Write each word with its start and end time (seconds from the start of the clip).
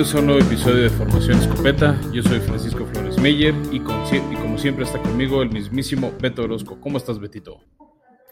Bienvenidos 0.00 0.14
a 0.14 0.20
un 0.20 0.26
nuevo 0.28 0.46
episodio 0.46 0.82
de 0.84 0.88
Formación 0.88 1.38
Escopeta. 1.40 2.00
Yo 2.10 2.22
soy 2.22 2.40
Francisco 2.40 2.86
Flores 2.86 3.18
Meyer 3.18 3.54
y, 3.70 3.80
como 3.80 4.56
siempre 4.56 4.84
está 4.84 4.98
conmigo 4.98 5.42
el 5.42 5.50
mismísimo 5.50 6.10
Beto 6.18 6.44
Orozco. 6.44 6.80
¿Cómo 6.80 6.96
estás, 6.96 7.18
Betito? 7.18 7.60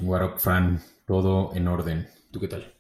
Warok 0.00 0.38
Fran, 0.38 0.80
todo 1.06 1.54
en 1.54 1.68
orden. 1.68 2.08
¿Tú 2.30 2.40
qué 2.40 2.48
tal? 2.48 2.72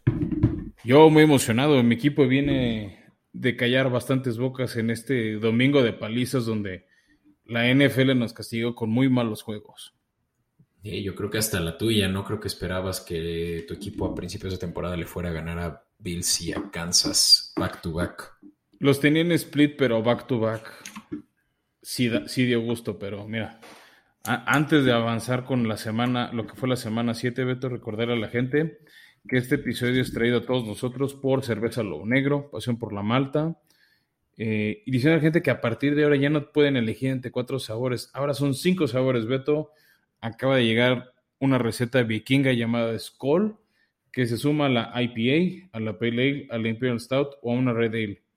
Yo 0.84 1.10
muy 1.10 1.24
emocionado. 1.24 1.82
Mi 1.82 1.96
equipo 1.96 2.26
viene 2.26 3.12
de 3.34 3.56
callar 3.56 3.90
bastantes 3.90 4.38
bocas 4.38 4.74
en 4.76 4.88
este 4.88 5.34
domingo 5.34 5.82
de 5.82 5.92
palizas 5.92 6.46
donde 6.46 6.86
la 7.44 7.70
NFL 7.70 8.18
nos 8.18 8.32
castigó 8.32 8.74
con 8.74 8.88
muy 8.88 9.10
malos 9.10 9.42
juegos. 9.42 9.92
yo 10.82 11.14
creo 11.14 11.28
que 11.28 11.36
hasta 11.36 11.60
la 11.60 11.76
tuya, 11.76 12.08
no 12.08 12.24
creo 12.24 12.40
que 12.40 12.48
esperabas 12.48 13.02
que 13.02 13.66
tu 13.68 13.74
equipo 13.74 14.06
a 14.06 14.14
principios 14.14 14.54
de 14.54 14.58
temporada 14.58 14.96
le 14.96 15.04
fuera 15.04 15.28
a 15.28 15.32
ganar 15.32 15.58
a 15.58 15.84
Bills 15.98 16.40
y 16.40 16.52
a 16.52 16.70
Kansas 16.70 17.52
back 17.54 17.82
to 17.82 17.92
back. 17.92 18.37
Los 18.78 19.00
tenía 19.00 19.22
en 19.22 19.32
split, 19.32 19.76
pero 19.76 20.02
back 20.02 20.26
to 20.26 20.38
back 20.40 20.62
sí, 21.88 22.10
sí 22.26 22.44
dio 22.44 22.60
gusto, 22.60 22.98
pero 22.98 23.26
mira, 23.26 23.60
antes 24.24 24.84
de 24.84 24.92
avanzar 24.92 25.44
con 25.44 25.66
la 25.68 25.78
semana, 25.78 26.30
lo 26.34 26.46
que 26.46 26.54
fue 26.54 26.68
la 26.68 26.76
semana 26.76 27.14
7, 27.14 27.44
Beto, 27.44 27.70
recordar 27.70 28.10
a 28.10 28.16
la 28.16 28.28
gente 28.28 28.80
que 29.26 29.38
este 29.38 29.54
episodio 29.54 30.02
es 30.02 30.12
traído 30.12 30.38
a 30.38 30.44
todos 30.44 30.66
nosotros 30.66 31.14
por 31.14 31.44
Cerveza 31.44 31.82
Lobo 31.82 32.04
Negro, 32.04 32.50
Pasión 32.50 32.78
por 32.78 32.92
la 32.92 33.02
Malta. 33.02 33.58
Eh, 34.36 34.82
y 34.84 34.90
diciendo 34.90 35.14
a 35.14 35.16
la 35.16 35.22
gente 35.22 35.42
que 35.42 35.50
a 35.50 35.62
partir 35.62 35.94
de 35.94 36.04
ahora 36.04 36.16
ya 36.16 36.28
no 36.28 36.52
pueden 36.52 36.76
elegir 36.76 37.10
entre 37.10 37.30
cuatro 37.30 37.58
sabores, 37.58 38.10
ahora 38.12 38.34
son 38.34 38.54
cinco 38.54 38.86
sabores, 38.86 39.26
Beto. 39.26 39.72
Acaba 40.20 40.56
de 40.56 40.66
llegar 40.66 41.12
una 41.38 41.56
receta 41.56 42.02
vikinga 42.02 42.52
llamada 42.52 42.98
Skoll, 42.98 43.56
que 44.12 44.26
se 44.26 44.36
suma 44.36 44.66
a 44.66 44.68
la 44.68 44.92
IPA, 44.94 45.70
a 45.72 45.80
la 45.80 45.98
Pale 45.98 46.12
Ale, 46.12 46.46
a 46.50 46.58
la 46.58 46.68
Imperial 46.68 47.00
Stout 47.00 47.36
o 47.40 47.52
a 47.52 47.54
una 47.54 47.72
Red 47.72 47.94
Ale. 47.94 48.27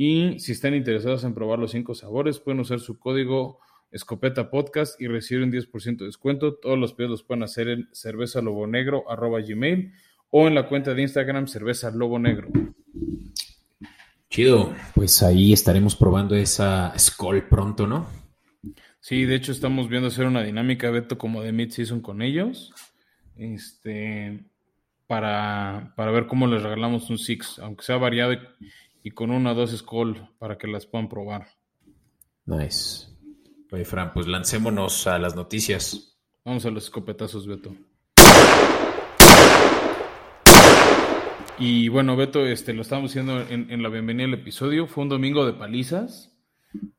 Y 0.00 0.38
si 0.38 0.52
están 0.52 0.74
interesados 0.74 1.24
en 1.24 1.34
probar 1.34 1.58
los 1.58 1.72
cinco 1.72 1.92
sabores, 1.92 2.38
pueden 2.38 2.60
usar 2.60 2.78
su 2.78 3.00
código 3.00 3.58
Escopeta 3.90 4.48
Podcast 4.48 5.00
y 5.00 5.08
recibir 5.08 5.42
un 5.42 5.50
10% 5.50 5.98
de 5.98 6.06
descuento. 6.06 6.54
Todos 6.54 6.78
los 6.78 6.92
pedidos 6.92 7.10
los 7.10 7.22
pueden 7.24 7.42
hacer 7.42 7.68
en 7.68 7.88
cerveza 7.90 8.40
lobo 8.40 8.68
negro 8.68 9.04
gmail 9.08 9.92
o 10.30 10.46
en 10.46 10.54
la 10.54 10.68
cuenta 10.68 10.94
de 10.94 11.02
Instagram 11.02 11.48
cerveza 11.48 11.90
lobo 11.90 12.20
negro. 12.20 12.48
Chido, 14.30 14.72
pues 14.94 15.20
ahí 15.24 15.52
estaremos 15.52 15.96
probando 15.96 16.36
esa 16.36 16.96
Skull 16.96 17.48
pronto, 17.48 17.88
¿no? 17.88 18.06
Sí, 19.00 19.24
de 19.24 19.34
hecho 19.34 19.50
estamos 19.50 19.88
viendo 19.88 20.08
hacer 20.08 20.26
una 20.26 20.44
dinámica, 20.44 20.90
Beto, 20.90 21.18
como 21.18 21.42
de 21.42 21.50
mid-season 21.50 22.02
con 22.02 22.22
ellos. 22.22 22.72
Este, 23.34 24.44
para, 25.08 25.94
para 25.96 26.12
ver 26.12 26.28
cómo 26.28 26.46
les 26.46 26.62
regalamos 26.62 27.10
un 27.10 27.18
Six, 27.18 27.58
aunque 27.58 27.84
sea 27.84 27.96
variado 27.96 28.34
y, 28.34 28.38
con 29.14 29.30
una 29.30 29.52
o 29.52 29.54
dos 29.54 29.76
Skull 29.76 30.28
para 30.38 30.58
que 30.58 30.66
las 30.66 30.86
puedan 30.86 31.08
probar. 31.08 31.46
Nice. 32.44 33.08
Oye, 33.70 33.84
Fran, 33.84 34.12
pues 34.12 34.26
lancémonos 34.26 35.06
a 35.06 35.18
las 35.18 35.34
noticias. 35.34 36.18
Vamos 36.44 36.64
a 36.64 36.70
los 36.70 36.84
escopetazos, 36.84 37.46
Beto. 37.46 37.74
Y 41.58 41.88
bueno, 41.88 42.16
Beto, 42.16 42.46
este, 42.46 42.72
lo 42.72 42.82
estábamos 42.82 43.10
haciendo 43.10 43.40
en, 43.48 43.82
la 43.82 43.88
bienvenida 43.88 44.26
al 44.26 44.34
episodio. 44.34 44.86
Fue 44.86 45.02
un 45.02 45.08
domingo 45.08 45.44
de 45.44 45.54
palizas. 45.54 46.32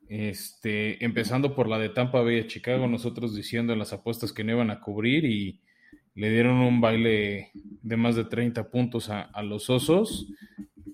Este, 0.09 1.03
empezando 1.03 1.55
por 1.55 1.69
la 1.69 1.79
de 1.79 1.89
Tampa 1.89 2.21
Bay 2.21 2.39
a 2.39 2.47
Chicago, 2.47 2.87
nosotros 2.87 3.35
diciendo 3.35 3.71
en 3.71 3.79
las 3.79 3.93
apuestas 3.93 4.33
que 4.33 4.43
no 4.43 4.51
iban 4.51 4.69
a 4.69 4.81
cubrir 4.81 5.23
y 5.23 5.61
le 6.13 6.29
dieron 6.29 6.57
un 6.57 6.81
baile 6.81 7.51
de 7.53 7.95
más 7.95 8.17
de 8.17 8.25
30 8.25 8.69
puntos 8.69 9.09
a, 9.09 9.41
los 9.41 9.69
Osos. 9.69 10.27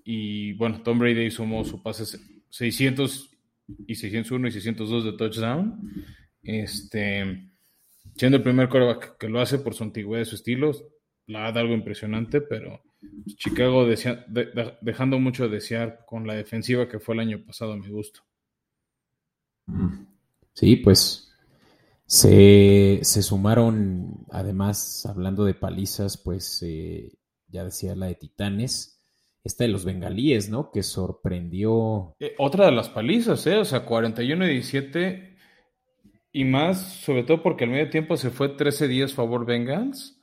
Y 0.06 0.54
bueno, 0.54 0.82
Tom 0.84 1.00
Brady 1.00 1.32
sumó 1.32 1.66
su 1.66 1.82
pase 1.82 2.06
600 2.50 3.32
y 3.88 3.96
601 3.96 4.48
y 4.48 4.52
602 4.52 5.04
de 5.04 5.14
touchdown. 5.14 6.06
Este, 6.44 7.50
siendo 8.16 8.38
el 8.38 8.44
primer 8.44 8.70
quarterback 8.70 9.18
que 9.18 9.28
lo 9.28 9.42
hace 9.42 9.58
por 9.58 9.74
su 9.74 9.84
antigüedad 9.84 10.22
y 10.22 10.30
su 10.30 10.36
estilo, 10.36 10.72
la 11.26 11.52
da 11.52 11.62
algo 11.62 11.74
impresionante, 11.74 12.40
pero 12.40 12.84
Chicago 13.36 13.88
dejando 14.82 15.20
mucho 15.20 15.46
a 15.46 15.48
desear 15.48 16.06
con 16.06 16.28
la 16.28 16.36
defensiva 16.36 16.88
que 16.88 17.00
fue 17.00 17.16
el 17.16 17.22
año 17.22 17.44
pasado 17.44 17.74
a 17.74 17.78
mi 17.78 17.90
gusto. 17.90 18.22
Sí, 20.54 20.76
pues 20.76 21.34
se, 22.06 23.02
sumaron, 23.04 24.26
además, 24.30 25.06
hablando 25.08 25.46
de 25.46 25.56
palizas, 25.56 26.18
pues 26.18 26.62
eh, 26.62 27.18
ya 27.48 27.64
decía 27.64 27.96
la 27.96 28.06
de 28.06 28.16
Titanes, 28.16 28.95
esta 29.46 29.64
de 29.64 29.70
los 29.70 29.86
bengalíes, 29.86 30.50
¿no? 30.50 30.72
Que 30.72 30.82
sorprendió. 30.82 32.16
Eh, 32.20 32.34
otra 32.40 32.66
de 32.66 32.72
las 32.72 32.90
palizas, 32.90 33.46
¿eh? 33.46 33.58
O 33.58 33.66
sea, 33.66 33.86
41 33.86 34.44
y 34.48 34.50
17 34.50 35.38
y 36.32 36.46
más, 36.46 36.82
sobre 36.82 37.24
todo 37.24 37.44
porque 37.44 37.64
al 37.64 37.70
medio 37.70 37.92
tiempo 37.92 38.18
se 38.18 38.32
fue 38.32 38.50
13 38.50 38.88
días 38.88 39.14
favor 39.14 39.46
Bengals. 39.46 40.20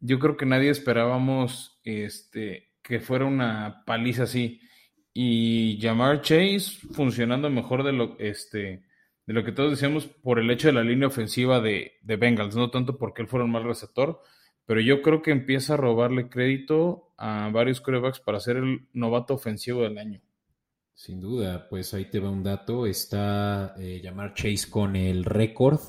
Yo 0.00 0.18
creo 0.18 0.36
que 0.36 0.44
nadie 0.44 0.68
esperábamos 0.68 1.80
este, 1.82 2.74
que 2.82 3.00
fuera 3.00 3.24
una 3.24 3.84
paliza 3.86 4.24
así. 4.24 4.60
Y 5.14 5.78
Jamar 5.80 6.20
Chase 6.20 6.78
funcionando 6.92 7.48
mejor 7.48 7.84
de 7.84 7.92
lo, 7.92 8.18
este, 8.18 8.84
de 9.26 9.32
lo 9.32 9.44
que 9.44 9.52
todos 9.52 9.70
decíamos 9.70 10.06
por 10.06 10.38
el 10.38 10.50
hecho 10.50 10.68
de 10.68 10.74
la 10.74 10.84
línea 10.84 11.08
ofensiva 11.08 11.60
de, 11.60 11.92
de 12.02 12.16
Bengals, 12.16 12.54
no 12.54 12.70
tanto 12.70 12.98
porque 12.98 13.22
él 13.22 13.28
fuera 13.28 13.46
un 13.46 13.52
mal 13.52 13.64
receptor, 13.64 14.20
pero 14.66 14.80
yo 14.80 15.02
creo 15.02 15.22
que 15.22 15.30
empieza 15.30 15.74
a 15.74 15.76
robarle 15.76 16.28
crédito 16.28 17.12
a 17.16 17.50
varios 17.52 17.80
quarterbacks 17.80 18.20
para 18.20 18.40
ser 18.40 18.56
el 18.56 18.86
novato 18.92 19.34
ofensivo 19.34 19.82
del 19.82 19.98
año. 19.98 20.20
Sin 20.94 21.20
duda, 21.20 21.68
pues 21.68 21.94
ahí 21.94 22.04
te 22.06 22.20
va 22.20 22.30
un 22.30 22.42
dato. 22.42 22.86
Está 22.86 23.74
eh, 23.78 24.00
Jamar 24.02 24.34
Chase 24.34 24.70
con 24.70 24.94
el 24.94 25.24
récord 25.24 25.80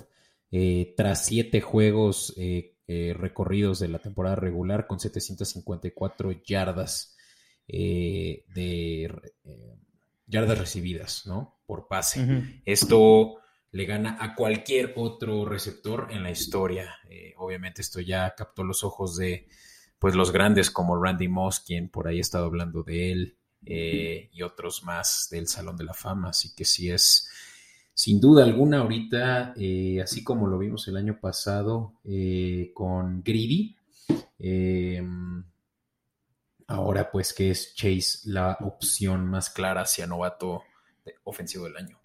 eh, 0.51 0.94
tras 0.97 1.25
siete 1.25 1.61
juegos 1.61 2.34
eh, 2.38 2.75
recorridos 3.16 3.79
de 3.79 3.88
la 3.88 4.00
temporada 4.00 4.35
regular 4.35 4.88
con 4.88 5.00
754 5.00 6.31
yardas 6.44 7.17
de 7.67 8.44
yardas 10.28 10.57
recibidas, 10.59 11.25
¿no? 11.25 11.59
Por 11.66 11.88
pase. 11.88 12.61
Esto 12.66 13.38
le 13.73 13.85
gana 13.85 14.17
a 14.19 14.35
cualquier 14.35 14.94
otro 14.97 15.45
receptor 15.45 16.07
en 16.11 16.22
la 16.22 16.29
historia. 16.29 16.95
Eh, 17.09 17.34
obviamente 17.38 17.81
esto 17.81 18.00
ya 18.00 18.34
captó 18.35 18.63
los 18.63 18.84
ojos 18.84 19.17
de 19.17 19.47
pues 19.97 20.13
los 20.13 20.31
grandes 20.31 20.69
como 20.69 21.01
Randy 21.01 21.28
Moss, 21.28 21.59
quien 21.59 21.89
por 21.89 22.07
ahí 22.07 22.19
ha 22.19 22.22
estado 22.22 22.45
hablando 22.45 22.84
de 22.84 23.11
él, 23.11 23.38
eh, 23.66 24.29
y 24.31 24.44
otros 24.44 24.84
más 24.84 25.28
del 25.31 25.47
Salón 25.47 25.75
de 25.75 25.85
la 25.85 25.94
Fama. 25.94 26.29
Así 26.29 26.53
que 26.53 26.66
sí 26.66 26.91
es, 26.91 27.28
sin 27.95 28.19
duda 28.22 28.44
alguna, 28.44 28.79
ahorita, 28.79 29.53
eh, 29.57 30.01
así 30.03 30.23
como 30.23 30.45
lo 30.45 30.59
vimos 30.59 30.88
el 30.88 30.97
año 30.97 31.19
pasado 31.19 31.94
con 32.75 33.23
Greedy, 33.23 33.75
ahora 36.67 37.09
pues 37.09 37.34
que 37.34 37.50
es 37.50 37.73
Chase 37.73 38.19
la 38.25 38.57
opción 38.61 39.25
más 39.25 39.50
clara 39.50 39.81
hacia 39.81 40.05
novato 40.05 40.61
ofensivo 41.23 41.66
del 41.66 41.78
año. 41.78 42.03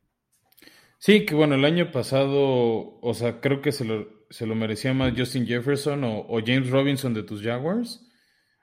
Sí, 0.99 1.25
que 1.25 1.35
bueno, 1.35 1.55
el 1.55 1.65
año 1.65 1.93
pasado, 1.93 2.99
o 3.01 3.15
sea, 3.15 3.41
creo 3.41 3.63
que 3.63 3.73
se 3.73 3.85
lo, 3.85 4.27
se 4.31 4.47
lo 4.47 4.55
merecía 4.55 4.93
más 4.95 5.15
Justin 5.17 5.47
Jefferson 5.47 6.03
o, 6.05 6.41
James 6.45 6.71
Robinson 6.71 7.15
de 7.15 7.23
tus 7.23 7.43
Jaguars. 7.43 8.05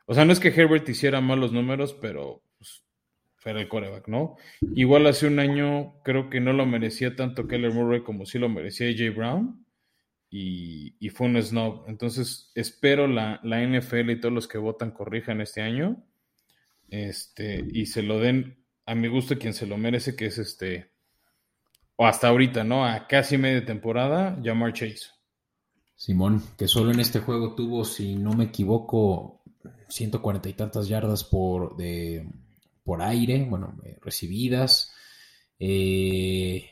O 0.06 0.14
sea, 0.14 0.26
no 0.26 0.34
es 0.34 0.40
que 0.40 0.50
Herbert 0.50 0.88
hiciera 0.90 1.22
malos 1.22 1.52
números, 1.54 1.94
pero 1.94 2.44
pues, 2.58 2.84
el 3.46 3.68
coreback, 3.70 4.08
¿no? 4.08 4.36
Igual 4.76 5.08
hace 5.08 5.28
un 5.28 5.40
año 5.40 6.02
creo 6.04 6.30
que 6.30 6.42
no 6.42 6.54
lo 6.54 6.66
merecía 6.66 7.16
tanto 7.16 7.48
Keller 7.48 7.72
Murray 7.74 8.04
como 8.04 8.26
sí 8.26 8.38
lo 8.40 8.50
merecía 8.50 8.88
AJ 8.90 9.16
Brown. 9.16 9.66
Y, 10.30 10.96
y, 11.00 11.10
fue 11.10 11.28
un 11.28 11.42
snob. 11.42 11.86
Entonces, 11.88 12.52
espero 12.56 13.08
la, 13.08 13.40
la, 13.44 13.64
NFL 13.66 14.10
y 14.10 14.20
todos 14.20 14.34
los 14.34 14.48
que 14.50 14.58
votan 14.58 14.92
corrijan 14.92 15.40
este 15.40 15.62
año. 15.62 16.04
Este, 16.90 17.66
y 17.72 17.86
se 17.86 18.04
lo 18.04 18.20
den 18.20 18.58
a 18.86 18.96
mi 18.96 19.08
gusto 19.08 19.38
quien 19.38 19.54
se 19.54 19.68
lo 19.68 19.78
merece, 19.78 20.16
que 20.16 20.26
es 20.26 20.38
este, 20.38 20.92
o 21.98 22.06
hasta 22.06 22.28
ahorita, 22.28 22.64
¿no? 22.64 22.86
A 22.86 23.08
casi 23.08 23.38
media 23.38 23.66
temporada, 23.66 24.38
Jamar 24.44 24.74
Chase. 24.74 25.08
Simón, 25.96 26.44
que 26.58 26.68
solo 26.68 26.92
en 26.92 27.00
este 27.00 27.20
juego 27.20 27.56
tuvo, 27.56 27.86
si 27.86 28.16
no 28.16 28.34
me 28.34 28.46
equivoco, 28.46 29.44
140 29.88 30.50
y 30.50 30.54
tantas 30.54 30.88
yardas 30.90 31.24
por, 31.24 31.78
de, 31.78 32.28
por 32.84 33.02
aire, 33.02 33.46
bueno, 33.50 33.80
eh, 33.86 33.98
recibidas. 34.02 34.94
Eh, 35.58 36.70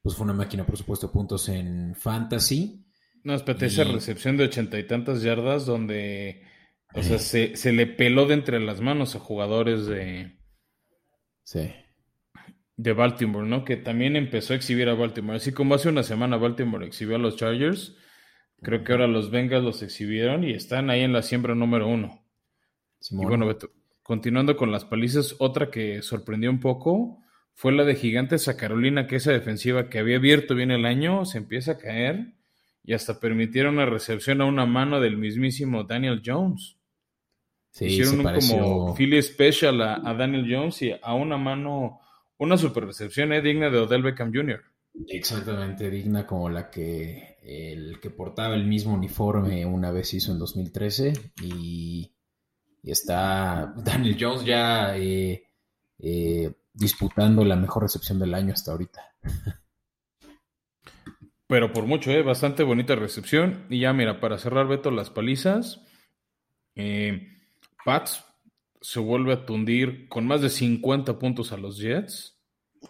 pues 0.00 0.16
fue 0.16 0.24
una 0.24 0.32
máquina, 0.32 0.64
por 0.64 0.78
supuesto, 0.78 1.12
puntos 1.12 1.48
en 1.50 1.94
fantasy. 1.94 2.86
No, 3.22 3.34
espérate, 3.34 3.66
esa 3.66 3.84
recepción 3.84 4.36
de 4.36 4.44
ochenta 4.44 4.78
y 4.78 4.86
tantas 4.86 5.22
yardas 5.22 5.66
donde, 5.66 6.42
o 6.94 7.02
sea, 7.02 7.18
se, 7.18 7.56
se, 7.56 7.72
le 7.72 7.86
peló 7.86 8.26
de 8.26 8.34
entre 8.34 8.60
las 8.60 8.80
manos 8.80 9.14
a 9.14 9.18
jugadores 9.18 9.86
de... 9.86 10.38
Sí 11.42 11.70
de 12.76 12.92
Baltimore, 12.92 13.46
¿no? 13.46 13.64
Que 13.64 13.76
también 13.76 14.16
empezó 14.16 14.52
a 14.52 14.56
exhibir 14.56 14.88
a 14.88 14.94
Baltimore. 14.94 15.36
Así 15.36 15.52
como 15.52 15.74
hace 15.74 15.88
una 15.88 16.02
semana 16.02 16.36
Baltimore 16.36 16.86
exhibió 16.86 17.16
a 17.16 17.20
los 17.20 17.36
Chargers, 17.36 17.96
creo 18.62 18.82
que 18.84 18.92
ahora 18.92 19.06
los 19.06 19.30
Bengals 19.30 19.64
los 19.64 19.82
exhibieron 19.82 20.44
y 20.44 20.52
están 20.52 20.90
ahí 20.90 21.02
en 21.02 21.12
la 21.12 21.22
siembra 21.22 21.54
número 21.54 21.86
uno. 21.86 22.24
Simón, 22.98 23.40
bueno, 23.40 23.56
continuando 24.02 24.56
con 24.56 24.72
las 24.72 24.84
palizas, 24.84 25.36
otra 25.38 25.70
que 25.70 26.02
sorprendió 26.02 26.50
un 26.50 26.60
poco 26.60 27.20
fue 27.54 27.72
la 27.72 27.84
de 27.84 27.94
Gigantes 27.94 28.48
a 28.48 28.56
Carolina, 28.56 29.06
que 29.06 29.16
esa 29.16 29.32
defensiva 29.32 29.88
que 29.88 30.00
había 30.00 30.16
abierto 30.16 30.54
bien 30.54 30.70
el 30.70 30.84
año 30.84 31.24
se 31.24 31.38
empieza 31.38 31.72
a 31.72 31.78
caer 31.78 32.34
y 32.82 32.92
hasta 32.92 33.20
permitieron 33.20 33.74
una 33.74 33.86
recepción 33.86 34.40
a 34.40 34.44
una 34.44 34.66
mano 34.66 35.00
del 35.00 35.16
mismísimo 35.16 35.84
Daniel 35.84 36.20
Jones. 36.24 36.76
Sí, 37.70 37.86
Hicieron 37.86 38.20
un 38.20 38.40
como 38.40 38.94
Philly 38.94 39.22
Special 39.22 39.80
a, 39.80 40.14
Daniel 40.14 40.46
Jones 40.48 40.82
y 40.82 40.92
a 41.00 41.14
una 41.14 41.36
mano, 41.36 42.00
una 42.44 42.56
super 42.56 42.84
recepción 42.84 43.32
eh, 43.32 43.42
digna 43.42 43.70
de 43.70 43.78
Odell 43.78 44.02
Beckham 44.02 44.32
Jr. 44.32 44.62
Exactamente, 45.08 45.90
digna 45.90 46.26
como 46.26 46.48
la 46.48 46.70
que 46.70 47.36
el 47.42 48.00
que 48.00 48.10
portaba 48.10 48.54
el 48.54 48.64
mismo 48.64 48.94
uniforme 48.94 49.66
una 49.66 49.90
vez 49.90 50.14
hizo 50.14 50.32
en 50.32 50.38
2013 50.38 51.12
y, 51.42 52.10
está 52.82 53.72
Daniel 53.76 54.16
Jones 54.20 54.44
ya 54.44 54.96
eh, 54.96 55.48
eh, 55.98 56.52
disputando 56.72 57.44
la 57.44 57.56
mejor 57.56 57.84
recepción 57.84 58.18
del 58.18 58.34
año 58.34 58.52
hasta 58.52 58.72
ahorita. 58.72 59.00
Pero 61.46 61.72
por 61.72 61.86
mucho, 61.86 62.10
¿eh? 62.10 62.22
bastante 62.22 62.62
bonita 62.62 62.96
recepción. 62.96 63.66
Y 63.68 63.80
ya, 63.80 63.92
mira, 63.92 64.20
para 64.20 64.38
cerrar, 64.38 64.66
Beto, 64.66 64.90
las 64.90 65.10
palizas. 65.10 65.82
Eh, 66.74 67.28
Pats 67.84 68.24
se 68.80 69.00
vuelve 69.00 69.32
a 69.32 69.46
tundir 69.46 70.08
con 70.08 70.26
más 70.26 70.40
de 70.40 70.50
50 70.50 71.18
puntos 71.18 71.52
a 71.52 71.56
los 71.56 71.78
Jets. 71.78 72.33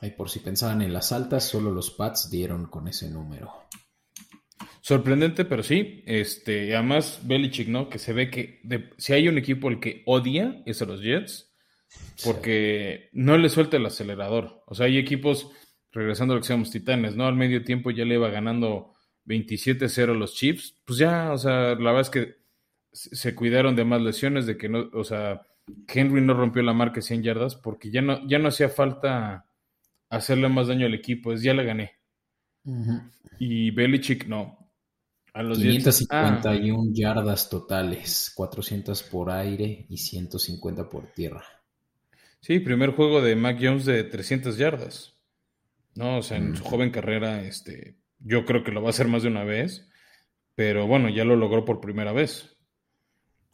Ay, 0.00 0.10
por 0.12 0.30
si 0.30 0.40
pensaban 0.40 0.82
en 0.82 0.92
las 0.92 1.12
altas, 1.12 1.44
solo 1.44 1.70
los 1.70 1.90
Pats 1.90 2.30
dieron 2.30 2.66
con 2.66 2.88
ese 2.88 3.10
número. 3.10 3.52
Sorprendente, 4.80 5.44
pero 5.44 5.62
sí. 5.62 6.02
Este, 6.06 6.74
además, 6.74 7.20
Belichick, 7.24 7.68
¿no? 7.68 7.88
Que 7.88 7.98
se 7.98 8.12
ve 8.12 8.30
que 8.30 8.60
si 8.98 9.12
hay 9.12 9.28
un 9.28 9.38
equipo 9.38 9.68
el 9.68 9.80
que 9.80 10.02
odia, 10.06 10.62
es 10.66 10.82
a 10.82 10.84
los 10.84 11.00
Jets. 11.00 11.54
Porque 12.24 13.08
no 13.12 13.38
le 13.38 13.48
suelta 13.48 13.76
el 13.76 13.86
acelerador. 13.86 14.62
O 14.66 14.74
sea, 14.74 14.86
hay 14.86 14.98
equipos 14.98 15.50
regresando 15.92 16.34
a 16.34 16.36
lo 16.36 16.42
que 16.42 16.48
seamos 16.48 16.70
titanes, 16.70 17.16
¿no? 17.16 17.26
Al 17.26 17.36
medio 17.36 17.64
tiempo 17.64 17.90
ya 17.90 18.04
le 18.04 18.16
iba 18.16 18.28
ganando 18.28 18.94
27-0 19.26 20.14
los 20.14 20.34
Chiefs. 20.34 20.76
Pues 20.84 20.98
ya, 20.98 21.32
o 21.32 21.38
sea, 21.38 21.74
la 21.74 21.92
verdad 21.92 22.00
es 22.00 22.10
que 22.10 22.34
se 22.92 23.34
cuidaron 23.34 23.76
de 23.76 23.84
más 23.84 24.00
lesiones, 24.00 24.46
de 24.46 24.56
que 24.56 24.68
no, 24.68 24.90
o 24.92 25.04
sea, 25.04 25.42
Henry 25.88 26.20
no 26.20 26.34
rompió 26.34 26.62
la 26.62 26.72
marca 26.72 26.96
de 26.96 27.02
100 27.02 27.22
yardas 27.22 27.56
porque 27.56 27.90
ya 27.90 28.02
no, 28.02 28.26
ya 28.28 28.38
no 28.38 28.48
hacía 28.48 28.68
falta 28.68 29.46
hacerle 30.16 30.48
más 30.48 30.68
daño 30.68 30.86
al 30.86 30.94
equipo, 30.94 31.32
es 31.32 31.42
ya 31.42 31.54
le 31.54 31.64
gané. 31.64 31.92
Y 33.38 33.70
Belichick 33.70 34.26
no. 34.26 34.58
A 35.32 35.42
los 35.42 35.58
551 35.58 36.80
ah. 36.80 36.90
yardas 36.92 37.50
totales, 37.50 38.32
400 38.34 39.02
por 39.04 39.30
aire 39.30 39.86
y 39.88 39.96
150 39.96 40.88
por 40.88 41.12
tierra. 41.12 41.44
Sí, 42.40 42.60
primer 42.60 42.90
juego 42.90 43.20
de 43.20 43.34
Mac 43.34 43.58
Jones 43.60 43.84
de 43.84 44.04
300 44.04 44.56
yardas. 44.56 45.14
¿no? 45.94 46.18
O 46.18 46.22
sea, 46.22 46.36
en 46.36 46.56
su 46.56 46.64
joven 46.64 46.90
carrera, 46.90 47.42
este, 47.42 47.96
yo 48.20 48.44
creo 48.44 48.64
que 48.64 48.72
lo 48.72 48.82
va 48.82 48.88
a 48.88 48.90
hacer 48.90 49.08
más 49.08 49.22
de 49.22 49.28
una 49.28 49.44
vez, 49.44 49.88
pero 50.54 50.86
bueno, 50.86 51.08
ya 51.08 51.24
lo 51.24 51.36
logró 51.36 51.64
por 51.64 51.80
primera 51.80 52.12
vez. 52.12 52.56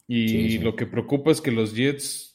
Y 0.07 0.57
lo 0.57 0.75
que 0.75 0.87
preocupa 0.87 1.31
es 1.31 1.39
que 1.39 1.51
los 1.51 1.73
Jets, 1.73 2.30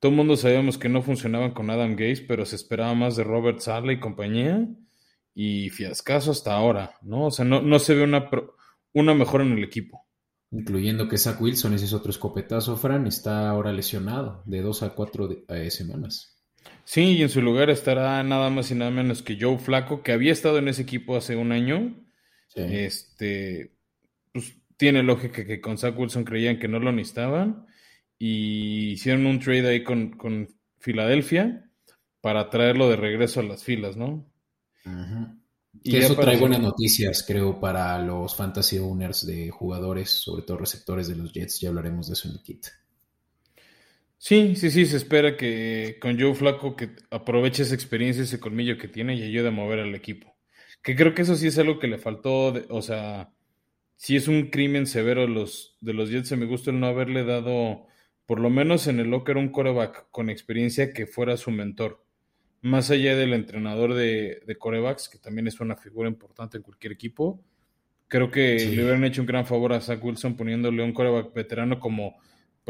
todo 0.00 0.10
el 0.10 0.16
mundo 0.16 0.36
sabíamos 0.36 0.78
que 0.78 0.88
no 0.88 1.02
funcionaban 1.02 1.52
con 1.52 1.68
Adam 1.68 1.90
Gates, 1.90 2.22
pero 2.22 2.46
se 2.46 2.56
esperaba 2.56 2.94
más 2.94 3.16
de 3.16 3.24
Robert 3.24 3.60
Sala 3.60 3.92
y 3.92 4.00
compañía, 4.00 4.66
y 5.34 5.68
fiascazo 5.68 6.30
hasta 6.30 6.54
ahora, 6.54 6.94
¿no? 7.02 7.26
O 7.26 7.30
sea, 7.30 7.44
no, 7.44 7.60
no 7.60 7.78
se 7.78 7.94
ve 7.94 8.04
una, 8.04 8.28
una 8.94 9.14
mejora 9.14 9.44
en 9.44 9.52
el 9.52 9.62
equipo. 9.62 10.06
Incluyendo 10.50 11.06
que 11.06 11.18
Zach 11.18 11.40
Wilson, 11.40 11.74
ese 11.74 11.84
es 11.84 11.92
otro 11.92 12.10
escopetazo, 12.10 12.76
Fran, 12.78 13.06
está 13.06 13.50
ahora 13.50 13.72
lesionado 13.72 14.42
de 14.46 14.62
dos 14.62 14.82
a 14.82 14.94
cuatro 14.94 15.28
eh, 15.48 15.70
semanas. 15.70 16.42
Sí, 16.84 17.18
y 17.18 17.22
en 17.22 17.28
su 17.28 17.42
lugar 17.42 17.68
estará 17.68 18.22
nada 18.22 18.48
más 18.48 18.70
y 18.70 18.74
nada 18.74 18.90
menos 18.90 19.22
que 19.22 19.38
Joe 19.38 19.58
Flaco, 19.58 20.02
que 20.02 20.12
había 20.12 20.32
estado 20.32 20.58
en 20.58 20.68
ese 20.68 20.82
equipo 20.82 21.16
hace 21.16 21.36
un 21.36 21.52
año. 21.52 21.94
Este, 22.54 23.76
pues 24.32 24.56
tiene 24.76 25.02
lógica 25.02 25.46
que 25.46 25.60
con 25.60 25.78
Zach 25.78 25.96
Wilson 25.96 26.24
creían 26.24 26.58
que 26.58 26.66
no 26.66 26.80
lo 26.80 26.90
necesitaban 26.90 27.66
y 28.22 28.90
hicieron 28.92 29.26
un 29.26 29.40
trade 29.40 29.66
ahí 29.66 29.82
con, 29.82 30.48
Filadelfia 30.78 31.68
para 32.22 32.48
traerlo 32.48 32.88
de 32.88 32.96
regreso 32.96 33.40
a 33.40 33.42
las 33.42 33.64
filas, 33.64 33.98
¿no? 33.98 34.26
Y 35.82 35.96
eso 35.96 36.16
trae 36.16 36.38
buenas 36.38 36.60
noticias, 36.60 37.22
creo, 37.26 37.60
para 37.60 37.98
los 38.02 38.34
fantasy 38.34 38.78
owners 38.78 39.26
de 39.26 39.50
jugadores, 39.50 40.08
sobre 40.10 40.42
todo 40.42 40.56
receptores 40.56 41.08
de 41.08 41.16
los 41.16 41.32
Jets. 41.34 41.60
Ya 41.60 41.68
hablaremos 41.68 42.06
de 42.06 42.14
eso 42.14 42.28
en 42.28 42.34
el 42.34 42.42
kit. 42.42 42.66
Sí, 44.16 44.54
sí, 44.56 44.70
sí, 44.70 44.86
se 44.86 44.96
espera 44.96 45.36
que 45.36 45.98
con 46.00 46.18
Joe 46.18 46.34
Flaco 46.34 46.76
que 46.76 46.90
aproveche 47.10 47.62
esa 47.62 47.74
experiencia, 47.74 48.22
ese 48.22 48.40
colmillo 48.40 48.78
que 48.78 48.88
tiene 48.88 49.16
y 49.16 49.22
ayude 49.22 49.48
a 49.48 49.52
mover 49.52 49.80
al 49.80 49.94
equipo. 49.94 50.34
Que 50.82 50.96
creo 50.96 51.14
que 51.14 51.22
eso 51.22 51.36
sí 51.36 51.46
es 51.46 51.58
algo 51.58 51.78
que 51.78 51.88
le 51.88 51.98
faltó, 51.98 52.54
o 52.68 52.82
sea, 52.82 53.34
sí 53.96 54.16
es 54.16 54.28
un 54.28 54.50
crimen 54.50 54.86
severo 54.86 55.26
los, 55.26 55.76
de 55.80 55.92
los 55.92 56.10
Jets, 56.10 56.32
me 56.32 56.46
gusta 56.46 56.70
el 56.70 56.80
no 56.80 56.86
haberle 56.86 57.24
dado, 57.24 57.86
por 58.30 58.38
lo 58.38 58.48
menos 58.48 58.86
en 58.86 59.00
el 59.00 59.10
locker, 59.10 59.36
un 59.36 59.48
coreback 59.48 60.06
con 60.12 60.30
experiencia 60.30 60.92
que 60.92 61.08
fuera 61.08 61.36
su 61.36 61.50
mentor. 61.50 62.00
Más 62.62 62.92
allá 62.92 63.16
del 63.16 63.32
entrenador 63.32 63.94
de, 63.94 64.40
de 64.46 64.56
corebacks, 64.56 65.08
que 65.08 65.18
también 65.18 65.48
es 65.48 65.58
una 65.58 65.74
figura 65.74 66.08
importante 66.08 66.56
en 66.56 66.62
cualquier 66.62 66.92
equipo, 66.92 67.42
creo 68.06 68.30
que 68.30 68.54
le 68.54 68.84
hubieran 68.84 69.02
hecho 69.02 69.22
un 69.22 69.26
gran 69.26 69.46
favor 69.46 69.72
a 69.72 69.80
Zach 69.80 70.04
Wilson 70.04 70.36
poniéndole 70.36 70.80
un 70.84 70.92
coreback 70.92 71.34
veterano 71.34 71.80
como 71.80 72.20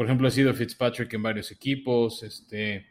por 0.01 0.07
ejemplo, 0.07 0.27
ha 0.27 0.31
sido 0.31 0.51
Fitzpatrick 0.55 1.13
en 1.13 1.21
varios 1.21 1.51
equipos, 1.51 2.23
este, 2.23 2.87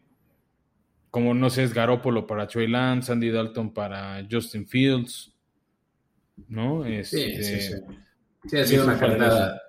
como 1.11 1.34
no 1.34 1.50
sé, 1.50 1.64
es 1.64 1.75
Garópolo 1.75 2.25
para 2.25 2.46
Trey 2.46 2.69
Lance, 2.69 3.11
Andy 3.11 3.31
Dalton 3.31 3.75
para 3.75 4.25
Justin 4.31 4.64
Fields, 4.69 5.34
¿no? 6.46 6.84
sí, 6.84 7.02
sí, 7.02 7.20
este, 7.20 7.61
sí. 7.62 7.75
sí 8.46 8.56
ha 8.58 8.64
sido 8.64 8.84
una 8.84 8.96
carrera, 8.96 9.61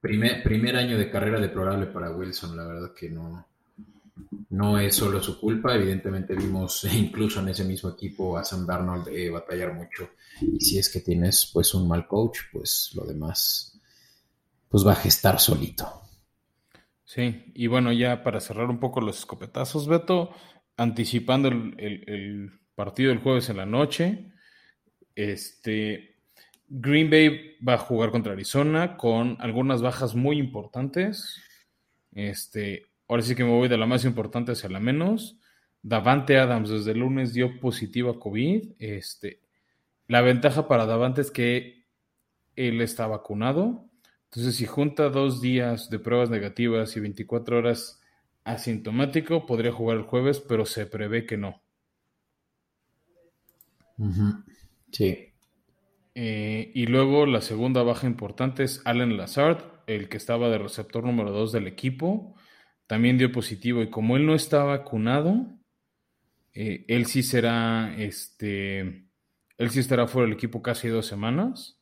primer, 0.00 0.42
primer 0.42 0.76
año 0.76 0.98
de 0.98 1.10
carrera 1.10 1.40
deplorable 1.40 1.86
para 1.86 2.10
Wilson, 2.10 2.56
la 2.56 2.66
verdad 2.66 2.94
que 2.94 3.10
no, 3.10 3.46
no 4.50 4.78
es 4.78 4.94
solo 4.94 5.22
su 5.22 5.38
culpa, 5.38 5.74
evidentemente 5.74 6.34
vimos 6.34 6.84
incluso 6.92 7.40
en 7.40 7.48
ese 7.48 7.64
mismo 7.64 7.90
equipo 7.90 8.36
a 8.36 8.44
Sam 8.44 8.66
Darnold 8.66 9.08
eh, 9.08 9.30
batallar 9.30 9.74
mucho, 9.74 10.10
y 10.40 10.60
si 10.60 10.78
es 10.78 10.88
que 10.88 11.00
tienes 11.00 11.50
pues 11.52 11.74
un 11.74 11.88
mal 11.88 12.06
coach, 12.06 12.38
pues 12.52 12.90
lo 12.94 13.04
demás 13.04 13.78
pues 14.68 14.86
va 14.86 14.92
a 14.92 14.96
gestar 14.96 15.40
solito. 15.40 16.00
Sí, 17.04 17.50
y 17.54 17.66
bueno, 17.66 17.92
ya 17.92 18.22
para 18.22 18.40
cerrar 18.40 18.70
un 18.70 18.78
poco 18.78 19.00
los 19.00 19.18
escopetazos, 19.18 19.88
Beto, 19.88 20.30
anticipando 20.76 21.48
el, 21.48 22.52
partido 22.76 23.10
del 23.10 23.18
jueves 23.18 23.50
en 23.50 23.56
la 23.56 23.66
noche, 23.66 24.32
este, 25.16 26.09
Green 26.72 27.10
Bay 27.10 27.56
va 27.66 27.74
a 27.74 27.78
jugar 27.78 28.12
contra 28.12 28.32
Arizona 28.32 28.96
con 28.96 29.36
algunas 29.40 29.82
bajas 29.82 30.14
muy 30.14 30.38
importantes. 30.38 31.42
Este, 32.12 32.86
ahora 33.08 33.22
sí 33.22 33.34
que 33.34 33.42
me 33.42 33.50
voy 33.50 33.68
de 33.68 33.76
la 33.76 33.86
más 33.86 34.04
importante 34.04 34.52
hacia 34.52 34.70
la 34.70 34.78
menos. 34.78 35.36
Davante 35.82 36.38
Adams 36.38 36.70
desde 36.70 36.92
el 36.92 37.00
lunes 37.00 37.32
dio 37.32 37.58
positivo 37.58 38.10
a 38.10 38.20
COVID. 38.20 38.74
Este, 38.78 39.40
la 40.06 40.20
ventaja 40.20 40.68
para 40.68 40.86
Davante 40.86 41.22
es 41.22 41.32
que 41.32 41.86
él 42.54 42.80
está 42.80 43.08
vacunado. 43.08 43.90
Entonces, 44.26 44.54
si 44.54 44.64
junta 44.66 45.08
dos 45.08 45.40
días 45.40 45.90
de 45.90 45.98
pruebas 45.98 46.30
negativas 46.30 46.96
y 46.96 47.00
24 47.00 47.58
horas 47.58 48.00
asintomático, 48.44 49.44
podría 49.44 49.72
jugar 49.72 49.96
el 49.96 50.04
jueves, 50.04 50.38
pero 50.38 50.64
se 50.64 50.86
prevé 50.86 51.26
que 51.26 51.36
no. 51.36 51.60
Sí. 54.92 55.29
Eh, 56.22 56.70
y 56.74 56.84
luego 56.84 57.24
la 57.24 57.40
segunda 57.40 57.82
baja 57.82 58.06
importante 58.06 58.62
es 58.62 58.82
Allen 58.84 59.16
Lazard, 59.16 59.64
el 59.86 60.10
que 60.10 60.18
estaba 60.18 60.50
de 60.50 60.58
receptor 60.58 61.02
número 61.02 61.30
2 61.30 61.50
del 61.50 61.66
equipo. 61.66 62.34
También 62.86 63.16
dio 63.16 63.32
positivo 63.32 63.80
y 63.80 63.88
como 63.88 64.18
él 64.18 64.26
no 64.26 64.34
está 64.34 64.62
vacunado, 64.62 65.46
eh, 66.52 66.84
él 66.88 67.06
sí 67.06 67.22
será, 67.22 67.94
este, 67.96 68.80
él 69.56 69.70
sí 69.70 69.80
estará 69.80 70.06
fuera 70.08 70.26
del 70.26 70.34
equipo 70.34 70.60
casi 70.60 70.88
dos 70.88 71.06
semanas 71.06 71.80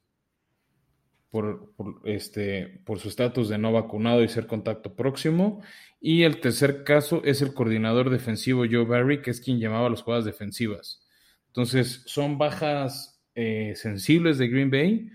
por, 1.30 1.74
este, 2.04 2.80
por 2.86 3.00
su 3.00 3.08
estatus 3.08 3.48
de 3.48 3.58
no 3.58 3.72
vacunado 3.72 4.22
y 4.22 4.28
ser 4.28 4.46
contacto 4.46 4.94
próximo. 4.94 5.64
Y 6.00 6.22
el 6.22 6.40
tercer 6.40 6.84
caso 6.84 7.22
es 7.24 7.42
el 7.42 7.54
coordinador 7.54 8.08
defensivo 8.08 8.66
Joe 8.70 8.84
Barry, 8.84 9.20
que 9.20 9.32
es 9.32 9.40
quien 9.40 9.58
llamaba 9.58 9.90
las 9.90 10.02
jugadas 10.02 10.26
defensivas. 10.26 11.04
Entonces, 11.48 12.04
son 12.06 12.38
bajas 12.38 13.17
eh, 13.40 13.76
sensibles 13.76 14.36
de 14.36 14.48
Green 14.48 14.68
Bay 14.68 15.08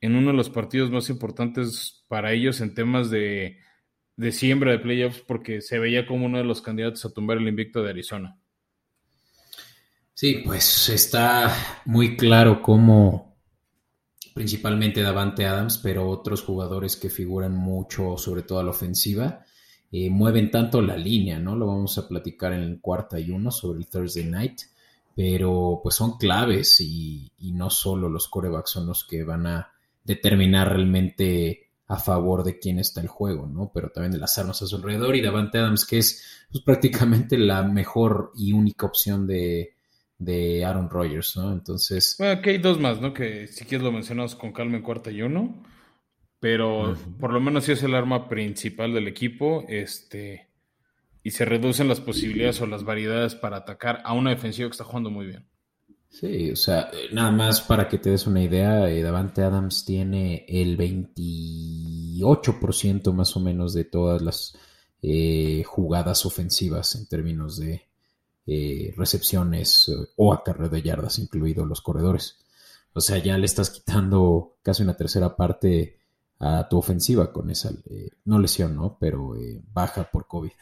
en 0.00 0.14
uno 0.14 0.30
de 0.30 0.36
los 0.36 0.50
partidos 0.50 0.88
más 0.92 1.10
importantes 1.10 2.04
para 2.06 2.32
ellos 2.32 2.60
en 2.60 2.74
temas 2.74 3.10
de, 3.10 3.58
de 4.14 4.30
siembra 4.30 4.70
de 4.70 4.78
playoffs, 4.78 5.20
porque 5.26 5.60
se 5.60 5.80
veía 5.80 6.06
como 6.06 6.26
uno 6.26 6.38
de 6.38 6.44
los 6.44 6.62
candidatos 6.62 7.04
a 7.04 7.12
tumbar 7.12 7.38
el 7.38 7.48
invicto 7.48 7.82
de 7.82 7.90
Arizona. 7.90 8.38
Sí, 10.14 10.42
pues 10.44 10.88
está 10.90 11.82
muy 11.84 12.16
claro 12.16 12.62
cómo 12.62 13.36
principalmente 14.32 15.02
Davante 15.02 15.44
Adams, 15.44 15.78
pero 15.78 16.08
otros 16.08 16.42
jugadores 16.42 16.94
que 16.94 17.10
figuran 17.10 17.56
mucho, 17.56 18.16
sobre 18.16 18.42
todo 18.42 18.60
a 18.60 18.62
la 18.62 18.70
ofensiva, 18.70 19.44
eh, 19.90 20.08
mueven 20.08 20.52
tanto 20.52 20.80
la 20.82 20.96
línea, 20.96 21.40
¿no? 21.40 21.56
Lo 21.56 21.66
vamos 21.66 21.98
a 21.98 22.06
platicar 22.06 22.52
en 22.52 22.60
el 22.60 22.80
cuarta 22.80 23.18
y 23.18 23.30
uno 23.30 23.50
sobre 23.50 23.80
el 23.80 23.88
Thursday 23.88 24.24
Night, 24.24 24.60
pero 25.16 25.80
pues 25.82 25.94
son 25.94 26.18
claves 26.18 26.78
y, 26.80 27.32
y 27.38 27.52
no 27.52 27.70
solo 27.70 28.10
los 28.10 28.28
corebacks 28.28 28.70
son 28.70 28.86
los 28.86 29.06
que 29.06 29.24
van 29.24 29.46
a 29.46 29.72
determinar 30.04 30.68
realmente 30.68 31.70
a 31.88 31.96
favor 31.96 32.44
de 32.44 32.58
quién 32.58 32.78
está 32.78 33.00
el 33.00 33.08
juego, 33.08 33.46
¿no? 33.46 33.70
Pero 33.72 33.88
también 33.88 34.12
de 34.12 34.18
las 34.18 34.36
armas 34.36 34.60
a 34.60 34.66
su 34.66 34.76
alrededor 34.76 35.16
y 35.16 35.22
Davante 35.22 35.58
Adams, 35.58 35.86
que 35.86 35.98
es 35.98 36.22
pues, 36.52 36.62
prácticamente 36.62 37.38
la 37.38 37.62
mejor 37.62 38.32
y 38.36 38.52
única 38.52 38.84
opción 38.84 39.26
de, 39.26 39.74
de 40.18 40.66
Aaron 40.66 40.90
Rodgers, 40.90 41.34
¿no? 41.36 41.50
Entonces... 41.50 42.16
Bueno, 42.18 42.34
aquí 42.34 42.50
hay 42.50 42.58
dos 42.58 42.78
más, 42.78 43.00
¿no? 43.00 43.14
Que 43.14 43.46
si 43.46 43.64
quieres 43.64 43.84
lo 43.84 43.92
mencionamos 43.92 44.34
con 44.34 44.52
calma 44.52 44.76
en 44.76 44.82
cuarta 44.82 45.10
y 45.10 45.22
uno, 45.22 45.64
pero 46.40 46.94
por 47.18 47.32
lo 47.32 47.40
menos 47.40 47.64
sí 47.64 47.72
es 47.72 47.82
el 47.82 47.94
arma 47.94 48.28
principal 48.28 48.92
del 48.92 49.08
equipo, 49.08 49.64
este, 49.66 50.45
y 51.26 51.32
se 51.32 51.44
reducen 51.44 51.88
las 51.88 51.98
posibilidades 51.98 52.60
o 52.60 52.66
las 52.66 52.84
variedades 52.84 53.34
para 53.34 53.56
atacar 53.56 54.00
a 54.04 54.12
una 54.12 54.30
defensiva 54.30 54.68
que 54.68 54.74
está 54.74 54.84
jugando 54.84 55.10
muy 55.10 55.26
bien. 55.26 55.48
Sí, 56.08 56.52
o 56.52 56.56
sea, 56.56 56.88
nada 57.10 57.32
más 57.32 57.62
para 57.62 57.88
que 57.88 57.98
te 57.98 58.10
des 58.10 58.28
una 58.28 58.44
idea, 58.44 58.88
eh, 58.88 59.02
Davante 59.02 59.42
Adams 59.42 59.84
tiene 59.84 60.46
el 60.48 60.78
28% 60.78 63.12
más 63.12 63.36
o 63.36 63.40
menos 63.40 63.74
de 63.74 63.82
todas 63.82 64.22
las 64.22 64.56
eh, 65.02 65.64
jugadas 65.66 66.24
ofensivas 66.26 66.94
en 66.94 67.08
términos 67.08 67.58
de 67.58 67.88
eh, 68.46 68.94
recepciones 68.96 69.90
o 70.14 70.32
acarreo 70.32 70.68
de 70.68 70.80
yardas, 70.80 71.18
incluidos 71.18 71.66
los 71.66 71.80
corredores. 71.80 72.38
O 72.92 73.00
sea, 73.00 73.18
ya 73.18 73.36
le 73.36 73.46
estás 73.46 73.70
quitando 73.70 74.58
casi 74.62 74.84
una 74.84 74.96
tercera 74.96 75.34
parte 75.34 75.98
a 76.38 76.68
tu 76.68 76.78
ofensiva 76.78 77.32
con 77.32 77.50
esa, 77.50 77.72
no 78.24 78.38
lesión, 78.38 78.76
¿no? 78.76 78.96
Pero 79.00 79.34
baja 79.72 80.08
por 80.08 80.28
COVID. 80.28 80.52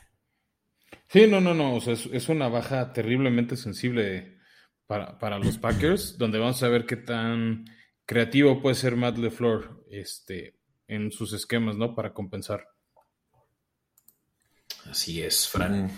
Sí, 1.08 1.26
no, 1.26 1.40
no, 1.40 1.54
no, 1.54 1.74
o 1.76 1.80
sea, 1.80 1.92
es, 1.92 2.06
es 2.06 2.28
una 2.28 2.48
baja 2.48 2.92
terriblemente 2.92 3.56
sensible 3.56 4.38
para, 4.86 5.18
para 5.18 5.38
los 5.38 5.58
Packers, 5.58 6.18
donde 6.18 6.38
vamos 6.38 6.62
a 6.62 6.68
ver 6.68 6.86
qué 6.86 6.96
tan 6.96 7.64
creativo 8.06 8.60
puede 8.60 8.74
ser 8.74 8.96
Matt 8.96 9.18
LeFleur 9.18 9.84
este, 9.90 10.58
en 10.88 11.10
sus 11.10 11.32
esquemas, 11.32 11.76
¿no? 11.76 11.94
Para 11.94 12.12
compensar. 12.12 12.68
Así 14.90 15.22
es, 15.22 15.48
Fran. 15.48 15.90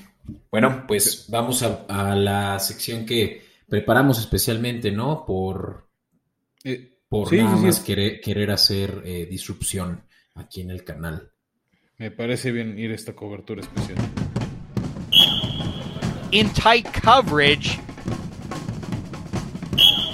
Bueno, 0.50 0.84
pues 0.86 1.26
vamos 1.28 1.62
a, 1.62 2.14
la 2.14 2.58
sección 2.58 3.04
que 3.04 3.42
preparamos 3.68 4.18
especialmente, 4.18 4.90
¿no? 4.90 5.24
Por, 5.26 5.88
eh, 6.64 6.98
por 7.08 7.32
nada 7.32 7.56
más 7.56 7.80
querer, 7.80 8.20
querer, 8.20 8.50
hacer 8.50 9.02
eh, 9.04 9.26
disrupción 9.26 10.04
aquí 10.34 10.60
en 10.60 10.70
el 10.70 10.84
canal. 10.84 11.32
Me 11.98 12.10
parece 12.10 12.52
bien 12.52 12.78
ir 12.78 12.92
a 12.92 12.94
esta 12.94 13.14
cobertura 13.14 13.62
especial. 13.62 13.98
In 16.32 16.48
tight 16.52 16.86
coverage. 17.02 17.78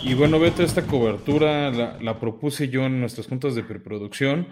Y 0.04 0.14
bueno, 0.14 0.38
Beto, 0.38 0.62
esta 0.62 0.87
cobertura 0.87 1.71
la, 1.71 2.21
propuse 2.21 2.69
yo 2.69 2.85
en 2.85 3.00
nuestras 3.00 3.28
juntas 3.28 3.54
de 3.54 3.62
preproducción 3.62 4.49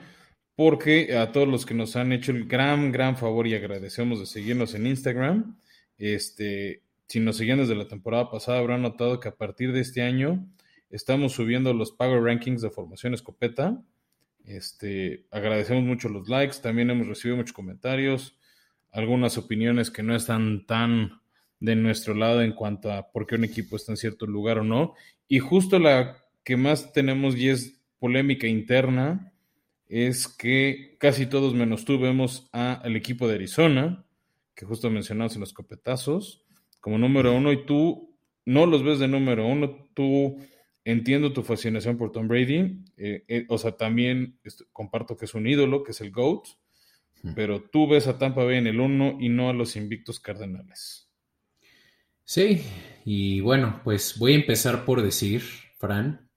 porque 0.57 1.17
a 1.17 1.33
todos 1.33 1.49
los 1.49 1.67
que 1.67 1.75
nos 1.75 1.97
han 1.97 2.12
hecho 2.12 2.33
el 2.33 2.47
gran, 2.47 2.93
gran 2.93 3.17
favor 3.17 3.47
y 3.47 3.55
agradecemos 3.55 4.21
de 4.21 4.26
seguirnos 4.26 4.75
en 4.75 4.87
Instagram, 4.87 5.59
este, 5.99 6.83
si 7.09 7.21
nos 7.21 7.37
seguían 7.37 7.59
desde 7.59 7.75
la 7.75 7.88
temporada 7.88 8.31
pasada 8.31 8.59
habrán 8.59 8.83
notado 8.83 9.21
que 9.21 9.29
a 9.29 9.37
partir 9.37 9.73
de 9.73 9.81
este 9.81 10.02
año 10.02 10.47
estamos 10.88 11.33
subiendo 11.33 11.75
los 11.75 11.93
Power 11.93 12.23
Rankings 12.23 12.62
de 12.62 12.71
Formación 12.71 13.12
Escopeta. 13.12 13.83
Este, 14.45 15.26
agradecemos 15.31 15.85
mucho 15.85 16.09
los 16.09 16.29
likes, 16.29 16.57
también 16.62 16.90
hemos 16.90 17.07
recibido 17.07 17.37
muchos 17.37 17.52
comentarios, 17.52 18.38
algunas 18.93 19.37
opiniones 19.37 19.90
que 19.90 20.02
no 20.02 20.14
están 20.17 20.67
tan 20.67 21.20
de 21.61 21.76
nuestro 21.76 22.14
lado 22.14 22.43
en 22.43 22.52
cuanto 22.52 22.90
a 22.90 23.12
por 23.12 23.26
qué 23.26 23.37
un 23.37 23.45
equipo 23.45 23.76
está 23.76 23.93
en 23.93 23.99
cierto 23.99 24.26
lugar 24.26 24.59
o 24.59 24.64
no. 24.64 24.95
Y 25.29 25.38
justo 25.38 25.79
la 25.79 26.17
que 26.43 26.57
más 26.57 26.93
tenemos 26.93 27.37
y 27.37 27.49
es 27.49 27.81
polémica 27.99 28.47
interna 28.47 29.33
es 29.87 30.26
que 30.26 30.97
casi 30.99 31.26
todos 31.26 31.55
menos 31.55 31.85
tú 31.85 31.99
vemos 31.99 32.49
al 32.52 32.97
equipo 32.97 33.29
de 33.29 33.35
Arizona, 33.35 34.05
que 34.55 34.64
justo 34.64 34.88
mencionamos 34.88 35.35
en 35.35 35.40
los 35.40 35.52
copetazos, 35.52 36.45
como 36.81 36.97
número 36.97 37.35
uno, 37.35 37.52
y 37.52 37.67
tú 37.67 38.17
no 38.47 38.67
los 38.67 38.83
ves 38.83 38.99
de 39.00 39.09
número 39.09 39.47
uno, 39.47 39.88
tú 39.95 40.38
entiendo 40.85 41.33
tu 41.33 41.43
fascinación 41.43 41.99
por 41.99 42.12
Tom 42.12 42.29
Brady, 42.29 42.85
eh, 42.97 43.25
eh, 43.29 43.47
o 43.49 43.59
sea, 43.59 43.73
también 43.73 44.38
comparto 44.73 45.17
que 45.17 45.26
es 45.26 45.35
un 45.35 45.47
ídolo, 45.47 45.83
que 45.83 45.90
es 45.90 46.00
el 46.00 46.11
GOAT, 46.11 46.47
pero 47.35 47.62
tú 47.62 47.87
ves 47.87 48.07
a 48.07 48.17
Tampa 48.17 48.45
Bay 48.45 48.57
en 48.57 48.67
el 48.67 48.81
uno 48.81 49.19
y 49.21 49.29
no 49.29 49.50
a 49.50 49.52
los 49.52 49.76
invictos 49.76 50.21
Cardenales. 50.21 51.10
Sí, 52.31 52.63
y 53.05 53.41
bueno, 53.41 53.81
pues 53.83 54.17
voy 54.17 54.35
a 54.35 54.37
empezar 54.37 54.85
por 54.85 55.03
decir, 55.03 55.43
Fran, 55.79 56.31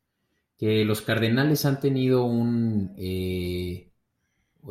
que 0.57 0.83
los 0.83 1.03
Cardenales 1.03 1.65
han 1.65 1.79
tenido 1.79 2.25
un, 2.25 2.95
eh, 2.97 3.91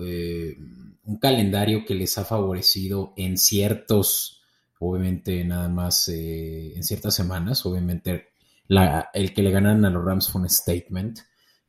eh, 0.04 0.56
un 1.04 1.18
calendario 1.20 1.84
que 1.86 1.94
les 1.94 2.18
ha 2.18 2.24
favorecido 2.24 3.14
en 3.16 3.38
ciertos, 3.38 4.42
obviamente 4.80 5.44
nada 5.44 5.68
más 5.68 6.08
eh, 6.08 6.74
en 6.74 6.82
ciertas 6.82 7.14
semanas, 7.14 7.64
obviamente 7.66 8.30
la, 8.66 9.08
el 9.14 9.32
que 9.32 9.42
le 9.42 9.52
ganaron 9.52 9.84
a 9.84 9.90
los 9.90 10.04
Rams 10.04 10.28
fue 10.28 10.40
un 10.40 10.50
statement 10.50 11.20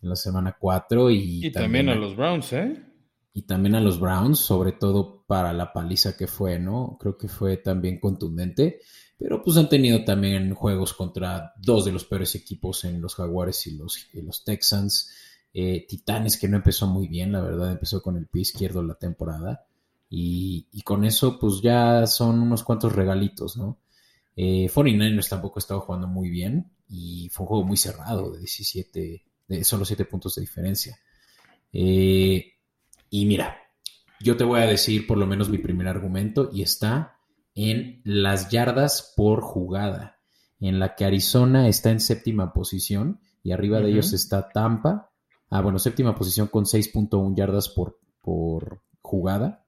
en 0.01 0.09
la 0.09 0.15
semana 0.15 0.57
4 0.59 1.11
y, 1.11 1.45
y 1.45 1.51
también, 1.51 1.89
a 1.89 1.95
los 1.95 2.15
Browns, 2.15 2.53
¿eh? 2.53 2.83
Y 3.33 3.43
también 3.43 3.75
a 3.75 3.81
los 3.81 3.99
Browns, 3.99 4.39
sobre 4.39 4.71
todo 4.71 5.23
para 5.27 5.53
la 5.53 5.71
paliza 5.71 6.17
que 6.17 6.25
fue, 6.25 6.57
¿no? 6.57 6.97
Creo 6.99 7.19
que 7.19 7.27
fue 7.27 7.57
también 7.57 7.99
contundente. 7.99 8.79
Pero 9.17 9.41
pues 9.41 9.57
han 9.57 9.69
tenido 9.69 10.03
también 10.03 10.53
juegos 10.53 10.93
contra 10.93 11.53
dos 11.57 11.85
de 11.85 11.91
los 11.91 12.05
peores 12.05 12.35
equipos 12.35 12.83
en 12.83 13.01
los 13.01 13.15
Jaguares 13.15 13.65
y 13.67 13.77
los, 13.77 14.07
los 14.13 14.43
Texans. 14.43 15.11
Eh, 15.53 15.85
Titanes 15.87 16.37
que 16.37 16.47
no 16.47 16.57
empezó 16.57 16.87
muy 16.87 17.07
bien, 17.07 17.31
la 17.31 17.41
verdad, 17.41 17.71
empezó 17.71 18.01
con 18.01 18.17
el 18.17 18.27
pie 18.27 18.41
izquierdo 18.41 18.83
la 18.83 18.95
temporada. 18.95 19.65
Y, 20.09 20.81
con 20.83 21.05
eso 21.05 21.39
pues 21.39 21.61
ya 21.61 22.05
son 22.05 22.39
unos 22.39 22.63
cuantos 22.63 22.93
regalitos, 22.93 23.57
¿no? 23.57 23.79
Eh, 24.35 24.69
49ers 24.69 25.29
tampoco 25.29 25.57
estaba 25.57 25.79
jugando 25.81 26.07
muy 26.07 26.29
bien 26.29 26.71
y 26.87 27.29
fue 27.31 27.43
un 27.43 27.47
juego 27.47 27.63
muy 27.63 27.77
cerrado 27.77 28.31
de 28.31 28.39
17, 28.39 29.23
de 29.47 29.63
solo 29.63 29.85
7 29.85 30.05
puntos 30.05 30.35
de 30.35 30.41
diferencia. 30.41 30.99
Eh, 31.71 32.53
y 33.09 33.25
mira, 33.25 33.57
yo 34.19 34.37
te 34.37 34.43
voy 34.43 34.61
a 34.61 34.67
decir 34.67 35.07
por 35.07 35.17
lo 35.17 35.25
menos 35.25 35.49
mi 35.49 35.57
primer 35.57 35.87
argumento 35.87 36.49
y 36.53 36.61
está 36.61 37.12
en 37.55 38.01
las 38.03 38.49
yardas 38.49 39.13
por 39.15 39.41
jugada, 39.41 40.19
en 40.59 40.79
la 40.79 40.95
que 40.95 41.05
Arizona 41.05 41.67
está 41.67 41.91
en 41.91 41.99
séptima 41.99 42.53
posición 42.53 43.19
y 43.43 43.51
arriba 43.51 43.79
de 43.79 43.89
ellos 43.89 44.13
está 44.13 44.49
Tampa. 44.49 45.11
Ah, 45.49 45.61
bueno, 45.61 45.77
séptima 45.77 46.15
posición 46.15 46.47
con 46.47 46.65
6.1 46.65 47.35
yardas 47.35 47.69
por, 47.69 47.99
por 48.21 48.81
jugada. 49.01 49.65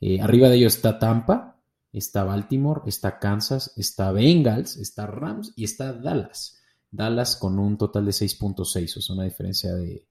Eh, 0.00 0.20
arriba 0.20 0.48
de 0.48 0.56
ellos 0.56 0.76
está 0.76 0.98
Tampa, 0.98 1.60
está 1.92 2.24
Baltimore, 2.24 2.82
está 2.86 3.18
Kansas, 3.18 3.72
está 3.76 4.10
Bengals, 4.12 4.76
está 4.76 5.06
Rams 5.06 5.52
y 5.56 5.64
está 5.64 5.92
Dallas. 5.92 6.58
Dallas 6.90 7.36
con 7.36 7.58
un 7.58 7.78
total 7.78 8.06
de 8.06 8.12
6.6, 8.12 8.96
o 8.96 9.00
sea, 9.00 9.14
una 9.14 9.24
diferencia 9.24 9.74
de, 9.74 10.08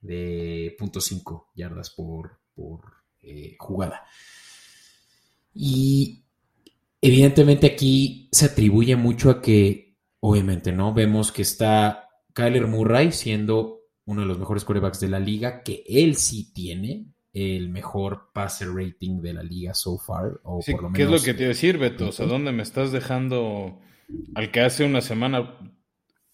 de 0.00 0.76
0.5 0.80 1.48
yardas 1.54 1.90
por, 1.90 2.40
por 2.54 2.80
eh, 3.20 3.56
jugada. 3.58 4.04
Y 5.52 6.25
Evidentemente 7.00 7.66
aquí 7.66 8.28
se 8.32 8.46
atribuye 8.46 8.96
mucho 8.96 9.30
a 9.30 9.42
que, 9.42 9.96
obviamente, 10.20 10.72
¿no? 10.72 10.94
Vemos 10.94 11.32
que 11.32 11.42
está 11.42 12.08
Kyler 12.32 12.66
Murray 12.66 13.12
siendo 13.12 13.80
uno 14.06 14.22
de 14.22 14.26
los 14.26 14.38
mejores 14.38 14.64
corebacks 14.64 15.00
de 15.00 15.08
la 15.08 15.18
liga, 15.18 15.62
que 15.62 15.82
él 15.86 16.16
sí 16.16 16.52
tiene 16.52 17.06
el 17.32 17.68
mejor 17.68 18.30
passer 18.32 18.68
rating 18.72 19.20
de 19.20 19.34
la 19.34 19.42
liga 19.42 19.74
so 19.74 19.98
far. 19.98 20.40
O 20.44 20.60
por 20.60 20.82
lo 20.82 20.90
menos, 20.90 20.96
¿Qué 20.96 21.02
es 21.02 21.10
lo 21.10 21.20
que 21.20 21.34
te 21.34 21.42
iba 21.42 21.48
a 21.48 21.54
decir, 21.54 21.76
Beto? 21.76 22.08
O 22.08 22.12
sea, 22.12 22.26
¿dónde 22.26 22.52
me 22.52 22.62
estás 22.62 22.92
dejando 22.92 23.80
al 24.34 24.50
que 24.50 24.60
hace 24.60 24.84
una 24.84 25.00
semana 25.00 25.58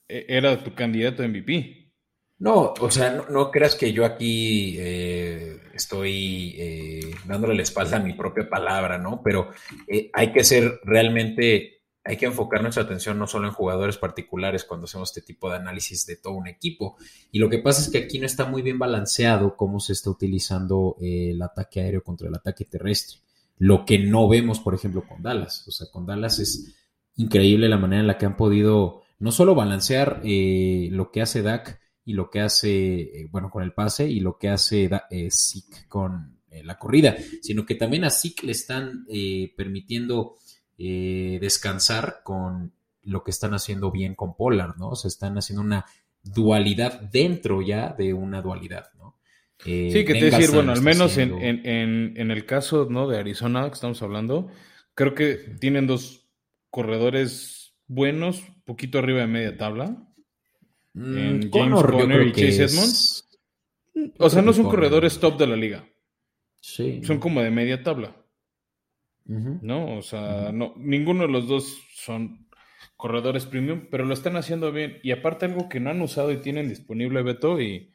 e-, 0.07 0.26
era 0.28 0.62
tu 0.62 0.75
candidato 0.75 1.23
a 1.23 1.28
MVP? 1.28 1.92
No, 2.38 2.75
o 2.78 2.90
sea, 2.90 3.25
no, 3.31 3.50
creas 3.50 3.75
que 3.75 3.92
yo 3.92 4.04
aquí 4.04 4.76
eh, 4.78 5.61
estoy 5.75 6.55
eh, 6.59 7.14
dándole 7.26 7.55
la 7.55 7.62
espalda 7.62 7.97
a 7.97 8.00
mi 8.00 8.14
propia 8.14 8.49
palabra, 8.49 8.99
¿no? 8.99 9.21
Pero 9.23 9.50
eh, 9.87 10.11
hay 10.12 10.33
que 10.33 10.45
ser 10.45 10.81
realmente, 10.85 11.83
hay 12.05 12.17
que 12.17 12.26
enfocar 12.26 12.62
nuestra 12.62 12.85
atención 12.85 13.19
no 13.19 13.26
solo 13.26 13.49
en 13.49 13.55
jugadores 13.55 13.99
particulares 13.99 14.64
cuando 14.64 14.85
hacemos 14.85 15.11
este 15.11 15.23
tipo 15.23 15.50
de 15.50 15.57
análisis 15.57 16.07
de 16.07 16.17
todo 16.17 16.35
un 16.35 16.49
equipo. 16.49 16.97
Y 17.31 17.38
lo 17.38 17.49
que 17.49 17.59
pasa 17.59 17.83
es 17.83 17.91
que 17.91 17.99
aquí 17.99 18.19
no 18.19 18.26
está 18.26 18.45
muy 18.45 18.62
bien 18.62 18.79
balanceado 18.79 19.57
cómo 19.57 19.81
se 19.81 19.93
está 19.93 20.11
utilizando 20.11 20.97
el 21.00 21.41
ataque 21.43 21.81
aéreo 21.81 22.02
contra 22.02 22.29
el 22.29 22.35
ataque 22.35 22.64
terrestre. 22.64 23.19
Lo 23.59 23.85
que 23.85 23.99
no 23.99 24.29
vemos, 24.29 24.61
por 24.61 24.75
ejemplo, 24.75 25.05
con 25.07 25.23
Dallas. 25.23 25.67
O 25.69 25.71
sea, 25.71 25.88
con 25.91 26.07
Dallas 26.07 26.38
es 26.38 26.75
increíble 27.17 27.69
la 27.69 27.79
manera 27.79 28.00
en 28.00 28.07
la 28.07 28.19
que 28.19 28.26
han 28.26 28.37
podido 28.37 29.02
no 29.19 29.31
solo 29.31 29.55
balancear 29.55 30.21
lo 30.25 31.12
que 31.12 31.23
hace 31.23 31.43
Dak, 31.43 31.82
y 32.04 32.14
lo 32.14 32.30
que 32.30 32.40
hace, 32.40 33.00
eh, 33.00 33.28
bueno, 33.30 33.50
con 33.50 33.62
el 33.62 33.73
pase 33.73 34.09
y 34.09 34.21
lo 34.21 34.38
que 34.38 34.49
hace 34.49 34.90
eh, 35.11 35.28
con 35.88 36.42
la 36.64 36.78
corrida, 36.78 37.16
sino 37.40 37.64
que 37.64 37.75
también 37.75 38.04
a 38.04 38.11
Zeke 38.11 38.47
le 38.47 38.52
están 38.52 39.06
eh, 39.09 39.52
permitiendo 39.56 40.37
eh, 40.78 41.38
descansar 41.40 42.21
con 42.23 42.73
lo 43.02 43.25
que 43.25 43.30
están 43.30 43.54
haciendo 43.54 43.90
bien 43.90 44.14
con 44.14 44.37
Pollard, 44.37 44.76
¿no? 44.76 44.90
O 44.90 44.97
sea, 44.97 45.09
están 45.09 45.37
haciendo 45.38 45.62
una 45.62 45.87
dualidad 46.23 47.00
dentro 47.00 47.62
ya 47.62 47.94
de 47.97 48.12
una 48.12 48.42
dualidad, 48.42 48.87
¿no? 48.99 49.18
Eh, 49.64 49.90
sí, 49.92 50.04
que 50.04 50.14
te 50.14 50.25
decir, 50.30 50.50
bueno, 50.50 50.73
al 50.73 50.82
menos 50.82 51.18
en, 51.18 51.32
en, 51.40 52.30
el 52.30 52.47
caso 52.47 52.88
¿no? 52.90 53.06
de 53.06 53.18
Arizona 53.18 53.68
que 53.68 53.75
estamos 53.75 54.02
hablando, 54.02 54.49
creo 54.94 55.14
que 55.14 55.35
tienen 55.61 55.87
dos 55.87 56.28
corredores 56.68 57.76
buenos, 57.87 58.42
poquito 58.64 58.99
arriba 58.99 59.21
de 59.21 59.28
media 59.28 59.56
tabla. 59.56 60.12
Mm, 60.95 61.19
en 61.19 61.51
James 61.51 61.83
Conner 61.83 62.27
y 62.27 62.33
Chase 62.33 62.65
Edmonds. 62.65 63.29
O 64.19 64.31
sea, 64.31 64.43
no 64.43 64.53
son 64.53 64.65
corredores 64.65 65.19
top 65.19 65.39
de 65.39 65.47
la 65.47 65.57
liga. 65.57 65.85
Sí. 66.61 67.01
Son 67.05 67.19
como 67.19 67.43
de 67.43 67.51
media 67.51 67.83
tabla. 67.83 68.17
¿No? 69.25 69.97
O 69.97 70.03
sea, 70.03 70.51
no, 70.53 70.75
ninguno 70.77 71.23
de 71.23 71.33
los 71.33 71.47
dos 71.47 71.81
son 71.95 72.49
corredores 72.97 73.47
premium, 73.47 73.87
pero 73.91 74.05
lo 74.05 74.15
están 74.15 74.37
haciendo 74.37 74.73
bien. 74.73 74.99
Y 75.03 75.13
aparte 75.13 75.47
algo 75.47 75.69
que 75.69 75.81
no 75.81 75.91
han 75.91 76.03
usado 76.03 76.33
y 76.33 76.39
tienen 76.39 76.69
disponible, 76.69 77.23
Beto, 77.23 77.61
y, 77.61 77.93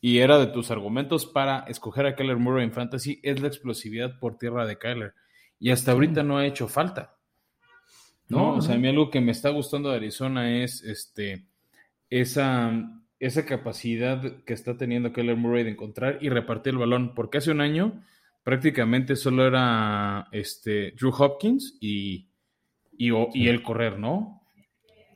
y 0.00 0.18
era 0.18 0.38
de 0.38 0.46
tus 0.46 0.70
argumentos 0.70 1.26
para 1.26 1.60
escoger 1.60 2.06
a 2.06 2.14
Kyler 2.14 2.36
Murray 2.36 2.64
en 2.64 2.72
Fantasy, 2.72 3.20
es 3.22 3.40
la 3.40 3.48
explosividad 3.48 4.18
por 4.18 4.38
tierra 4.38 4.66
de 4.66 4.78
Kyler. 4.78 5.14
Y 5.58 5.70
hasta 5.70 5.92
ahorita 5.92 6.22
no 6.22 6.38
ha 6.38 6.46
hecho 6.46 6.68
falta. 6.68 7.16
¿no? 8.28 8.54
o 8.54 8.60
sea, 8.60 8.74
a 8.74 8.78
mí 8.78 8.88
algo 8.88 9.10
que 9.10 9.20
me 9.20 9.32
está 9.32 9.50
gustando 9.50 9.90
de 9.90 9.96
Arizona 9.96 10.62
es 10.62 10.82
este, 10.82 11.46
esa, 12.10 13.02
esa 13.18 13.44
capacidad 13.46 14.44
que 14.44 14.54
está 14.54 14.76
teniendo 14.76 15.12
Keller 15.12 15.36
Murray 15.36 15.64
de 15.64 15.70
encontrar 15.70 16.18
y 16.20 16.28
repartir 16.28 16.74
el 16.74 16.78
balón, 16.78 17.14
porque 17.14 17.38
hace 17.38 17.50
un 17.50 17.60
año 17.60 18.02
prácticamente 18.44 19.16
solo 19.16 19.46
era 19.46 20.28
este, 20.30 20.92
Drew 20.92 21.12
Hopkins 21.12 21.76
y, 21.80 22.28
y, 22.96 23.48
el 23.48 23.62
correr, 23.62 23.98
¿no? 23.98 24.42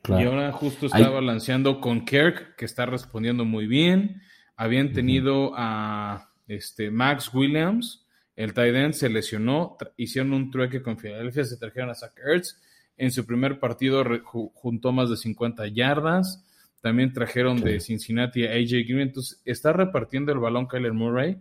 Y 0.07 0.23
ahora 0.23 0.51
justo 0.51 0.87
está 0.87 1.09
balanceando 1.09 1.79
con 1.79 2.03
Kirk, 2.05 2.55
que 2.57 2.65
está 2.65 2.85
respondiendo 2.85 3.45
muy 3.45 3.67
bien. 3.67 4.21
Habían 4.57 4.91
tenido 4.91 5.53
a 5.55 6.29
este, 6.47 6.91
Max 6.91 7.33
Williams, 7.33 8.05
el 8.35 8.53
tight 8.53 8.75
end 8.75 8.93
se 8.93 9.09
lesionó, 9.09 9.77
hicieron 9.95 10.33
un 10.33 10.51
trueque 10.51 10.81
con 10.81 10.97
Filadelfia, 10.97 11.45
se 11.45 11.57
trajeron 11.57 11.89
a 11.89 11.95
Zach 11.95 12.13
Ertz. 12.17 12.59
En 12.97 13.11
su 13.11 13.25
primer 13.25 13.59
partido 13.59 14.03
juntó 14.23 14.91
más 14.91 15.09
de 15.09 15.17
50 15.17 15.67
yardas. 15.67 16.43
También 16.81 17.13
trajeron 17.13 17.61
de 17.61 17.79
Cincinnati 17.79 18.45
a 18.45 18.51
AJ 18.51 18.87
Green. 18.87 19.01
Entonces, 19.01 19.41
está 19.45 19.71
repartiendo 19.71 20.31
el 20.31 20.39
balón 20.39 20.67
Kyler 20.67 20.93
Murray. 20.93 21.39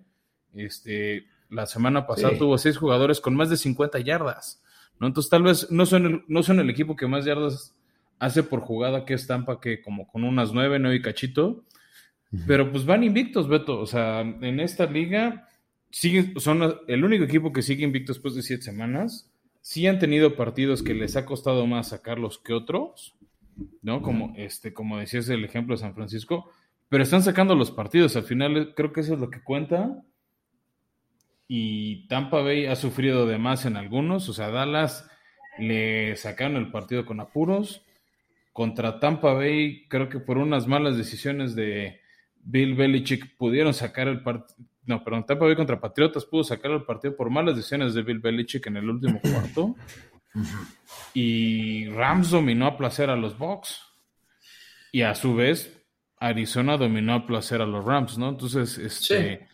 Este, 0.54 1.26
la 1.48 1.66
semana 1.66 2.06
pasada 2.06 2.36
tuvo 2.36 2.58
seis 2.58 2.76
jugadores 2.76 3.20
con 3.20 3.34
más 3.34 3.50
de 3.50 3.56
50 3.56 3.98
yardas. 4.00 4.62
¿no? 4.98 5.06
Entonces, 5.06 5.30
tal 5.30 5.42
vez 5.42 5.70
no 5.70 5.86
son, 5.86 6.06
el, 6.06 6.24
no 6.28 6.42
son 6.42 6.60
el 6.60 6.68
equipo 6.70 6.94
que 6.94 7.06
más 7.06 7.24
yardas 7.24 7.74
hace 8.18 8.42
por 8.42 8.60
jugada 8.60 9.04
que 9.06 9.14
estampa 9.14 9.60
que 9.60 9.80
como 9.80 10.06
con 10.06 10.24
unas 10.24 10.52
nueve, 10.52 10.78
nueve 10.78 10.96
y 10.96 11.02
cachito. 11.02 11.64
Pero 12.46 12.70
pues 12.70 12.84
van 12.84 13.02
invictos, 13.02 13.48
Beto. 13.48 13.80
O 13.80 13.86
sea, 13.86 14.20
en 14.20 14.60
esta 14.60 14.86
liga 14.86 15.48
siguen, 15.90 16.38
son 16.38 16.76
el 16.86 17.04
único 17.04 17.24
equipo 17.24 17.52
que 17.52 17.62
sigue 17.62 17.82
invicto 17.84 18.12
después 18.12 18.34
de 18.34 18.42
siete 18.42 18.62
semanas. 18.62 19.30
Sí 19.62 19.86
han 19.86 19.98
tenido 19.98 20.36
partidos 20.36 20.82
que 20.82 20.94
les 20.94 21.16
ha 21.16 21.26
costado 21.26 21.66
más 21.66 21.88
sacarlos 21.88 22.38
que 22.38 22.52
otros, 22.52 23.16
¿no? 23.82 24.02
Como, 24.02 24.32
este, 24.36 24.72
como 24.72 24.98
decías 24.98 25.28
el 25.28 25.44
ejemplo 25.44 25.74
de 25.74 25.80
San 25.80 25.94
Francisco, 25.94 26.50
pero 26.88 27.02
están 27.02 27.22
sacando 27.22 27.54
los 27.54 27.70
partidos. 27.70 28.16
Al 28.16 28.24
final 28.24 28.74
creo 28.74 28.92
que 28.92 29.00
eso 29.00 29.14
es 29.14 29.20
lo 29.20 29.30
que 29.30 29.42
cuenta. 29.42 30.02
Y 31.46 32.06
Tampa 32.08 32.42
Bay 32.42 32.66
ha 32.66 32.76
sufrido 32.76 33.26
de 33.26 33.38
más 33.38 33.64
en 33.64 33.76
algunos. 33.76 34.28
O 34.28 34.32
sea, 34.32 34.50
Dallas 34.50 35.08
le 35.58 36.16
sacaron 36.16 36.56
el 36.56 36.70
partido 36.70 37.06
con 37.06 37.20
apuros. 37.20 37.84
Contra 38.52 38.98
Tampa 38.98 39.32
Bay, 39.32 39.86
creo 39.88 40.08
que 40.08 40.18
por 40.18 40.38
unas 40.38 40.66
malas 40.66 40.96
decisiones 40.96 41.54
de 41.54 42.00
Bill 42.42 42.74
Belichick 42.74 43.36
pudieron 43.36 43.72
sacar 43.74 44.08
el 44.08 44.22
partido. 44.22 44.58
No, 44.84 45.04
perdón, 45.04 45.26
Tampa 45.26 45.44
Bay 45.44 45.54
contra 45.54 45.80
Patriotas 45.80 46.24
pudo 46.24 46.42
sacar 46.42 46.72
el 46.72 46.82
partido 46.82 47.16
por 47.16 47.30
malas 47.30 47.54
decisiones 47.54 47.94
de 47.94 48.02
Bill 48.02 48.18
Belichick 48.18 48.66
en 48.66 48.78
el 48.78 48.90
último 48.90 49.20
cuarto. 49.20 49.76
Y 51.14 51.86
Rams 51.88 52.30
dominó 52.30 52.66
a 52.66 52.76
placer 52.76 53.10
a 53.10 53.16
los 53.16 53.36
Bucks. 53.36 53.80
Y 54.92 55.02
a 55.02 55.14
su 55.14 55.34
vez, 55.34 55.84
Arizona 56.18 56.76
dominó 56.76 57.14
a 57.14 57.26
placer 57.26 57.60
a 57.62 57.66
los 57.66 57.84
Rams, 57.84 58.18
¿no? 58.18 58.28
Entonces, 58.28 58.78
este, 58.78 59.48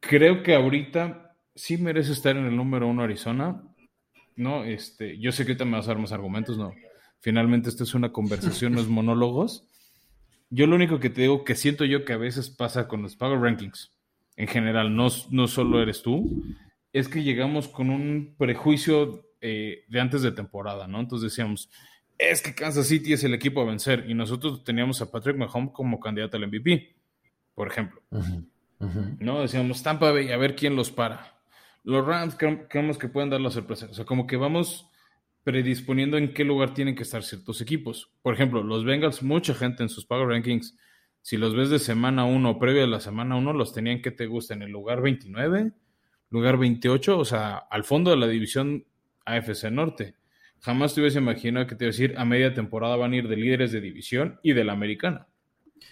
creo 0.00 0.42
que 0.42 0.54
ahorita 0.54 1.36
sí 1.54 1.78
merece 1.78 2.12
estar 2.12 2.36
en 2.36 2.46
el 2.46 2.56
número 2.56 2.86
uno 2.86 3.02
Arizona. 3.02 3.62
¿no? 4.36 4.64
Este, 4.64 5.18
yo 5.18 5.32
sé 5.32 5.44
que 5.44 5.52
ahorita 5.52 5.64
me 5.64 5.76
vas 5.76 5.86
a 5.86 5.88
dar 5.88 5.98
más 5.98 6.12
argumentos, 6.12 6.56
¿no? 6.58 6.72
Finalmente, 7.20 7.68
esto 7.68 7.84
es 7.84 7.94
una 7.94 8.12
conversación, 8.12 8.72
no 8.72 8.80
es 8.80 8.88
monólogos. 8.88 9.64
Yo 10.50 10.66
lo 10.66 10.76
único 10.76 11.00
que 11.00 11.10
te 11.10 11.22
digo 11.22 11.44
que 11.44 11.54
siento 11.54 11.84
yo 11.84 12.04
que 12.04 12.12
a 12.12 12.18
veces 12.18 12.50
pasa 12.50 12.88
con 12.88 13.02
los 13.02 13.16
Power 13.16 13.40
Rankings, 13.40 13.92
en 14.36 14.48
general, 14.48 14.94
no, 14.94 15.08
no 15.30 15.46
solo 15.46 15.80
eres 15.82 16.02
tú, 16.02 16.44
es 16.92 17.08
que 17.08 17.22
llegamos 17.22 17.68
con 17.68 17.90
un 17.90 18.34
prejuicio 18.36 19.24
eh, 19.42 19.84
de 19.88 20.00
antes 20.00 20.22
de 20.22 20.32
temporada, 20.32 20.86
¿no? 20.86 21.00
Entonces 21.00 21.30
decíamos, 21.30 21.68
es 22.16 22.40
que 22.40 22.54
Kansas 22.54 22.86
City 22.86 23.12
es 23.12 23.24
el 23.24 23.34
equipo 23.34 23.60
a 23.60 23.64
vencer 23.64 24.04
y 24.08 24.14
nosotros 24.14 24.62
teníamos 24.62 25.02
a 25.02 25.10
Patrick 25.10 25.36
Mahomes 25.36 25.72
como 25.72 25.98
candidato 25.98 26.36
al 26.36 26.46
MVP, 26.46 26.94
por 27.54 27.68
ejemplo. 27.68 28.00
¿No? 29.18 29.40
Decíamos, 29.40 29.82
Tampa 29.82 30.12
Bay, 30.12 30.30
a 30.30 30.36
ver 30.36 30.54
quién 30.54 30.76
los 30.76 30.90
para. 30.90 31.40
Los 31.84 32.06
Rams 32.06 32.36
creemos 32.68 32.98
que 32.98 33.08
pueden 33.08 33.30
dar 33.30 33.40
la 33.40 33.50
sorpresa. 33.50 33.88
O 33.90 33.94
sea, 33.94 34.04
como 34.04 34.26
que 34.26 34.36
vamos 34.36 34.88
predisponiendo 35.42 36.16
en 36.16 36.32
qué 36.32 36.44
lugar 36.44 36.74
tienen 36.74 36.94
que 36.94 37.02
estar 37.02 37.24
ciertos 37.24 37.60
equipos. 37.60 38.12
Por 38.22 38.34
ejemplo, 38.34 38.62
los 38.62 38.84
Bengals, 38.84 39.22
mucha 39.22 39.54
gente 39.54 39.82
en 39.82 39.88
sus 39.88 40.06
Power 40.06 40.28
Rankings, 40.28 40.76
si 41.20 41.36
los 41.36 41.54
ves 41.54 41.70
de 41.70 41.78
semana 41.78 42.24
1 42.24 42.50
o 42.50 42.58
previo 42.58 42.84
a 42.84 42.86
la 42.86 43.00
semana 43.00 43.36
1, 43.36 43.52
los 43.52 43.72
tenían 43.72 44.02
que 44.02 44.10
te 44.10 44.26
gusta 44.26 44.54
en 44.54 44.62
el 44.62 44.70
lugar 44.70 45.02
29, 45.02 45.72
lugar 46.30 46.58
28, 46.58 47.18
o 47.18 47.24
sea, 47.24 47.56
al 47.56 47.84
fondo 47.84 48.10
de 48.10 48.16
la 48.16 48.28
división 48.28 48.84
AFC 49.24 49.70
Norte. 49.70 50.14
Jamás 50.60 50.94
te 50.94 51.00
hubiese 51.00 51.18
imaginado 51.18 51.66
que 51.66 51.74
te 51.74 51.84
iba 51.84 51.88
a 51.88 51.92
decir 51.92 52.14
a 52.16 52.24
media 52.24 52.54
temporada 52.54 52.96
van 52.96 53.12
a 53.12 53.16
ir 53.16 53.28
de 53.28 53.36
líderes 53.36 53.72
de 53.72 53.80
división 53.80 54.38
y 54.42 54.52
de 54.52 54.64
la 54.64 54.72
americana. 54.72 55.26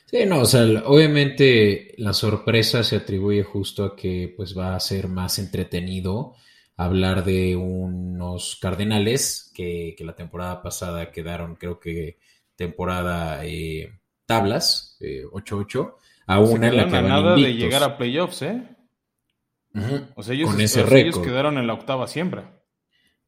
Sí, 0.06 0.24
no, 0.26 0.40
o 0.40 0.44
sea, 0.44 0.62
obviamente 0.86 1.94
la 1.98 2.12
sorpresa 2.12 2.82
se 2.82 2.96
atribuye 2.96 3.42
justo 3.42 3.84
a 3.84 3.96
que 3.96 4.32
pues 4.36 4.56
va 4.56 4.74
a 4.74 4.80
ser 4.80 5.08
más 5.08 5.38
entretenido 5.38 6.34
hablar 6.76 7.24
de 7.24 7.56
unos 7.56 8.58
Cardenales 8.60 9.52
que, 9.54 9.94
la 10.00 10.14
temporada 10.14 10.62
pasada 10.62 11.12
quedaron, 11.12 11.56
creo 11.56 11.78
que 11.78 12.18
temporada 12.56 13.44
eh, 13.44 14.00
tablas, 14.24 14.96
8-8, 15.00 15.88
eh, 15.88 15.92
a 16.26 16.38
una 16.40 16.68
en 16.68 16.76
la 16.76 16.86
que 16.86 17.02
nada 17.02 17.34
de 17.34 17.54
llegar 17.54 17.82
a 17.82 17.98
playoffs, 17.98 18.42
¿eh? 18.42 18.62
O 20.16 20.22
sea, 20.22 20.34
ellos, 20.34 20.50
Con 20.50 20.60
ese 20.60 21.00
ellos 21.00 21.18
quedaron 21.18 21.58
en 21.58 21.66
la 21.66 21.74
octava 21.74 22.06
siembra. 22.08 22.59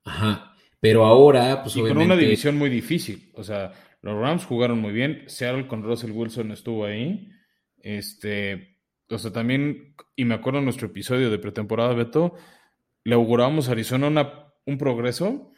Ajá. 0.05 0.57
Pero 0.81 1.05
ahora, 1.05 1.63
pues 1.63 1.77
y 1.77 1.81
con 1.81 1.99
una 1.99 2.17
división 2.17 2.57
muy 2.57 2.69
difícil. 2.69 3.31
O 3.35 3.45
sea, 3.45 3.73
los 4.01 4.19
Rams 4.19 4.45
jugaron 4.45 4.81
muy 4.81 4.93
bien. 4.93 5.25
Seattle 5.29 5.69
con 5.69 5.85
Russell 5.85 6.11
Wilson 6.11 6.51
estuvo 6.51 6.85
ahí. 6.85 7.31
Este, 7.79 8.79
o 9.09 9.19
sea, 9.19 9.33
también, 9.33 9.95
y 10.17 10.25
me 10.25 10.35
acuerdo 10.35 10.59
en 10.59 10.65
nuestro 10.65 10.89
episodio 10.89 11.31
de 11.31 11.39
pretemporada, 11.39 11.95
Beto, 11.95 12.35
le 13.05 13.15
augurábamos 13.15 13.69
a 13.69 13.73
Arizona 13.73 14.09
una, 14.09 14.53
un 14.65 14.79
progreso, 14.79 15.53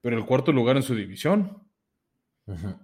pero 0.00 0.16
el 0.16 0.24
cuarto 0.24 0.52
lugar 0.52 0.76
en 0.76 0.82
su 0.82 0.94
división. 0.94 1.62
Ajá. 2.46 2.80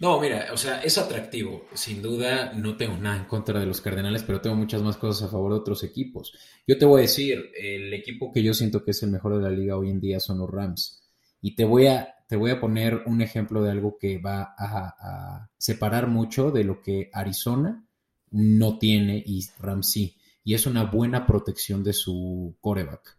No, 0.00 0.20
mira, 0.20 0.48
o 0.52 0.56
sea, 0.56 0.80
es 0.82 0.98
atractivo. 0.98 1.66
Sin 1.74 2.02
duda, 2.02 2.52
no 2.52 2.76
tengo 2.76 2.96
nada 2.96 3.16
en 3.16 3.24
contra 3.24 3.60
de 3.60 3.66
los 3.66 3.80
Cardenales, 3.80 4.22
pero 4.22 4.40
tengo 4.40 4.56
muchas 4.56 4.82
más 4.82 4.96
cosas 4.96 5.28
a 5.28 5.30
favor 5.30 5.52
de 5.52 5.60
otros 5.60 5.84
equipos. 5.84 6.32
Yo 6.66 6.76
te 6.76 6.84
voy 6.84 7.00
a 7.00 7.02
decir, 7.02 7.50
el 7.56 7.92
equipo 7.94 8.32
que 8.32 8.42
yo 8.42 8.52
siento 8.54 8.84
que 8.84 8.90
es 8.90 9.02
el 9.02 9.10
mejor 9.10 9.36
de 9.36 9.42
la 9.42 9.50
liga 9.50 9.76
hoy 9.76 9.90
en 9.90 10.00
día 10.00 10.20
son 10.20 10.38
los 10.38 10.50
Rams. 10.50 11.02
Y 11.40 11.54
te 11.54 11.64
voy 11.64 11.86
a, 11.86 12.14
te 12.28 12.36
voy 12.36 12.50
a 12.50 12.60
poner 12.60 13.02
un 13.06 13.22
ejemplo 13.22 13.62
de 13.62 13.70
algo 13.70 13.96
que 13.98 14.18
va 14.18 14.54
a, 14.58 15.48
separar 15.58 16.08
mucho 16.08 16.50
de 16.50 16.64
lo 16.64 16.80
que 16.80 17.10
Arizona 17.12 17.86
no 18.30 18.78
tiene 18.78 19.22
y 19.24 19.44
Rams 19.60 19.90
sí. 19.90 20.16
Y 20.42 20.54
es 20.54 20.66
una 20.66 20.84
buena 20.84 21.26
protección 21.26 21.84
de 21.84 21.92
su 21.92 22.56
coreback. 22.60 23.16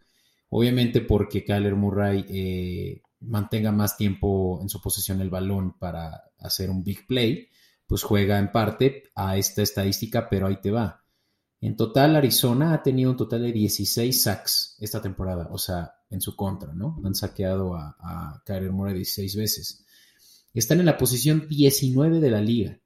Obviamente 0.50 1.02
porque 1.02 1.44
Kyler 1.44 1.76
Murray 1.76 2.26
eh, 2.30 3.02
mantenga 3.28 3.72
más 3.72 3.98
tiempo 3.98 4.60
en 4.62 4.70
su 4.70 4.82
posesión 4.82 5.22
el 5.22 5.30
balón 5.30 5.78
para 5.78 6.24
hacer 6.40 6.70
un 6.70 6.84
big 6.84 7.08
play, 7.08 7.50
pues 7.88 8.04
juega 8.04 8.40
en 8.40 8.52
parte 8.52 9.04
a 9.16 9.38
esta 9.38 9.62
estadística, 9.62 10.30
pero 10.30 10.48
ahí 10.48 10.60
te 10.62 10.72
va. 10.72 11.04
En 11.62 11.76
total, 11.76 12.16
Arizona 12.16 12.74
ha 12.74 12.84
tenido 12.84 13.12
un 13.12 13.18
total 13.18 13.42
de 13.42 13.52
16 13.52 14.22
sacks 14.22 14.78
esta 14.80 15.02
temporada, 15.02 15.48
o 15.52 15.58
sea, 15.58 15.94
en 16.10 16.22
su 16.22 16.36
contra, 16.36 16.74
¿no? 16.74 17.02
Han 17.04 17.16
saqueado 17.16 17.76
a, 17.76 17.96
a 18.00 18.44
Kyler 18.46 18.72
Murray 18.72 18.94
16 18.96 19.36
veces. 19.36 19.86
Están 20.54 20.80
en 20.80 20.86
la 20.86 20.98
posición 20.98 21.48
19 21.48 22.20
de 22.20 22.30
la 22.30 22.42
liga 22.42 22.80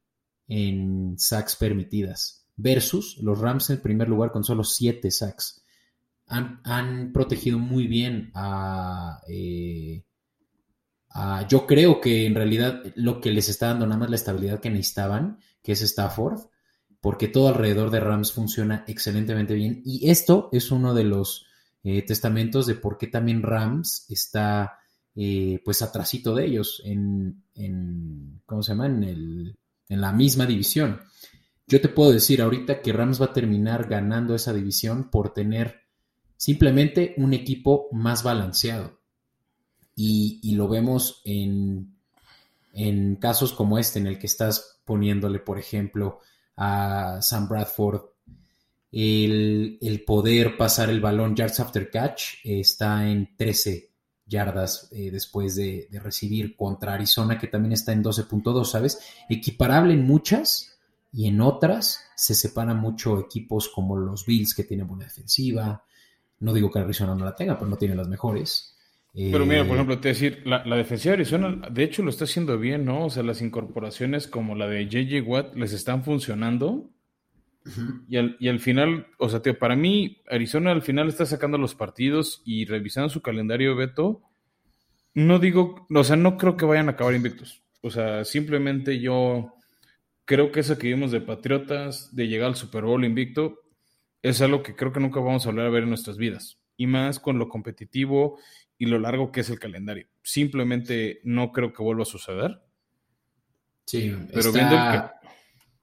en 0.49 1.17
sacks 1.17 1.55
permitidas. 1.55 2.35
versus 2.61 3.17
los 3.19 3.39
Rams 3.39 3.69
en 3.69 3.81
primer 3.81 4.09
lugar 4.09 4.33
con 4.33 4.43
solo 4.43 4.65
7 4.65 5.09
sacks. 5.11 5.63
Han, 6.27 7.11
protegido 7.13 7.57
muy 7.57 7.87
bien 7.87 8.31
eh, 9.27 10.03
a, 11.09 11.47
Yo 11.47 11.65
creo 11.65 12.01
que 12.01 12.25
en 12.25 12.35
realidad 12.35 12.83
lo 12.95 13.21
que 13.21 13.31
les 13.31 13.49
está 13.49 13.67
dando 13.67 13.85
nada 13.85 13.99
más 13.99 14.09
la 14.09 14.15
estabilidad 14.15 14.59
que 14.59 14.69
necesitaban, 14.69 15.39
que 15.63 15.73
es 15.73 15.81
Stafford, 15.81 16.41
porque 17.01 17.27
todo 17.27 17.47
alrededor 17.49 17.91
de 17.91 17.99
Rams 17.99 18.33
funciona 18.33 18.83
excelentemente 18.87 19.53
bien. 19.53 19.81
Y 19.85 20.09
esto 20.09 20.49
es 20.51 20.71
uno 20.71 20.93
de 20.93 21.05
los 21.05 21.45
eh, 21.83 22.01
testamentos 22.03 22.67
de 22.67 22.75
por 22.75 22.97
qué 22.97 23.07
también 23.07 23.41
Rams 23.41 24.05
está 24.09 24.79
eh, 25.15 25.61
pues 25.63 25.81
atrasito 25.81 26.35
de 26.35 26.45
ellos 26.45 26.81
en, 26.85 27.43
en 27.55 28.41
¿cómo 28.45 28.61
se 28.63 28.73
llama? 28.73 28.87
En, 28.87 29.03
el, 29.03 29.57
en 29.87 30.01
la 30.01 30.11
misma 30.11 30.45
división. 30.45 31.01
Yo 31.67 31.79
te 31.79 31.89
puedo 31.89 32.11
decir 32.11 32.41
ahorita 32.41 32.81
que 32.81 32.93
Rams 32.93 33.21
va 33.21 33.27
a 33.27 33.33
terminar 33.33 33.87
ganando 33.87 34.35
esa 34.35 34.53
división 34.53 35.09
por 35.09 35.33
tener 35.33 35.81
simplemente 36.35 37.13
un 37.17 37.33
equipo 37.33 37.87
más 37.91 38.23
balanceado. 38.23 38.98
Y, 40.01 40.55
lo 40.55 40.69
vemos 40.69 41.21
en, 41.25 41.93
en, 42.73 43.17
casos 43.17 43.51
como 43.51 43.77
este, 43.77 43.99
en 43.99 44.07
el 44.07 44.17
que 44.17 44.27
estás 44.27 44.79
poniéndole, 44.85 45.39
por 45.39 45.59
ejemplo, 45.59 46.19
a 46.55 47.19
Sam 47.21 47.49
Bradford 47.49 48.03
el, 48.91 49.77
el 49.81 50.03
poder 50.03 50.57
pasar 50.57 50.89
el 50.89 50.99
balón 50.99 51.35
yards 51.35 51.59
after 51.59 51.91
catch 51.91 52.35
está 52.43 53.07
en 53.07 53.35
13 53.37 53.89
yardas 54.25 54.87
eh, 54.91 55.09
después 55.11 55.55
de, 55.55 55.89
recibir 55.91 56.55
contra 56.55 56.93
Arizona, 56.93 57.37
que 57.37 57.47
también 57.47 57.73
está 57.73 57.91
en 57.91 58.03
12.2, 58.03 58.65
¿sabes? 58.65 58.99
Equiparable 59.27 59.93
en 59.93 60.05
muchas 60.05 60.77
y 61.11 61.27
en 61.27 61.41
otras 61.41 62.05
se 62.15 62.35
separan 62.35 62.79
mucho 62.79 63.19
equipos 63.19 63.69
como 63.69 63.97
los 63.97 64.25
Bills, 64.25 64.53
que 64.53 64.63
tienen 64.63 64.87
buena 64.87 65.05
defensiva. 65.05 65.83
No 66.39 66.53
digo 66.53 66.71
que 66.71 66.79
Arizona 66.79 67.15
no 67.15 67.25
la 67.25 67.35
tenga, 67.35 67.57
pero 67.57 67.69
no 67.69 67.77
tiene 67.77 67.95
las 67.95 68.07
mejores. 68.07 68.75
Pero 69.13 69.45
mira, 69.45 69.63
por 69.63 69.71
eh, 69.71 69.73
ejemplo, 69.75 69.99
te 69.99 70.09
decir, 70.09 70.41
la, 70.45 70.63
la, 70.65 70.75
defensiva 70.75 71.13
de 71.13 71.21
Arizona, 71.21 71.69
de 71.69 71.83
hecho, 71.83 72.03
lo 72.03 72.09
está 72.09 72.25
haciendo 72.25 72.57
bien, 72.59 72.85
¿no? 72.85 73.05
O 73.05 73.09
sea, 73.09 73.23
las 73.23 73.41
incorporaciones 73.41 74.27
como 74.27 74.55
la 74.55 74.67
de 74.67 74.87
JJ 74.87 75.21
Watt 75.21 75.55
les 75.55 75.73
están 75.73 76.03
funcionando. 76.03 76.89
y, 78.07 78.17
al, 78.17 78.37
y, 78.39 78.49
al, 78.49 78.59
final, 78.59 79.07
o 79.17 79.27
sea, 79.29 79.41
tío, 79.41 79.57
para 79.57 79.75
mí, 79.75 80.21
Arizona 80.29 80.71
al 80.71 80.83
final 80.83 81.07
está 81.07 81.25
sacando 81.25 81.57
los 81.57 81.75
partidos 81.75 82.41
y 82.45 82.65
revisando 82.65 83.09
su 83.09 83.21
calendario, 83.21 83.75
Beto. 83.75 84.21
No 85.15 85.39
digo, 85.39 85.87
o 85.89 86.03
sea, 86.03 86.15
no 86.15 86.37
creo 86.37 86.55
que 86.55 86.65
vayan 86.65 86.87
a 86.87 86.91
acabar 86.91 87.15
invictos. 87.15 87.63
O 87.81 87.89
sea, 87.89 88.23
simplemente 88.25 88.99
yo 88.99 89.55
creo 90.25 90.51
que 90.51 90.59
eso 90.59 90.77
que 90.77 90.87
vimos 90.87 91.11
de 91.11 91.21
Patriotas, 91.21 92.15
de 92.15 92.27
llegar 92.27 92.49
al 92.49 92.55
Super 92.55 92.83
Bowl 92.83 93.03
invicto, 93.03 93.63
es 94.21 94.41
algo 94.41 94.61
que 94.61 94.75
creo 94.75 94.93
que 94.93 94.99
nunca 94.99 95.19
vamos 95.19 95.45
a 95.45 95.49
volver 95.49 95.65
a 95.65 95.69
ver 95.69 95.83
en 95.83 95.89
nuestras 95.89 96.17
vidas. 96.17 96.59
Y 96.77 96.87
más 96.87 97.19
con 97.19 97.39
lo 97.39 97.49
competitivo 97.49 98.37
y 98.79 98.85
lo 98.85 98.97
largo 98.97 99.31
que 99.31 99.41
es 99.41 99.49
el 99.49 99.59
calendario. 99.59 100.07
Simplemente 100.23 101.19
no 101.25 101.51
creo 101.51 101.71
que 101.71 101.83
vuelva 101.83 102.03
a 102.03 102.05
suceder. 102.05 102.61
Sí, 103.85 104.15
pero 104.33 104.49
está, 104.49 105.19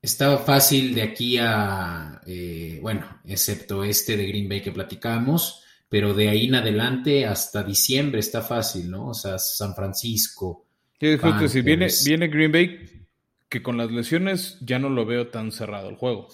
estaba 0.00 0.38
fácil 0.38 0.94
de 0.94 1.02
aquí 1.02 1.36
a, 1.38 2.20
eh, 2.26 2.78
bueno, 2.80 3.20
excepto 3.24 3.84
este 3.84 4.16
de 4.16 4.26
Green 4.26 4.48
Bay 4.48 4.62
que 4.62 4.72
platicamos, 4.72 5.62
pero 5.88 6.14
de 6.14 6.30
ahí 6.30 6.46
en 6.46 6.54
adelante 6.54 7.26
hasta 7.26 7.62
diciembre 7.62 8.20
está 8.20 8.40
fácil, 8.40 8.90
¿no? 8.90 9.08
O 9.08 9.14
sea, 9.14 9.38
San 9.38 9.74
Francisco. 9.74 10.66
Sí, 10.98 11.18
justo 11.18 11.48
si 11.48 11.60
viene, 11.60 11.88
viene 12.04 12.28
Green 12.28 12.52
Bay, 12.52 13.06
que 13.50 13.62
con 13.62 13.76
las 13.76 13.90
lesiones 13.90 14.56
ya 14.62 14.78
no 14.78 14.88
lo 14.88 15.04
veo 15.04 15.28
tan 15.28 15.52
cerrado 15.52 15.90
el 15.90 15.96
juego. 15.96 16.28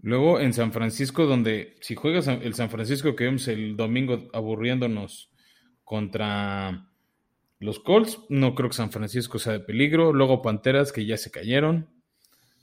Luego 0.00 0.40
en 0.40 0.54
San 0.54 0.72
Francisco, 0.72 1.26
donde 1.26 1.76
si 1.80 1.94
juegas 1.94 2.26
el 2.26 2.54
San 2.54 2.70
Francisco 2.70 3.14
que 3.14 3.24
vemos 3.24 3.46
el 3.48 3.76
domingo 3.76 4.30
aburriéndonos 4.32 5.31
contra 5.92 6.88
los 7.58 7.78
Colts, 7.78 8.18
no 8.30 8.54
creo 8.54 8.70
que 8.70 8.76
San 8.76 8.90
Francisco 8.90 9.38
sea 9.38 9.52
de 9.52 9.60
peligro. 9.60 10.14
Luego 10.14 10.40
Panteras 10.40 10.90
que 10.90 11.04
ya 11.04 11.18
se 11.18 11.30
cayeron. 11.30 11.90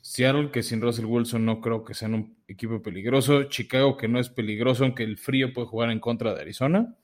Seattle, 0.02 0.50
que 0.50 0.64
sin 0.64 0.82
Russell 0.82 1.06
Wilson 1.06 1.46
no 1.46 1.62
creo 1.62 1.84
que 1.84 1.94
sean 1.94 2.16
un 2.16 2.38
equipo 2.48 2.82
peligroso. 2.82 3.44
Chicago, 3.44 3.98
que 3.98 4.08
no 4.08 4.20
es 4.20 4.30
peligroso, 4.30 4.84
aunque 4.84 5.04
el 5.04 5.20
frío 5.20 5.54
puede 5.54 5.68
jugar 5.68 5.92
en 5.92 6.00
contra 6.00 6.34
de 6.34 6.42
Arizona, 6.42 6.98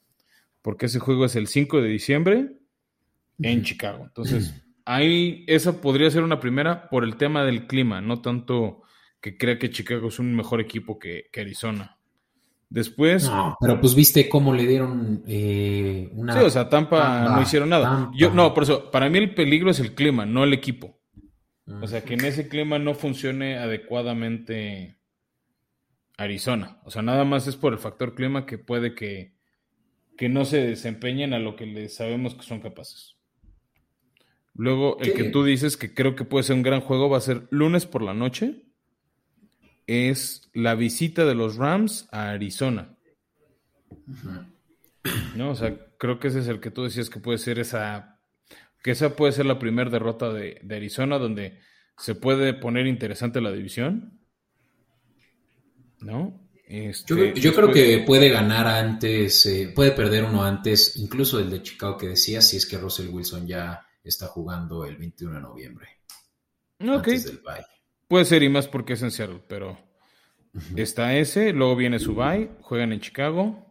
porque 0.63 0.87
ese 0.87 0.97
juego 0.97 1.25
es 1.25 1.35
el 1.35 1.45
5 1.45 1.79
de 1.79 1.89
diciembre 1.89 2.53
en 3.37 3.61
Chicago. 3.61 4.05
Entonces, 4.05 4.65
ahí 4.83 5.45
esa 5.45 5.79
podría 5.79 6.09
ser 6.09 6.23
una 6.23 6.39
primera 6.39 6.89
por 6.89 7.03
el 7.03 7.17
tema 7.17 7.45
del 7.45 7.67
clima, 7.67 8.01
no 8.01 8.19
tanto 8.23 8.81
que 9.21 9.37
crea 9.37 9.59
que 9.59 9.69
Chicago 9.69 10.07
es 10.07 10.17
un 10.17 10.35
mejor 10.35 10.59
equipo 10.59 10.97
que, 10.97 11.29
Arizona. 11.37 11.99
Después. 12.69 13.25
No, 13.25 13.57
pero 13.59 13.79
pues 13.79 13.95
viste 13.95 14.27
cómo 14.27 14.53
le 14.53 14.65
dieron 14.65 15.23
eh, 15.27 16.09
una. 16.13 16.33
Sí, 16.33 16.39
o 16.39 16.49
sea, 16.49 16.69
Tampa, 16.69 17.29
no 17.35 17.41
hicieron 17.41 17.69
nada. 17.69 18.11
Yo, 18.15 18.31
no, 18.31 18.53
por 18.53 18.63
eso, 18.63 18.91
para 18.91 19.09
mí 19.09 19.17
el 19.17 19.33
peligro 19.33 19.69
es 19.69 19.79
el 19.79 19.93
clima, 19.93 20.25
no 20.25 20.43
el 20.43 20.53
equipo. 20.53 20.99
O 21.81 21.87
sea, 21.87 22.03
que 22.03 22.13
en 22.13 22.25
ese 22.25 22.47
clima 22.47 22.77
no 22.77 22.93
funcione 22.93 23.57
adecuadamente 23.57 24.99
Arizona. 26.17 26.79
O 26.83 26.91
sea, 26.91 27.01
nada 27.01 27.25
más 27.25 27.47
es 27.47 27.55
por 27.55 27.73
el 27.73 27.79
factor 27.79 28.13
clima 28.13 28.45
que 28.45 28.57
puede 28.57 28.93
que, 28.93 29.33
que 30.17 30.29
no 30.29 30.45
se 30.45 30.65
desempeñen 30.65 31.33
a 31.33 31.39
lo 31.39 31.55
que 31.55 31.65
les 31.65 31.95
sabemos 31.95 32.35
que 32.35 32.43
son 32.43 32.61
capaces. 32.61 33.15
Luego, 34.53 34.97
el 34.99 35.13
que 35.13 35.25
tú 35.25 35.43
dices 35.43 35.75
que 35.75 35.93
creo 35.93 36.15
que 36.15 36.23
puede 36.23 36.43
ser 36.43 36.55
un 36.55 36.63
gran 36.63 36.81
juego 36.81 37.09
va 37.09 37.17
a 37.17 37.21
ser 37.21 37.47
lunes 37.49 37.85
por 37.85 38.01
la 38.01 38.13
noche. 38.13 38.64
Es 39.87 40.49
la 40.53 40.75
visita 40.75 41.25
de 41.25 41.35
los 41.35 41.57
Rams 41.57 42.07
a 42.11 42.31
Arizona. 42.31 42.95
¿No? 45.35 45.51
O 45.51 45.55
sea, 45.55 45.77
creo 45.97 46.19
que 46.19 46.29
ese 46.29 46.39
es 46.39 46.47
el 46.47 46.59
que 46.59 46.71
tú 46.71 46.83
decías 46.83 47.09
que 47.09 47.19
puede 47.19 47.37
ser 47.37 47.59
esa 47.59 48.15
que 48.85 48.91
esa 48.91 49.15
puede 49.15 49.31
ser 49.31 49.47
la 49.47 49.57
primera 49.57 49.89
derrota 49.89 50.31
de, 50.31 50.61
Arizona 50.69 51.17
donde 51.17 51.59
se 51.97 52.13
puede 52.13 52.53
poner 52.53 52.85
interesante 52.85 53.41
la 53.41 53.51
división. 53.51 54.19
¿No? 56.01 56.47
Este, 56.67 57.33
yo, 57.33 57.55
creo 57.55 57.71
que 57.71 58.03
puede 58.05 58.29
ganar 58.29 58.67
antes, 58.67 59.43
eh, 59.47 59.71
puede 59.73 59.91
perder 59.91 60.23
uno 60.25 60.43
antes, 60.43 60.97
incluso 60.97 61.39
el 61.39 61.49
de 61.49 61.63
Chicago 61.63 61.97
que 61.97 62.09
decía, 62.09 62.41
si 62.41 62.57
es 62.57 62.67
que 62.67 62.77
Russell 62.77 63.09
Wilson 63.09 63.47
ya 63.47 63.83
está 64.03 64.27
jugando 64.27 64.85
el 64.85 64.97
21 64.97 65.33
de 65.33 65.41
noviembre. 65.41 65.87
Ok. 66.87 67.07
Puede 68.07 68.25
ser 68.25 68.43
y 68.43 68.49
más 68.49 68.67
porque 68.67 68.93
es 68.93 69.01
en 69.01 69.11
Seattle, 69.11 69.41
pero 69.47 69.77
está 70.75 71.15
ese, 71.15 71.53
luego 71.53 71.75
viene 71.75 71.99
su 71.99 72.15
bye, 72.15 72.49
juegan 72.61 72.93
en 72.93 72.99
Chicago, 72.99 73.65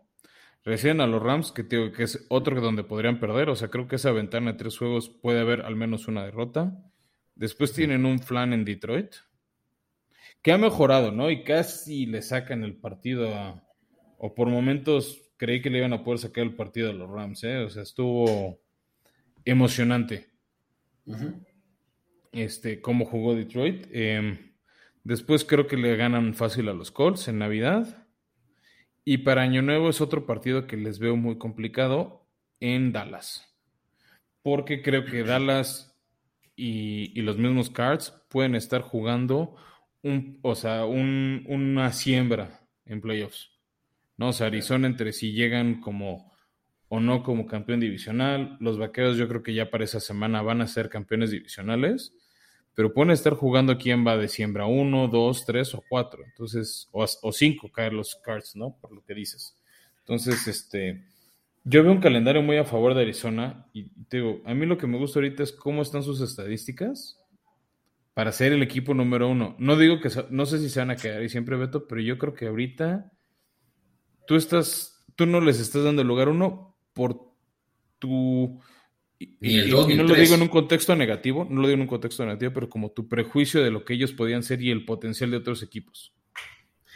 Recién 0.65 1.03
a 1.03 1.07
los 1.07 1.23
Rams, 1.23 1.53
que, 1.53 1.69
que 1.69 2.03
es 2.03 2.25
otro 2.31 2.59
donde 2.61 2.85
podrían 2.85 3.21
perder. 3.21 3.51
O 3.51 3.57
sea, 3.57 3.69
creo 3.69 3.87
que 3.87 3.97
esa 3.97 4.13
ventana 4.13 4.53
de 4.53 4.59
tres 4.59 4.79
juegos 4.79 5.11
puede 5.11 5.41
haber 5.41 5.61
al 5.61 5.77
menos 5.77 6.09
una 6.09 6.25
derrota. 6.25 6.75
Después 7.35 7.75
tienen 7.75 8.07
un 8.07 8.19
flan 8.19 8.55
en 8.55 8.65
Detroit, 8.65 9.15
que 10.41 10.53
ha 10.53 10.59
mejorado, 10.59 11.13
¿no? 11.13 11.31
Y 11.31 11.45
casi 11.45 12.07
le 12.07 12.23
sacan 12.23 12.65
el 12.65 12.77
partido 12.77 13.35
a, 13.35 13.63
O 14.17 14.35
por 14.35 14.49
momentos 14.49 15.21
creí 15.37 15.61
que 15.61 15.69
le 15.69 15.79
iban 15.79 15.93
a 15.93 16.03
poder 16.03 16.19
sacar 16.19 16.45
el 16.45 16.55
partido 16.55 16.89
a 16.89 16.95
los 16.95 17.11
Rams, 17.11 17.45
¿eh? 17.45 17.59
O 17.59 17.69
sea, 17.69 17.83
estuvo 17.83 18.59
emocionante. 19.45 20.31
Este, 22.35 22.81
cómo 22.81 23.05
jugó 23.05 23.35
Detroit. 23.35 23.87
Em, 23.93 24.53
después 25.05 25.45
creo 25.45 25.67
que 25.67 25.77
le 25.77 25.97
ganan 25.97 26.35
fácil 26.35 26.69
a 26.69 26.75
los 26.75 26.91
Colts 26.91 27.29
en 27.29 27.39
Navidad. 27.39 28.09
Y 29.05 29.19
para 29.19 29.43
Año 29.43 29.63
Nuevo 29.63 29.89
es 29.89 30.01
otro 30.01 30.27
partido 30.27 30.67
que 30.67 30.77
les 30.77 30.99
veo 30.99 31.17
muy 31.17 31.39
complicado 31.39 32.27
en 32.59 32.93
Dallas. 32.93 33.55
Porque 34.43 34.83
creo 34.83 35.05
que 35.05 35.23
Dallas 35.23 35.97
y, 36.57 37.21
los 37.23 37.39
mismos 37.39 37.71
Cards 37.71 38.15
pueden 38.29 38.55
estar 38.55 38.83
jugando 38.83 39.57
un, 40.03 40.39
o 40.43 40.55
sea, 40.55 40.85
una 40.85 41.93
siembra 41.93 42.67
en 42.85 43.01
playoffs. 43.01 43.53
¿no? 44.17 44.29
O 44.29 44.33
sea, 44.33 44.49
Arizona 44.49 44.87
entre 44.87 45.13
si 45.13 45.33
llegan 45.33 45.81
como 45.81 46.33
o 46.89 47.01
no 47.01 47.23
como 47.23 47.47
campeón 47.47 47.81
divisional. 47.81 48.57
Los 48.61 48.79
vaqueros 48.79 49.17
yo 49.17 49.29
creo 49.29 49.43
que 49.43 49.55
ya 49.55 49.71
para 49.71 49.85
esa 49.85 50.01
semana 50.01 50.43
van 50.43 50.61
a 50.61 50.67
ser 50.67 50.89
campeones 50.89 51.31
divisionales 51.31 52.13
pero 52.75 52.93
pueden 52.93 53.13
estar 53.13 53.35
jugando 53.35 53.79
quién 53.79 54.07
va 54.07 54.17
de 54.17 54.29
siembra, 54.29 54.67
uno, 54.67 55.09
dos, 55.09 55.45
tres 55.47 55.75
o 55.75 55.83
cuatro, 55.89 56.25
entonces, 56.25 56.89
o, 56.93 57.05
o 57.23 57.33
cinco 57.33 57.71
caer 57.71 57.93
los 57.93 58.17
cards, 58.17 58.57
¿no? 58.57 58.77
Por 58.81 58.93
lo 58.93 59.03
que 59.05 59.15
dices. 59.15 59.57
Entonces, 60.01 60.47
este, 60.49 61.05
yo 61.65 61.83
veo 61.83 61.93
un 61.93 62.01
calendario 62.01 62.43
muy 62.43 62.59
a 62.59 62.65
favor 62.65 62.95
de 62.95 63.03
Arizona 63.03 63.67
y 63.73 63.89
te 64.05 64.19
digo, 64.19 64.43
a 64.45 64.55
mí 64.55 64.67
lo 64.67 64.77
que 64.77 64.87
me 64.87 64.99
gusta 64.99 65.19
ahorita 65.19 65.43
es 65.43 65.53
cómo 65.53 65.83
están 65.83 66.03
sus 66.03 66.21
estadísticas 66.21 67.19
para 68.13 68.33
ser 68.33 68.53
el 68.53 68.63
equipo 68.63 68.93
número 68.93 69.29
uno. 69.29 69.57
No 69.59 69.77
digo 69.77 70.01
que, 70.01 70.11
no 70.31 70.47
sé 70.47 70.59
si 70.59 70.69
se 70.69 70.81
van 70.81 70.91
a 70.91 70.97
quedar 70.97 71.21
ahí 71.21 71.29
siempre, 71.29 71.57
Beto, 71.57 71.89
pero 71.89 72.01
yo 72.01 72.19
creo 72.19 72.35
que 72.35 72.47
ahorita 72.47 73.13
tú 74.27 74.37
estás, 74.37 75.05
tú 75.17 75.27
no 75.27 75.41
les 75.41 75.59
estás 75.59 75.85
dando 75.85 76.05
lugar 76.05 76.29
uno 76.29 76.77
por 76.93 77.33
tu 77.99 78.61
Y, 79.41 79.57
no 79.71 80.03
lo 80.03 80.15
digo 80.15 80.35
en 80.35 80.43
un 80.43 80.49
contexto 80.49 80.95
negativo, 80.97 81.47
no 81.49 81.61
lo 81.61 81.69
digo 81.69 81.75
en 81.75 81.83
un 81.83 81.87
contexto 81.87 82.25
negativo, 82.25 82.53
pero 82.53 82.69
como 82.69 82.91
tu 82.91 83.09
prejuicio 83.09 83.63
de 83.63 83.71
lo 83.71 83.85
que 83.85 83.95
ellos 83.95 84.13
podían 84.13 84.43
ser 84.43 84.63
y 84.63 84.71
el 84.71 84.85
potencial 84.85 85.31
de 85.31 85.37
otros 85.39 85.63
equipos. 85.63 86.15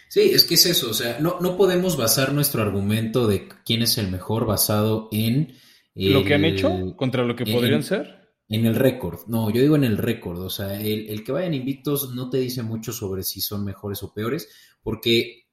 Sí, 0.08 0.20
es 0.32 0.44
que 0.44 0.54
es 0.54 0.66
eso, 0.66 0.90
o 0.90 0.94
sea, 0.94 1.18
no, 1.20 1.38
no 1.40 1.56
podemos 1.56 1.96
basar 1.96 2.32
nuestro 2.32 2.62
argumento 2.62 3.26
de 3.26 3.48
quién 3.64 3.82
es 3.82 3.98
el 3.98 4.10
mejor 4.10 4.46
basado 4.46 5.08
en... 5.12 5.54
¿Lo 5.94 6.24
que 6.24 6.34
han 6.34 6.44
hecho 6.44 6.94
contra 6.96 7.24
lo 7.24 7.34
que 7.36 7.44
podrían 7.44 7.82
ser? 7.82 8.18
En 8.48 8.64
el 8.64 8.76
récord, 8.76 9.26
no, 9.26 9.50
yo 9.50 9.60
digo 9.60 9.76
en 9.76 9.84
el 9.84 9.98
récord, 9.98 10.40
o 10.40 10.48
sea, 10.48 10.80
el, 10.80 11.10
el, 11.10 11.22
que 11.22 11.32
vayan 11.32 11.52
invictos 11.52 12.14
no 12.14 12.30
te 12.30 12.38
dice 12.38 12.62
mucho 12.62 12.92
sobre 12.92 13.22
si 13.22 13.42
son 13.42 13.64
mejores 13.64 14.02
o 14.02 14.14
peores, 14.14 14.48
porque... 14.82 15.44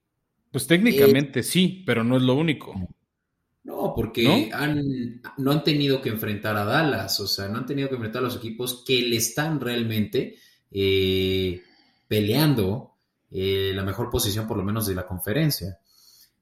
Pues 0.51 0.67
técnicamente 0.67 1.43
sí, 1.43 1.83
pero 1.85 2.05
no 2.05 2.15
es 2.15 2.23
lo 2.23 2.35
único. 2.35 2.73
No, 3.65 3.93
porque 3.95 4.23
¿No? 4.23 4.55
Han, 4.55 5.21
no 5.37 5.51
han 5.51 5.63
tenido 5.63 5.99
que 5.99 6.09
enfrentar 6.09 6.55
a 6.55 6.65
Dallas, 6.65 7.19
o 7.19 7.25
sea, 7.25 7.47
no 7.47 7.57
han 7.57 7.65
tenido 7.65 7.89
que 7.89 7.95
enfrentar 7.95 8.21
a 8.21 8.25
los 8.25 8.35
equipos 8.37 8.83
que 8.85 9.01
le 9.01 9.15
están 9.17 9.59
realmente 9.59 10.35
eh, 10.69 11.63
peleando 12.07 12.91
eh, 13.31 13.71
la 13.73 13.81
mejor 13.81 14.11
posición, 14.11 14.47
por 14.47 14.57
lo 14.57 14.63
menos, 14.63 14.85
de 14.85 14.93
la 14.93 15.07
conferencia. 15.07 15.79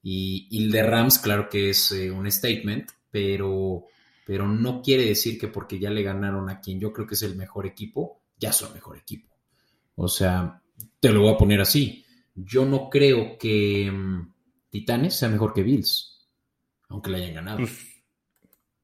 Y, 0.02 0.48
y 0.52 0.66
el 0.66 0.72
de 0.72 0.84
Rams, 0.84 1.20
claro 1.20 1.48
que 1.50 1.70
es 1.70 1.94
eh, 1.94 2.12
un 2.12 2.30
statement, 2.30 2.92
pero, 3.10 3.86
pero 4.26 4.46
no 4.46 4.82
quiere 4.82 5.06
decir 5.06 5.40
que 5.40 5.48
porque 5.48 5.80
ya 5.80 5.92
le 5.92 6.04
ganaron 6.04 6.50
a 6.50 6.60
quien 6.60 6.78
yo 6.78 6.92
creo 6.92 7.08
que 7.08 7.16
es 7.16 7.24
el 7.24 7.38
mejor 7.38 7.66
equipo, 7.66 8.20
ya 8.38 8.52
son 8.52 8.74
mejor 8.74 8.98
equipo. 8.98 9.34
O 9.96 10.10
sea, 10.10 10.62
te 11.00 11.10
lo 11.14 11.22
voy 11.22 11.34
a 11.34 11.38
poner 11.38 11.62
así. 11.62 12.04
Yo 12.36 12.66
no 12.66 12.90
creo 12.90 13.38
que 13.38 13.90
um, 13.90 14.30
Titanes 14.70 15.16
sea 15.16 15.30
mejor 15.30 15.54
que 15.54 15.64
Bills 15.64 16.13
aunque 17.04 17.12
le 17.12 17.24
hayan 17.24 17.36
ganado. 17.36 17.58
Pues, 17.58 18.04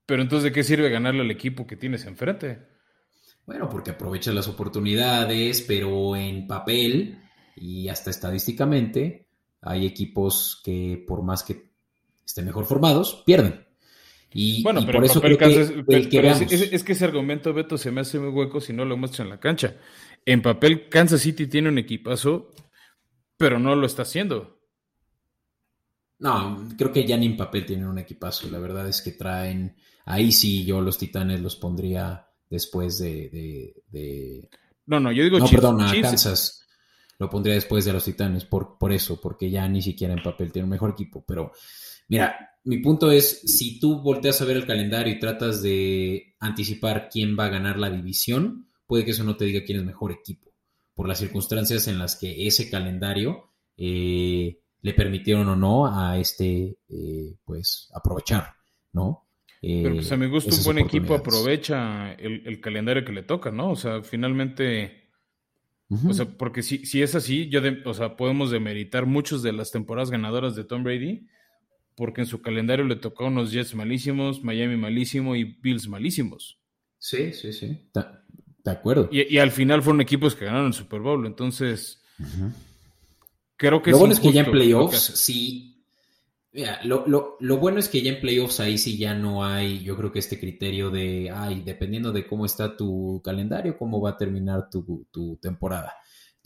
pero 0.05 0.21
entonces, 0.21 0.45
¿de 0.45 0.51
qué 0.51 0.63
sirve 0.63 0.89
ganarle 0.89 1.21
al 1.21 1.31
equipo 1.31 1.65
que 1.65 1.75
tienes 1.75 2.05
enfrente? 2.05 2.59
Bueno, 3.45 3.69
porque 3.69 3.91
aprovechas 3.91 4.33
las 4.33 4.47
oportunidades, 4.47 5.61
pero 5.61 6.15
en 6.15 6.47
papel 6.47 7.19
y 7.55 7.89
hasta 7.89 8.09
estadísticamente 8.09 9.27
hay 9.61 9.85
equipos 9.85 10.61
que 10.63 11.03
por 11.07 11.23
más 11.23 11.43
que 11.43 11.71
estén 12.25 12.45
mejor 12.45 12.65
formados, 12.65 13.23
pierden. 13.25 13.65
Y, 14.31 14.61
bueno, 14.61 14.81
pero 14.85 14.99
por 14.99 15.05
eso 15.05 15.19
creo 15.19 15.37
que, 15.37 15.45
es, 15.45 16.83
que 16.83 16.91
ese 16.91 17.05
argumento, 17.05 17.51
Beto, 17.51 17.79
se 17.79 17.91
me 17.91 18.01
hace 18.01 18.19
muy 18.19 18.29
hueco 18.29 18.61
si 18.61 18.73
no 18.73 18.85
lo 18.85 18.95
muestra 18.95 19.23
en 19.23 19.31
la 19.31 19.39
cancha. 19.39 19.77
En 20.25 20.43
papel, 20.43 20.87
Kansas 20.87 21.21
City 21.21 21.47
tiene 21.47 21.69
un 21.69 21.79
equipazo, 21.79 22.51
pero 23.37 23.57
no 23.57 23.75
lo 23.75 23.87
está 23.87 24.03
haciendo. 24.03 24.58
No, 26.19 26.67
creo 26.77 26.91
que 26.91 27.07
ya 27.07 27.17
ni 27.17 27.27
en 27.27 27.37
papel 27.37 27.65
tienen 27.65 27.87
un 27.87 27.97
equipazo. 27.97 28.49
La 28.49 28.59
verdad 28.59 28.87
es 28.87 29.01
que 29.01 29.13
traen. 29.13 29.75
Ahí 30.05 30.31
sí 30.31 30.65
yo 30.65 30.81
los 30.81 30.97
titanes 30.97 31.39
los 31.39 31.55
pondría 31.55 32.27
después 32.49 32.99
de. 32.99 33.73
de, 33.89 34.49
No, 34.85 34.99
no, 34.99 35.11
yo 35.11 35.23
digo 35.23 35.39
No, 35.39 35.47
perdón, 35.47 35.81
a 35.81 36.01
Kansas. 36.01 36.65
Lo 37.17 37.29
pondría 37.29 37.55
después 37.55 37.83
de 37.83 37.91
los 37.91 38.05
titanes, 38.05 38.45
por, 38.45 38.77
por 38.77 38.93
eso, 38.93 39.19
porque 39.19 39.49
ya 39.49 39.67
ni 39.67 39.81
siquiera 39.81 40.13
en 40.13 40.23
papel 40.23 40.53
tiene 40.53 40.63
un 40.63 40.69
mejor 40.69 40.91
equipo. 40.91 41.23
Pero, 41.27 41.51
mira, 42.07 42.57
mi 42.63 42.79
punto 42.79 43.11
es: 43.11 43.41
si 43.41 43.79
tú 43.79 44.01
volteas 44.01 44.41
a 44.41 44.45
ver 44.45 44.57
el 44.57 44.65
calendario 44.65 45.13
y 45.13 45.19
tratas 45.19 45.61
de 45.61 46.35
anticipar 46.39 47.09
quién 47.11 47.37
va 47.37 47.45
a 47.45 47.49
ganar 47.49 47.77
la 47.77 47.89
división, 47.89 48.69
puede 48.85 49.05
que 49.05 49.11
eso 49.11 49.23
no 49.23 49.35
te 49.37 49.45
diga 49.45 49.63
quién 49.65 49.79
es 49.79 49.85
mejor 49.85 50.11
equipo. 50.11 50.51
Por 50.93 51.07
las 51.07 51.19
circunstancias 51.19 51.87
en 51.87 51.97
las 51.97 52.17
que 52.17 52.45
ese 52.45 52.69
calendario. 52.69 53.51
Eh, 53.77 54.59
le 54.81 54.93
permitieron 54.93 55.47
o 55.49 55.55
no 55.55 55.87
a 55.87 56.17
este, 56.17 56.77
eh, 56.89 57.35
pues, 57.43 57.89
aprovechar, 57.93 58.53
¿no? 58.93 59.25
Pero 59.61 59.95
pues 59.95 60.11
a 60.11 60.17
mi 60.17 60.27
gusto 60.27 60.55
un 60.55 60.63
buen 60.63 60.79
equipo 60.79 61.13
aprovecha 61.13 62.13
el, 62.13 62.61
calendario 62.61 63.03
que 63.03 63.11
le 63.11 63.23
toca, 63.23 63.51
¿no? 63.51 63.71
O 63.71 63.75
sea, 63.75 64.01
finalmente, 64.03 65.09
o 66.07 66.13
sea, 66.13 66.25
porque 66.25 66.63
si, 66.63 66.85
si 66.85 67.01
es 67.01 67.13
así, 67.13 67.49
yo, 67.49 67.59
o 67.83 67.93
sea, 67.93 68.15
podemos 68.15 68.51
demeritar 68.51 69.05
muchas 69.05 69.41
de 69.41 69.51
las 69.51 69.71
temporadas 69.71 70.11
ganadoras 70.11 70.55
de 70.55 70.63
Tom 70.63 70.83
Brady, 70.83 71.27
porque 71.95 72.21
en 72.21 72.27
su 72.27 72.41
calendario 72.41 72.85
le 72.85 72.95
tocó 72.95 73.25
unos 73.25 73.51
Jets 73.51 73.75
malísimos, 73.75 74.45
Miami 74.45 74.77
malísimo 74.77 75.35
y 75.35 75.43
Bills 75.43 75.89
malísimos. 75.89 76.61
Sí, 76.97 77.33
sí, 77.33 77.51
sí, 77.51 77.89
de 78.63 78.71
acuerdo. 78.71 79.09
Y, 79.11 79.35
y, 79.35 79.39
al 79.39 79.51
final 79.51 79.81
fueron 79.81 79.99
equipos 79.99 80.35
que 80.35 80.45
ganaron 80.45 80.67
el 80.67 80.73
Super 80.73 81.01
Bowl, 81.01 81.25
entonces... 81.25 82.01
Creo 83.59 83.81
que 83.81 83.91
lo 83.91 83.97
bueno 83.99 84.13
es 84.13 84.21
que 84.21 84.31
ya 84.31 84.43
en 84.43 84.51
playoffs, 84.51 85.11
sí. 85.15 85.83
Mira, 86.53 86.79
lo, 86.85 87.05
lo, 87.05 87.35
lo, 87.41 87.57
bueno 87.57 87.77
es 87.77 87.89
que 87.89 88.01
ya 88.01 88.13
en 88.13 88.21
playoffs 88.21 88.61
ahí 88.61 88.77
sí 88.77 88.97
ya 88.97 89.13
no 89.13 89.43
hay, 89.43 89.83
yo 89.83 89.97
creo 89.97 90.13
que 90.13 90.19
este 90.19 90.39
criterio 90.39 90.89
de, 90.89 91.29
ay, 91.29 91.61
dependiendo 91.65 92.13
de 92.13 92.25
cómo 92.25 92.45
está 92.45 92.77
tu 92.77 93.21
calendario, 93.21 93.77
cómo 93.77 93.99
va 93.99 94.11
a 94.11 94.17
terminar 94.17 94.69
tu, 94.69 95.05
tu 95.11 95.35
temporada. 95.41 95.93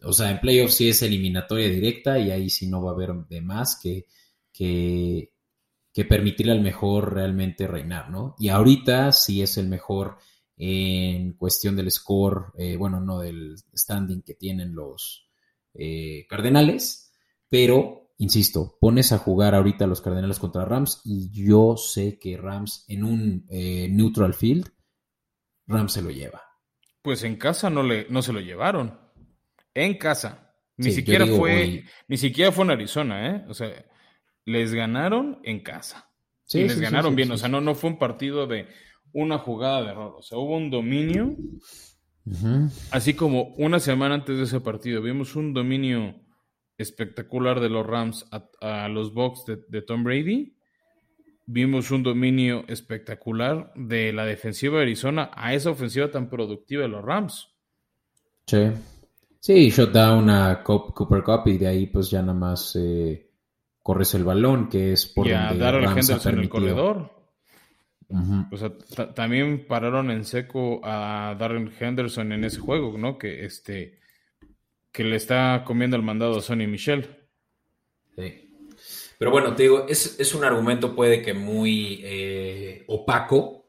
O 0.02 0.12
sea, 0.12 0.32
en 0.32 0.40
playoffs 0.40 0.74
sí 0.74 0.90
es 0.90 1.04
eliminatoria 1.04 1.70
directa 1.70 2.18
y 2.18 2.32
ahí 2.32 2.50
sí 2.50 2.68
no 2.68 2.82
va 2.82 2.90
a 2.90 2.94
haber 2.96 3.14
de 3.30 3.42
más 3.42 3.80
que, 3.80 4.08
que, 4.52 5.34
que 5.94 6.06
permitirle 6.06 6.54
al 6.54 6.62
mejor 6.62 7.14
realmente 7.14 7.68
reinar, 7.68 8.10
¿no? 8.10 8.36
Y 8.40 8.50
ahorita 8.50 9.12
sí 9.12 9.44
es 9.44 9.58
el 9.58 9.68
mejor 9.68 10.18
en 10.58 11.34
cuestión 11.34 11.76
del 11.76 11.92
score, 11.92 12.54
eh, 12.58 12.76
bueno, 12.76 13.00
no 13.00 13.20
del 13.20 13.56
standing 13.76 14.24
que 14.24 14.34
tienen 14.34 14.74
los 14.74 15.28
eh, 15.76 16.26
Cardenales 16.28 17.03
pero, 17.54 18.10
insisto, 18.18 18.80
pones 18.82 19.12
a 19.12 19.20
jugar 19.20 19.54
ahorita 19.54 19.86
los 19.86 20.02
Cardenales 20.02 20.40
contra 20.40 20.66
Rams 20.66 21.02
y 21.06 21.30
yo 21.30 21.78
sé 21.78 22.18
que 22.18 22.36
Rams 22.36 22.84
en 22.88 23.04
un 23.04 23.46
eh, 23.48 23.88
neutral 23.92 24.34
field, 24.34 24.72
Rams 25.68 25.94
se 25.94 26.02
lo 26.02 26.10
lleva. 26.10 26.42
Pues 27.04 27.24
en 27.24 27.36
casa 27.36 27.70
no, 27.70 27.84
le, 27.84 28.08
no 28.10 28.24
se 28.24 28.34
lo 28.34 28.40
llevaron. 28.40 29.00
En 29.76 30.00
casa. 30.00 30.56
Ni 30.78 30.90
siquiera 30.90 31.28
fue, 31.28 31.84
ni 32.08 32.18
siquiera 32.18 32.52
fue 32.52 32.66
en 32.66 32.72
Arizona, 32.72 33.30
¿eh? 33.30 33.46
O 33.48 33.54
sea, 33.54 33.70
les 34.46 34.74
ganaron 34.74 35.40
en 35.44 35.62
casa. 35.62 36.10
Sí, 36.46 36.62
y 36.62 36.64
les 36.64 36.80
ganaron 36.80 37.16
bien. 37.16 37.32
O 37.32 37.38
sea, 37.38 37.50
no, 37.50 37.62
no 37.62 37.76
fue 37.76 37.92
un 37.92 38.00
partido 38.00 38.48
de 38.48 38.68
una 39.12 39.38
jugada 39.38 39.84
de 39.84 39.90
error. 39.90 40.16
O 40.18 40.24
sea, 40.24 40.40
hubo 40.40 40.58
un 40.58 40.72
dominio. 40.72 41.38
Así 42.90 43.14
como 43.14 43.54
una 43.58 43.80
semana 43.80 44.16
antes 44.16 44.38
de 44.38 44.46
ese 44.46 44.60
partido 44.60 45.04
vimos 45.04 45.36
un 45.36 45.54
dominio 45.54 46.23
espectacular 46.78 47.60
de 47.60 47.70
los 47.70 47.86
Rams 47.86 48.26
a, 48.32 48.88
los 48.88 49.14
Bucks 49.14 49.46
de, 49.46 49.82
Tom 49.82 50.04
Brady. 50.04 50.56
Vimos 51.46 51.92
un 51.92 52.04
dominio 52.04 52.64
espectacular 52.68 53.72
de 53.76 54.14
la 54.14 54.26
defensiva 54.26 54.78
de 54.78 54.84
Arizona 54.84 55.32
a 55.34 55.54
esa 55.54 55.72
ofensiva 55.72 56.10
tan 56.10 56.30
productiva 56.30 56.84
de 56.84 56.90
los 56.90 57.04
Rams. 57.04 57.50
Sí. 58.48 58.72
Sí, 59.40 59.70
shutdown 59.70 60.30
a 60.30 60.64
Cooper 60.64 61.22
Cup 61.22 61.48
y 61.48 61.58
de 61.58 61.68
ahí 61.68 61.88
pues 61.88 62.10
ya 62.10 62.22
nada 62.22 62.34
más 62.34 62.78
eh, 62.78 63.30
corres 63.82 64.14
el 64.16 64.24
balón, 64.24 64.70
que 64.70 64.94
es 64.94 65.06
por 65.06 65.28
y 65.28 65.32
a 65.34 65.54
Darrell 65.54 65.86
Henderson 65.86 66.36
en 66.36 66.40
el 66.40 66.50
corredor. 66.50 67.12
O 68.52 68.58
sea, 68.58 68.72
también 69.14 69.66
pararon 69.68 70.12
en 70.12 70.24
seco 70.24 70.82
a 70.84 71.36
Darren 71.38 71.72
Henderson 71.78 72.32
en 72.32 72.44
ese 72.44 72.60
juego, 72.60 72.96
¿no? 72.98 73.18
Que 73.18 73.44
este 73.46 74.00
que 74.94 75.04
le 75.04 75.16
está 75.16 75.64
comiendo 75.66 75.98
el 75.98 76.04
mandado 76.04 76.38
a 76.38 76.42
Sonny 76.42 76.68
Michel. 76.68 77.10
Sí. 78.16 78.44
Pero 79.18 79.32
bueno, 79.32 79.56
te 79.56 79.64
digo, 79.64 79.88
es, 79.90 80.36
un 80.36 80.44
argumento 80.44 80.96
puede 80.96 81.22
que 81.22 81.34
muy 81.34 82.00
eh, 82.04 82.84
opaco, 82.88 83.66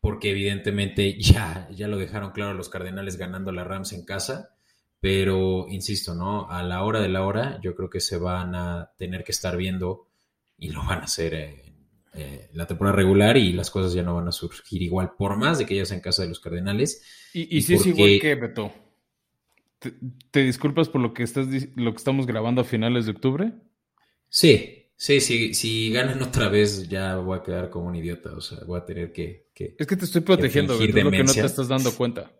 porque 0.00 0.30
evidentemente 0.30 1.16
ya, 1.18 1.68
ya 1.70 1.86
lo 1.88 1.96
dejaron 1.96 2.32
claro 2.32 2.54
los 2.54 2.68
Cardenales 2.68 3.16
ganando 3.16 3.52
la 3.52 3.64
Rams 3.64 3.92
en 3.92 4.04
casa, 4.04 4.56
pero 5.00 5.66
insisto, 5.68 6.14
¿no? 6.14 6.50
A 6.50 6.62
la 6.64 6.82
hora 6.82 7.00
de 7.00 7.08
la 7.08 7.24
hora, 7.24 7.60
yo 7.62 7.74
creo 7.76 7.88
que 7.88 8.00
se 8.00 8.18
van 8.18 8.54
a 8.56 8.90
tener 8.98 9.22
que 9.24 9.32
estar 9.32 9.56
viendo 9.56 10.08
y 10.58 10.70
lo 10.70 10.80
van 10.84 11.00
a 11.00 11.04
hacer 11.04 11.34
en, 11.34 11.72
eh, 12.14 12.50
la 12.52 12.66
temporada 12.66 12.96
regular 12.96 13.36
y 13.36 13.52
las 13.52 13.70
cosas 13.70 13.94
ya 13.94 14.02
no 14.02 14.16
van 14.16 14.28
a 14.28 14.32
surgir 14.32 14.82
igual, 14.82 15.12
por 15.16 15.36
más 15.36 15.58
de 15.58 15.66
que 15.66 15.74
ellos 15.74 15.92
en 15.92 16.00
casa 16.00 16.22
de 16.22 16.28
los 16.28 16.40
Cardenales. 16.40 17.30
Y, 17.32 17.56
y, 17.56 17.62
sí 17.62 17.74
es 17.74 17.86
igual 17.86 18.18
que 18.20 18.34
Beto. 18.34 18.81
¿Te, 20.30 20.42
disculpas 20.42 20.88
por 20.88 21.00
lo 21.00 21.12
que 21.12 21.22
estás 21.22 21.46
lo 21.74 21.92
que 21.92 21.96
estamos 21.96 22.26
grabando 22.26 22.60
a 22.60 22.64
finales 22.64 23.06
de 23.06 23.12
octubre? 23.12 23.52
Sí, 24.28 24.90
sí, 24.96 25.20
sí. 25.20 25.54
Si 25.54 25.92
ganan 25.92 26.22
otra 26.22 26.48
vez, 26.48 26.88
ya 26.88 27.16
voy 27.16 27.38
a 27.38 27.42
quedar 27.42 27.70
como 27.70 27.88
un 27.88 27.96
idiota. 27.96 28.32
O 28.32 28.40
sea, 28.40 28.58
voy 28.66 28.80
a 28.80 28.84
tener 28.84 29.12
que. 29.12 29.50
es 29.56 29.86
que 29.86 29.96
te 29.96 30.04
estoy 30.04 30.20
protegiendo, 30.20 30.74
es 30.74 30.94
lo 30.94 31.10
que 31.10 31.24
no 31.24 31.32
te 31.32 31.40
estás 31.40 31.68
dando 31.68 31.94
cuenta. 31.94 32.30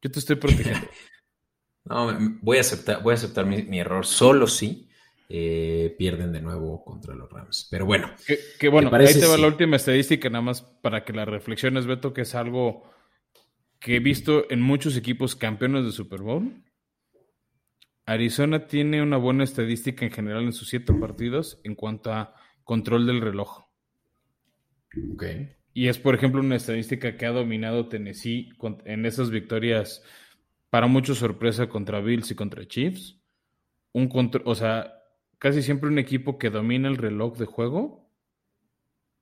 Yo 0.00 0.10
te 0.10 0.18
estoy 0.18 0.36
protegiendo. 0.36 0.86
no, 1.84 2.16
voy 2.40 2.58
a 2.58 2.60
aceptar, 2.60 3.02
voy 3.02 3.12
a 3.12 3.14
aceptar 3.14 3.46
mi, 3.46 3.78
error 3.78 4.06
solo 4.06 4.46
si 4.46 4.88
eh, 5.28 5.94
pierden 5.98 6.32
de 6.32 6.40
nuevo 6.40 6.84
contra 6.84 7.14
los 7.14 7.30
Rams. 7.30 7.68
Pero 7.70 7.86
bueno. 7.86 8.10
Que, 8.58 8.68
bueno, 8.68 8.90
ahí 8.92 9.14
te 9.14 9.26
va 9.26 9.36
la 9.36 9.46
última 9.46 9.76
estadística, 9.76 10.28
nada 10.30 10.42
más 10.42 10.62
para 10.62 11.04
que 11.04 11.12
la 11.12 11.24
reflexiones, 11.24 11.86
Beto, 11.86 12.12
que 12.12 12.22
es 12.22 12.34
algo 12.34 12.90
que 13.82 13.96
he 13.96 14.00
visto 14.00 14.48
en 14.48 14.60
muchos 14.60 14.96
equipos 14.96 15.34
campeones 15.34 15.84
de 15.84 15.90
Super 15.90 16.20
Bowl. 16.20 16.62
Arizona 18.06 18.66
tiene 18.66 19.02
una 19.02 19.16
buena 19.16 19.42
estadística 19.42 20.04
en 20.04 20.12
general 20.12 20.44
en 20.44 20.52
sus 20.52 20.68
siete 20.68 20.94
partidos 20.94 21.60
en 21.64 21.74
cuanto 21.74 22.12
a 22.12 22.34
control 22.62 23.06
del 23.06 23.20
reloj. 23.20 23.64
Ok. 25.12 25.24
Y 25.74 25.88
es, 25.88 25.98
por 25.98 26.14
ejemplo, 26.14 26.40
una 26.40 26.56
estadística 26.56 27.16
que 27.16 27.26
ha 27.26 27.32
dominado 27.32 27.88
Tennessee 27.88 28.50
en 28.84 29.04
esas 29.04 29.30
victorias, 29.30 30.04
para 30.70 30.86
mucho 30.86 31.14
sorpresa, 31.16 31.68
contra 31.68 32.00
Bills 32.00 32.30
y 32.30 32.34
contra 32.36 32.66
Chiefs. 32.66 33.20
Un 33.92 34.10
o 34.44 34.54
sea, 34.54 34.92
casi 35.38 35.60
siempre 35.60 35.88
un 35.88 35.98
equipo 35.98 36.38
que 36.38 36.50
domina 36.50 36.88
el 36.88 36.98
reloj 36.98 37.36
de 37.36 37.46
juego 37.46 38.08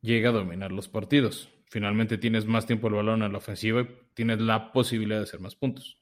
llega 0.03 0.31
a 0.31 0.33
dominar 0.33 0.71
los 0.71 0.89
partidos. 0.89 1.49
Finalmente 1.71 2.19
tienes 2.19 2.47
más 2.47 2.67
tiempo 2.67 2.89
el 2.89 2.95
balón 2.95 3.23
en 3.23 3.31
la 3.31 3.39
ofensiva 3.39 3.83
y 3.83 3.89
tienes 4.15 4.41
la 4.41 4.73
posibilidad 4.73 5.19
de 5.19 5.25
hacer 5.25 5.41
más 5.41 5.55
puntos. 5.55 5.99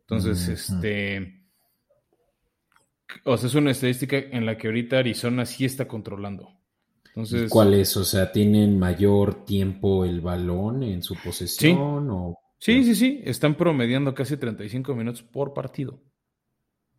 Entonces, 0.00 0.48
este. 0.48 1.42
O 3.24 3.36
sea, 3.36 3.48
es 3.48 3.54
una 3.54 3.70
estadística 3.70 4.16
en 4.16 4.46
la 4.46 4.56
que 4.56 4.68
ahorita 4.68 4.98
Arizona 4.98 5.44
sí 5.44 5.64
está 5.64 5.86
controlando. 5.86 6.48
Entonces, 7.08 7.50
¿Cuál 7.50 7.74
es? 7.74 7.96
O 7.96 8.04
sea, 8.04 8.32
¿tienen 8.32 8.78
mayor 8.78 9.44
tiempo 9.44 10.04
el 10.04 10.22
balón 10.22 10.82
en 10.82 11.02
su 11.02 11.14
posesión? 11.14 12.34
Sí, 12.58 12.84
sí, 12.84 12.94
sí, 12.94 13.20
Están 13.24 13.54
promediando 13.54 14.14
casi 14.14 14.36
35 14.36 14.94
minutos 14.94 15.22
por 15.22 15.52
partido. 15.52 16.00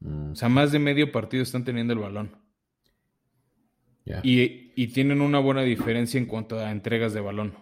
Mm. 0.02 0.32
O 0.32 0.36
sea, 0.36 0.50
más 0.50 0.72
de 0.72 0.80
medio 0.80 1.12
partido 1.12 1.42
están 1.42 1.64
teniendo 1.64 1.94
el 1.94 2.00
balón. 2.00 2.38
Y, 4.22 4.74
y, 4.76 4.88
tienen 4.88 5.22
una 5.22 5.40
buena 5.40 5.62
diferencia 5.62 6.18
en 6.18 6.26
cuanto 6.26 6.60
a 6.60 6.72
entregas 6.72 7.14
de 7.14 7.22
balón. 7.22 7.56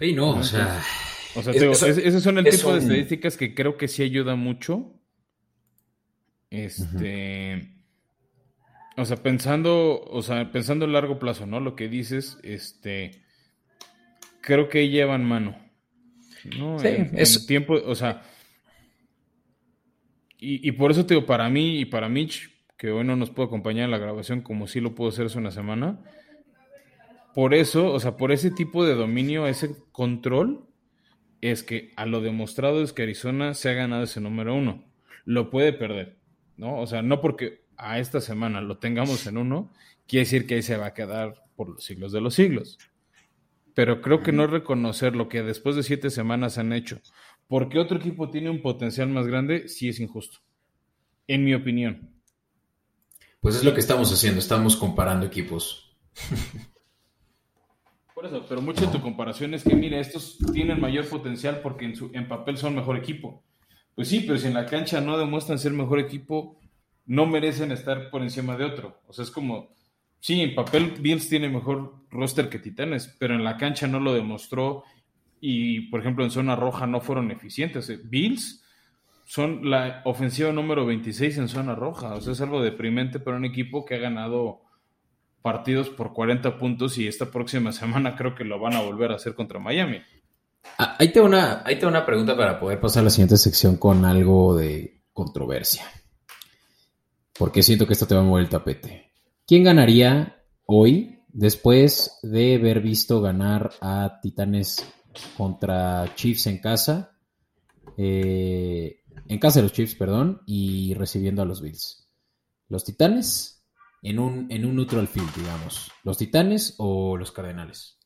Sí, 0.00 0.14
no, 0.14 0.30
o 0.30 0.42
sea. 0.42 0.82
O 1.36 1.42
sea, 1.42 1.52
esos 1.52 2.22
son 2.22 2.38
el 2.38 2.44
tipo 2.44 2.72
de 2.72 2.78
estadísticas 2.80 3.36
que 3.36 3.54
creo 3.54 3.76
que 3.76 3.86
sí 3.86 4.02
ayuda 4.02 4.34
mucho. 4.34 4.92
Este. 6.48 7.76
O 8.96 9.04
sea, 9.04 9.18
pensando, 9.18 10.02
o 10.02 10.22
sea, 10.22 10.50
pensando 10.50 10.86
a 10.86 10.88
largo 10.88 11.18
plazo, 11.18 11.46
¿no? 11.46 11.60
Lo 11.60 11.76
que 11.76 11.88
dices, 11.88 12.38
este. 12.42 13.22
Creo 14.40 14.68
que 14.68 14.88
llevan 14.88 15.24
mano. 15.24 15.56
¿no? 16.58 16.78
Sí, 16.78 16.88
es... 17.12 17.46
tiempo, 17.46 17.74
o 17.74 17.94
sea. 17.94 18.22
Y, 20.38 20.66
y, 20.66 20.72
por 20.72 20.90
eso 20.90 21.04
te 21.04 21.14
digo, 21.14 21.26
para 21.26 21.50
mí 21.50 21.80
y 21.80 21.84
para 21.84 22.08
Mitch, 22.08 22.50
que 22.78 22.90
hoy 22.90 23.04
no 23.04 23.14
nos 23.14 23.28
puede 23.28 23.48
acompañar 23.48 23.84
en 23.84 23.90
la 23.90 23.98
grabación 23.98 24.40
como 24.40 24.66
sí 24.66 24.80
lo 24.80 24.94
pudo 24.94 25.10
hacer 25.10 25.26
hace 25.26 25.36
una 25.36 25.50
semana. 25.50 26.00
Por 27.34 27.54
eso, 27.54 27.92
o 27.92 28.00
sea, 28.00 28.16
por 28.16 28.32
ese 28.32 28.50
tipo 28.50 28.84
de 28.84 28.94
dominio, 28.94 29.46
ese 29.46 29.76
control, 29.92 30.66
es 31.40 31.62
que 31.62 31.92
a 31.96 32.06
lo 32.06 32.20
demostrado 32.20 32.82
es 32.82 32.92
que 32.92 33.02
Arizona 33.02 33.54
se 33.54 33.70
ha 33.70 33.74
ganado 33.74 34.02
ese 34.02 34.20
número 34.20 34.54
uno. 34.54 34.84
Lo 35.24 35.50
puede 35.50 35.72
perder, 35.72 36.18
¿no? 36.56 36.78
O 36.78 36.86
sea, 36.86 37.02
no 37.02 37.20
porque 37.20 37.64
a 37.76 37.98
esta 37.98 38.20
semana 38.20 38.60
lo 38.60 38.78
tengamos 38.78 39.26
en 39.26 39.38
uno, 39.38 39.72
quiere 40.06 40.24
decir 40.24 40.46
que 40.46 40.56
ahí 40.56 40.62
se 40.62 40.76
va 40.76 40.86
a 40.86 40.94
quedar 40.94 41.44
por 41.56 41.70
los 41.70 41.84
siglos 41.84 42.12
de 42.12 42.20
los 42.20 42.34
siglos. 42.34 42.78
Pero 43.74 44.02
creo 44.02 44.22
que 44.22 44.32
no 44.32 44.46
reconocer 44.46 45.16
lo 45.16 45.28
que 45.28 45.42
después 45.42 45.76
de 45.76 45.82
siete 45.82 46.10
semanas 46.10 46.58
han 46.58 46.72
hecho, 46.72 47.00
porque 47.48 47.78
otro 47.78 47.98
equipo 47.98 48.30
tiene 48.30 48.50
un 48.50 48.60
potencial 48.60 49.08
más 49.08 49.26
grande, 49.26 49.68
sí 49.68 49.88
es 49.88 50.00
injusto. 50.00 50.38
En 51.26 51.44
mi 51.44 51.54
opinión. 51.54 52.10
Pues 53.40 53.56
es 53.56 53.64
lo 53.64 53.72
que 53.72 53.80
estamos 53.80 54.12
haciendo, 54.12 54.40
estamos 54.40 54.76
comparando 54.76 55.26
equipos. 55.26 55.96
Por 58.20 58.28
eso, 58.28 58.44
pero 58.46 58.60
mucha 58.60 58.84
de 58.84 58.92
tu 58.92 59.00
comparación 59.00 59.54
es 59.54 59.64
que, 59.64 59.74
mira, 59.74 59.98
estos 59.98 60.36
tienen 60.52 60.78
mayor 60.78 61.08
potencial 61.08 61.60
porque 61.62 61.86
en, 61.86 61.94
en 62.12 62.28
papel 62.28 62.58
son 62.58 62.74
mejor 62.74 62.98
equipo. 62.98 63.42
Pues 63.94 64.08
sí, 64.08 64.20
pero 64.20 64.38
si 64.38 64.46
en 64.46 64.52
la 64.52 64.66
cancha 64.66 65.00
no 65.00 65.16
demuestran 65.16 65.58
ser 65.58 65.72
mejor 65.72 65.98
equipo, 66.00 66.60
no 67.06 67.24
merecen 67.24 67.72
estar 67.72 68.10
por 68.10 68.20
encima 68.20 68.58
de 68.58 68.66
otro. 68.66 69.00
O 69.06 69.14
sea, 69.14 69.24
es 69.24 69.30
como, 69.30 69.70
sí, 70.18 70.42
en 70.42 70.54
papel 70.54 70.92
Bills 71.00 71.30
tiene 71.30 71.48
mejor 71.48 71.94
roster 72.10 72.50
que 72.50 72.58
Titanes, 72.58 73.16
pero 73.18 73.34
en 73.34 73.42
la 73.42 73.56
cancha 73.56 73.86
no 73.86 74.00
lo 74.00 74.12
demostró 74.12 74.84
y, 75.40 75.88
por 75.88 76.00
ejemplo, 76.00 76.22
en 76.22 76.30
zona 76.30 76.56
roja 76.56 76.86
no 76.86 77.00
fueron 77.00 77.30
eficientes. 77.30 77.90
Bills 78.10 78.62
son 79.24 79.70
la 79.70 80.02
ofensiva 80.04 80.52
número 80.52 80.84
26 80.84 81.38
en 81.38 81.48
zona 81.48 81.74
roja. 81.74 82.16
O 82.16 82.20
sea, 82.20 82.34
es 82.34 82.40
algo 82.42 82.60
deprimente 82.60 83.18
para 83.18 83.38
un 83.38 83.46
equipo 83.46 83.86
que 83.86 83.94
ha 83.94 83.98
ganado 83.98 84.60
partidos 85.42 85.88
por 85.88 86.12
40 86.12 86.58
puntos 86.58 86.98
y 86.98 87.06
esta 87.06 87.30
próxima 87.30 87.72
semana 87.80 88.16
creo 88.16 88.34
que 88.34 88.44
lo 88.44 88.58
van 88.58 88.74
a 88.74 88.82
volver 88.82 89.12
a 89.12 89.16
hacer 89.16 89.34
contra 89.34 89.58
Miami. 89.58 89.98
Ah, 90.78 90.96
ahí 90.98 91.12
tengo 91.12 91.26
una, 91.26 91.62
ahí 91.64 91.78
una 91.82 92.04
pregunta 92.04 92.36
para 92.36 92.60
poder 92.60 92.80
pasar 92.80 93.00
a 93.00 93.04
la 93.04 93.10
siguiente 93.10 93.36
sección 93.36 93.76
con 93.76 94.04
algo 94.04 94.56
de 94.56 95.02
controversia. 95.12 95.84
Porque 97.38 97.62
siento 97.62 97.86
que 97.86 97.94
esto 97.94 98.06
te 98.06 98.14
va 98.14 98.20
a 98.20 98.24
mover 98.24 98.44
el 98.44 98.50
tapete. 98.50 99.12
¿Quién 99.46 99.64
ganaría 99.64 100.44
hoy 100.66 101.20
después 101.28 102.18
de 102.22 102.56
haber 102.56 102.80
visto 102.80 103.22
ganar 103.22 103.70
a 103.80 104.20
Titanes 104.20 104.86
contra 105.36 106.14
Chiefs 106.14 106.46
en 106.46 106.58
casa? 106.58 107.16
Eh, 107.96 109.00
en 109.26 109.38
casa 109.38 109.60
de 109.60 109.64
los 109.64 109.72
Chiefs, 109.72 109.94
perdón, 109.94 110.42
y 110.46 110.94
recibiendo 110.94 111.42
a 111.42 111.46
los 111.46 111.62
Bills. 111.62 112.08
¿Los 112.68 112.84
Titanes 112.84 113.59
en 114.02 114.18
un, 114.18 114.46
en 114.50 114.64
un 114.64 114.76
neutral 114.76 115.08
field, 115.08 115.34
digamos. 115.34 115.92
¿Los 116.04 116.18
Titanes 116.18 116.74
o 116.78 117.16
los 117.16 117.32
Cardenales? 117.32 117.98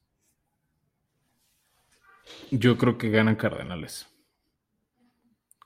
Yo 2.51 2.77
creo 2.77 2.99
que 2.99 3.11
ganan 3.11 3.37
Cardenales. 3.37 4.09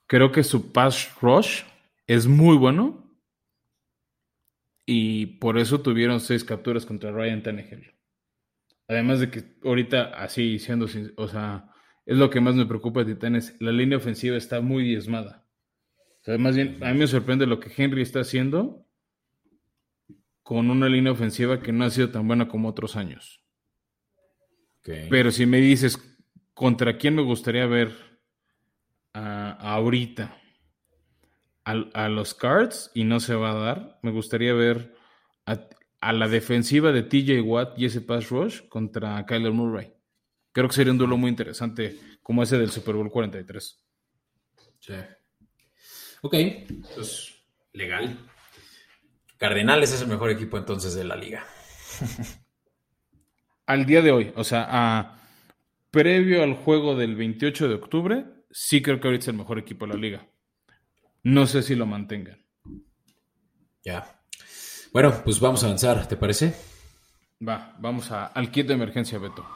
Creo 0.07 0.33
que 0.33 0.43
su 0.43 0.73
pass 0.73 1.14
rush 1.21 1.62
es 2.07 2.27
muy 2.27 2.57
bueno. 2.57 3.05
Y 4.85 5.27
por 5.38 5.59
eso 5.59 5.83
tuvieron 5.83 6.21
seis 6.21 6.45
capturas 6.45 6.87
contra 6.87 7.12
Ryan 7.12 7.43
Tannehill. 7.43 7.95
Además 8.87 9.21
de 9.21 9.31
que 9.31 9.59
ahorita, 9.62 10.14
así 10.14 10.59
siendo, 10.59 10.87
o 11.17 11.29
sea, 11.29 11.71
es 12.07 12.17
lo 12.17 12.31
que 12.31 12.41
más 12.41 12.55
me 12.55 12.64
preocupa 12.64 13.05
Titanes. 13.05 13.55
La 13.61 13.71
línea 13.71 13.99
ofensiva 13.99 14.37
está 14.37 14.62
muy 14.62 14.85
diezmada. 14.85 15.47
O 16.23 16.25
sea, 16.25 16.38
más 16.38 16.57
bien, 16.57 16.83
a 16.83 16.93
mí 16.93 16.99
me 16.99 17.07
sorprende 17.07 17.47
lo 17.47 17.61
que 17.61 17.71
Henry 17.77 18.01
está 18.01 18.21
haciendo 18.21 18.88
con 20.49 20.71
una 20.71 20.89
línea 20.89 21.13
ofensiva 21.13 21.61
que 21.61 21.73
no 21.73 21.85
ha 21.85 21.91
sido 21.91 22.11
tan 22.11 22.27
buena 22.27 22.49
como 22.49 22.71
otros 22.71 22.97
años. 22.97 23.45
Pero 24.83 25.31
si 25.31 25.45
me 25.45 25.59
dices, 25.59 25.99
¿contra 26.55 26.97
quién 26.97 27.17
me 27.17 27.21
gustaría 27.21 27.67
ver 27.67 27.93
ahorita? 29.13 30.41
A, 31.65 32.09
los 32.09 32.33
Cards, 32.33 32.91
y 32.95 33.05
no 33.05 33.21
se 33.21 33.35
va 33.35 33.51
a 33.51 33.57
dar, 33.57 33.99
me 34.03 34.11
gustaría 34.11 34.55
ver 34.55 34.95
a, 35.45 36.13
la 36.15 36.29
defensiva 36.29 36.93
de 36.93 37.03
TJ 37.03 37.43
Watt 37.43 37.79
y 37.79 37.85
ese 37.85 38.01
pass 38.01 38.31
rush 38.31 38.67
contra 38.69 39.27
Kyler 39.27 39.53
Murray. 39.53 39.93
Creo 40.53 40.69
que 40.69 40.75
sería 40.75 40.93
un 40.93 40.99
duelo 40.99 41.19
muy 41.19 41.29
interesante, 41.29 41.99
como 42.23 42.43
ese 42.43 42.57
del 42.57 42.71
Super 42.71 42.95
Bowl 42.95 43.11
43. 43.11 43.85
Sí. 44.79 44.95
Ok, 46.23 46.35
pues 46.95 47.35
legal. 47.75 48.19
Cardenales 49.38 49.92
es 49.92 50.03
el 50.03 50.09
mejor 50.09 50.31
equipo 50.31 50.59
entonces 50.59 50.94
de 50.94 51.05
la 51.05 51.16
liga. 51.16 51.44
al 53.66 53.87
día 53.87 54.03
de 54.03 54.11
hoy, 54.11 54.33
o 54.35 54.44
sea, 54.44 55.20
previo 55.90 56.42
al 56.42 56.55
juego 56.55 56.96
del 56.96 57.16
28 57.16 57.68
de 57.68 57.74
octubre, 57.74 58.24
sí 58.51 58.83
creo 58.83 59.01
que 59.01 59.09
ahorita 59.09 59.22
es 59.22 59.29
el 59.29 59.37
mejor 59.37 59.59
equipo 59.59 59.87
de 59.87 59.94
la 59.94 60.01
liga. 60.01 60.27
No 61.22 61.46
sé 61.46 61.62
si 61.62 61.74
lo 61.74 61.87
mantengan. 61.87 62.44
Ya. 63.85 64.20
Bueno, 64.92 65.22
pues 65.24 65.38
vamos 65.38 65.62
a 65.62 65.66
avanzar, 65.66 66.07
¿te 66.09 66.16
parece? 66.16 66.55
Va, 67.46 67.77
vamos 67.79 68.11
a, 68.11 68.27
al 68.27 68.51
kit 68.51 68.66
de 68.66 68.74
emergencia, 68.74 69.18
Beto. 69.18 69.46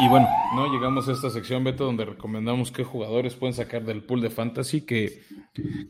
Y 0.00 0.06
bueno, 0.08 0.28
no 0.54 0.72
llegamos 0.72 1.08
a 1.08 1.12
esta 1.12 1.28
sección, 1.28 1.64
Beto, 1.64 1.84
donde 1.84 2.04
recomendamos 2.04 2.70
qué 2.70 2.84
jugadores 2.84 3.34
pueden 3.34 3.52
sacar 3.52 3.84
del 3.84 4.04
pool 4.04 4.20
de 4.20 4.30
fantasy, 4.30 4.82
que 4.82 5.24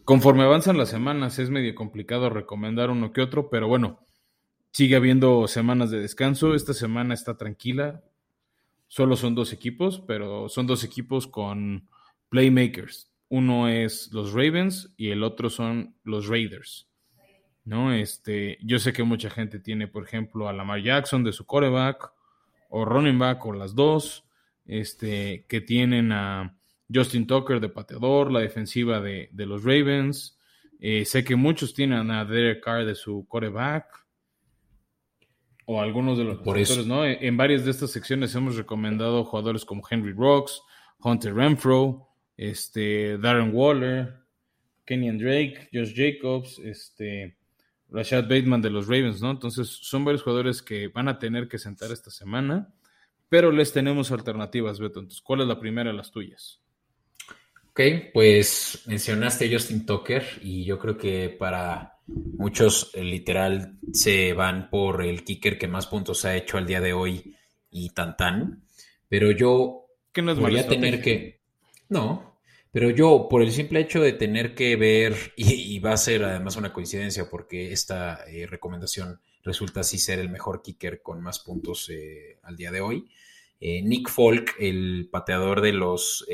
conforme 0.05 0.45
avanzan 0.45 0.79
las 0.79 0.89
semanas 0.89 1.39
es 1.39 1.51
medio 1.51 1.75
complicado 1.75 2.31
recomendar 2.31 2.89
uno 2.89 3.13
que 3.13 3.21
otro, 3.21 3.51
pero 3.51 3.69
bueno, 3.69 4.01
sigue 4.73 4.97
habiendo 4.97 5.47
semanas 5.47 5.91
de 5.91 6.01
descanso. 6.01 6.55
Esta 6.55 6.73
semana 6.73 7.13
está 7.13 7.37
tranquila. 7.37 8.03
Solo 8.87 9.15
son 9.15 9.35
dos 9.35 9.53
equipos, 9.53 10.01
pero 10.01 10.49
son 10.49 10.67
dos 10.67 10.85
equipos 10.85 11.27
con 11.27 11.87
playmakers. 12.31 13.13
Uno 13.29 13.69
es 13.69 14.11
los 14.13 14.33
Ravens 14.33 14.95
y 14.97 15.11
el 15.11 15.23
otro 15.23 15.51
son 15.51 15.97
los 16.03 16.29
Raiders. 16.29 16.89
¿No? 17.67 17.93
Este, 17.93 18.57
yo 18.63 18.79
sé 18.79 18.95
que 18.95 19.03
mucha 19.03 19.29
gente 19.29 19.59
tiene, 19.59 19.87
por 19.87 20.03
ejemplo, 20.03 20.49
a 20.49 20.55
Lamar 20.55 20.81
Jackson 20.81 21.23
de 21.25 21.33
su 21.33 21.45
coreback 21.45 22.17
o 22.69 22.85
running 22.85 23.19
back 23.19 23.45
o 23.47 23.53
las 23.53 23.75
dos, 23.75 24.25
este, 24.67 25.47
que 25.49 25.61
tienen 25.61 26.13
a 26.13 26.57
Justin 26.93 27.27
Tucker 27.27 27.61
de 27.61 27.69
pateador, 27.69 28.33
la 28.33 28.41
defensiva 28.41 29.01
de, 29.01 29.31
los 29.35 29.65
Ravens. 29.65 30.39
Eh, 30.81 31.05
sé 31.05 31.25
que 31.25 31.37
muchos 31.37 31.75
tienen 31.75 32.11
a 32.11 32.25
Derek 32.25 32.63
Carr 32.63 32.85
de 32.85 32.95
su 32.95 33.27
coreback. 33.27 33.87
O 35.67 35.83
algunos 35.83 36.17
de 36.17 36.25
los 36.25 36.39
Por 36.39 36.59
¿no? 36.87 37.05
En 37.05 37.37
varias 37.37 37.65
de 37.65 37.73
estas 37.73 37.91
secciones 37.91 38.35
hemos 38.35 38.57
recomendado 38.57 39.25
jugadores 39.25 39.67
como 39.67 39.83
Henry 39.89 40.13
Rocks, 40.13 40.63
Hunter 41.01 41.35
Renfro, 41.35 42.09
este, 42.39 43.19
Darren 43.19 43.55
Waller, 43.55 44.15
Kenyan 44.87 45.19
Drake, 45.19 45.69
Josh 45.71 45.93
Jacobs, 45.95 46.59
este, 46.61 47.38
Rashad 47.91 48.25
Bateman 48.25 48.63
de 48.63 48.71
los 48.71 48.87
Ravens, 48.87 49.21
¿no? 49.21 49.31
Entonces 49.31 49.69
son 49.69 50.05
varios 50.05 50.23
jugadores 50.23 50.63
que 50.63 50.89
van 50.89 51.09
a 51.09 51.19
tener 51.19 51.49
que 51.49 51.59
sentar 51.59 51.91
esta 51.91 52.11
semana, 52.11 52.75
pero 53.29 53.51
les 53.51 53.73
tenemos 53.73 54.11
alternativas, 54.11 54.79
Beto. 54.79 55.01
Entonces, 55.01 55.23
¿cuál 55.23 55.43
es 55.43 55.47
la 55.47 55.61
primera 55.61 55.91
de 55.91 55.97
las 55.97 56.11
tuyas? 56.11 56.61
Ok, 57.71 57.81
pues 58.13 58.83
mencionaste 58.87 59.53
Justin 59.53 59.87
Tucker 59.87 60.25
y 60.43 60.65
yo 60.65 60.79
creo 60.79 60.99
que 60.99 61.29
para 61.29 61.99
muchos 62.07 62.91
eh, 62.95 63.05
literal 63.05 63.79
se 63.93 64.33
van 64.33 64.69
por 64.69 65.03
el 65.03 65.23
kicker 65.23 65.59
que 65.59 65.69
más 65.69 65.87
puntos 65.87 66.25
ha 66.25 66.37
hecho 66.37 66.59
al 66.59 66.67
día 66.67 66.81
de 66.81 66.93
hoy 66.93 67.37
y 67.71 67.91
tan 67.91 68.17
tan, 68.17 68.65
pero 69.09 69.31
yo 69.31 69.87
Que 70.13 70.23
no 70.23 70.33
es 70.33 70.39
voy 70.39 70.59
a 70.59 70.67
tener 70.67 71.01
que... 71.01 71.41
No, 71.89 72.28
pero 72.79 72.91
yo 72.91 73.27
por 73.29 73.43
el 73.43 73.51
simple 73.51 73.81
hecho 73.81 74.01
de 74.01 74.13
tener 74.13 74.55
que 74.55 74.77
ver, 74.77 75.17
y, 75.37 75.75
y 75.75 75.81
va 75.81 75.95
a 75.95 75.97
ser 75.97 76.23
además 76.23 76.55
una 76.55 76.73
coincidencia 76.73 77.29
porque 77.29 77.73
esta 77.73 78.25
eh, 78.29 78.47
recomendación 78.47 79.21
resulta 79.43 79.81
así 79.81 79.99
ser 79.99 80.21
el 80.21 80.29
mejor 80.29 80.63
kicker 80.63 81.03
con 81.03 81.21
más 81.21 81.41
puntos 81.41 81.91
eh, 81.91 82.39
al 82.45 82.57
día 82.57 82.71
de 82.71 82.81
hoy. 82.81 83.11
Eh, 83.59 83.83
Nick 83.83 84.09
Folk, 84.09 84.55
el 84.61 85.09
pateador 85.11 85.61
de 85.61 85.73
los 85.73 86.25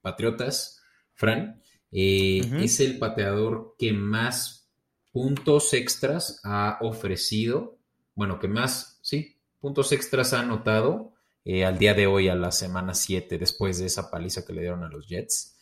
Patriotas, 0.00 0.82
Fran, 1.12 1.60
es 1.92 2.80
el 2.80 2.98
pateador 2.98 3.74
que 3.78 3.92
más 3.92 4.70
puntos 5.12 5.74
extras 5.74 6.40
ha 6.42 6.78
ofrecido, 6.80 7.76
bueno, 8.14 8.38
que 8.38 8.48
más, 8.48 8.98
sí, 9.02 9.36
puntos 9.60 9.92
extras 9.92 10.32
ha 10.32 10.40
anotado 10.40 11.12
eh, 11.48 11.64
al 11.64 11.78
día 11.78 11.94
de 11.94 12.06
hoy, 12.06 12.28
a 12.28 12.34
la 12.34 12.52
semana 12.52 12.92
7, 12.92 13.38
después 13.38 13.78
de 13.78 13.86
esa 13.86 14.10
paliza 14.10 14.44
que 14.44 14.52
le 14.52 14.60
dieron 14.60 14.84
a 14.84 14.90
los 14.90 15.08
Jets. 15.08 15.56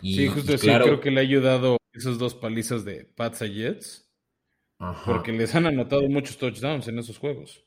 Y, 0.00 0.16
sí, 0.16 0.28
justo 0.28 0.54
y 0.54 0.56
creo 0.56 0.98
que 0.98 1.10
le 1.10 1.20
ha 1.20 1.24
ayudado 1.24 1.76
esos 1.92 2.16
dos 2.16 2.34
palizas 2.34 2.86
de 2.86 3.04
Pats 3.04 3.42
a 3.42 3.46
Jets, 3.46 4.10
ajá. 4.78 5.12
porque 5.12 5.32
les 5.32 5.54
han 5.54 5.66
anotado 5.66 6.08
muchos 6.08 6.38
touchdowns 6.38 6.88
en 6.88 6.98
esos 7.00 7.18
juegos. 7.18 7.64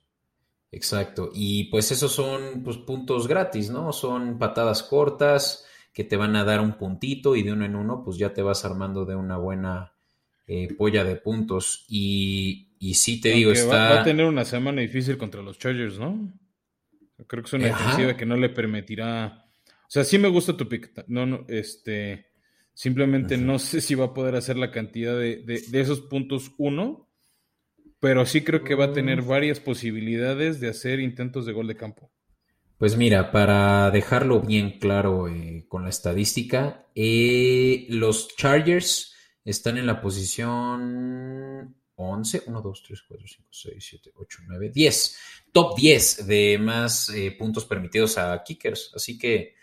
Exacto. 0.71 1.29
Y 1.31 1.65
pues 1.65 1.91
esos 1.91 2.11
son 2.11 2.63
pues, 2.63 2.77
puntos 2.77 3.27
gratis, 3.27 3.69
¿no? 3.69 3.93
Son 3.93 4.39
patadas 4.39 4.81
cortas 4.81 5.63
que 5.93 6.03
te 6.03 6.17
van 6.17 6.35
a 6.35 6.43
dar 6.43 6.61
un 6.61 6.73
puntito 6.73 7.35
y 7.35 7.43
de 7.43 7.53
uno 7.53 7.65
en 7.65 7.75
uno 7.75 8.01
pues 8.03 8.17
ya 8.17 8.33
te 8.33 8.41
vas 8.41 8.65
armando 8.65 9.05
de 9.05 9.15
una 9.15 9.37
buena 9.37 9.93
eh, 10.47 10.73
polla 10.75 11.03
de 11.03 11.17
puntos. 11.17 11.85
Y, 11.87 12.69
y 12.79 12.95
sí 12.95 13.21
te 13.21 13.29
digo, 13.29 13.51
va, 13.51 13.57
está... 13.57 13.89
va 13.89 14.01
a 14.01 14.03
tener 14.03 14.25
una 14.25 14.43
semana 14.43 14.81
difícil 14.81 15.19
contra 15.19 15.43
los 15.43 15.59
Chargers, 15.59 15.99
¿no? 15.99 16.33
Creo 17.27 17.43
que 17.43 17.47
es 17.47 17.53
una 17.53 17.65
defensiva 17.67 18.17
que 18.17 18.25
no 18.25 18.35
le 18.35 18.49
permitirá. 18.49 19.45
O 19.67 19.91
sea, 19.91 20.03
sí 20.03 20.17
me 20.17 20.27
gusta 20.29 20.55
tu 20.57 20.67
pick. 20.69 21.05
No, 21.07 21.25
no, 21.25 21.45
este. 21.47 22.27
Simplemente 22.73 23.37
no 23.37 23.59
sé 23.59 23.81
si 23.81 23.93
va 23.95 24.05
a 24.05 24.13
poder 24.13 24.35
hacer 24.35 24.55
la 24.57 24.71
cantidad 24.71 25.17
de, 25.17 25.37
de- 25.43 25.61
de 25.67 25.81
esos 25.81 25.99
puntos 25.99 26.51
uno, 26.57 27.09
pero 27.99 28.25
sí 28.25 28.41
creo 28.41 28.63
que 28.63 28.75
va 28.75 28.85
a 28.85 28.93
tener 28.93 29.21
varias 29.21 29.59
posibilidades 29.59 30.61
de 30.61 30.69
hacer 30.69 31.01
intentos 31.01 31.45
de 31.45 31.51
gol 31.51 31.67
de 31.67 31.75
campo. 31.75 32.09
Pues 32.77 32.95
mira, 32.95 33.31
para 33.33 33.91
dejarlo 33.91 34.39
bien 34.39 34.79
claro 34.79 35.27
eh, 35.27 35.65
con 35.67 35.83
la 35.83 35.89
estadística, 35.89 36.85
eh, 36.95 37.85
los 37.89 38.33
Chargers 38.37 39.13
están 39.43 39.77
en 39.77 39.85
la 39.85 39.99
posición 39.99 41.75
11, 42.01 42.43
1, 42.47 42.61
2, 42.61 42.83
3, 42.83 43.01
4, 43.07 43.27
5, 43.27 43.47
6, 43.51 43.75
7, 43.89 44.11
8, 44.15 44.39
9, 44.47 44.69
10. 44.73 45.17
Top 45.51 45.75
10 45.77 46.27
de 46.27 46.57
más 46.59 47.09
eh, 47.09 47.31
puntos 47.37 47.65
permitidos 47.65 48.17
a 48.17 48.41
kickers. 48.43 48.91
Así 48.95 49.17
que 49.17 49.55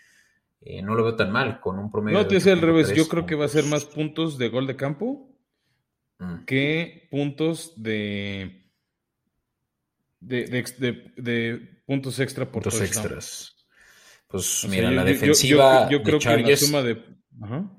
eh, 0.61 0.81
no 0.81 0.95
lo 0.95 1.03
veo 1.03 1.15
tan 1.15 1.31
mal 1.31 1.59
con 1.59 1.79
un 1.79 1.89
promedio 1.91 2.17
No, 2.19 2.27
te 2.27 2.35
decía 2.35 2.53
al 2.53 2.61
revés. 2.61 2.89
8.3 2.91 2.95
Yo 2.95 3.07
creo 3.07 3.25
que 3.25 3.35
va 3.35 3.45
a 3.45 3.49
ser 3.49 3.63
más 3.65 3.85
puntos 3.85 4.37
de 4.37 4.49
gol 4.49 4.67
de 4.67 4.75
campo 4.75 5.23
Mm. 6.19 6.45
que 6.45 7.07
puntos 7.11 7.73
de. 7.75 8.63
de, 10.19 10.45
de, 10.45 10.63
de- 10.79 11.13
de 11.15 11.81
puntos 11.85 12.19
extra 12.19 12.45
por 12.45 12.63
puntos 12.63 12.79
touchdown. 12.79 13.05
extras. 13.05 13.55
Pues 14.27 14.43
O 14.43 14.67
sea, 14.67 14.69
mira, 14.71 14.89
yo- 14.89 14.95
la 14.95 15.01
yo- 15.03 15.07
yo- 15.07 15.13
defensiva 15.13 15.89
yo, 15.89 15.97
yo 15.99 16.03
creo 16.03 16.19
de 16.37 16.43
que 16.43 16.51
la 16.51 16.57
suma 16.57 16.81
de. 16.81 17.03
Ajá. 17.41 17.71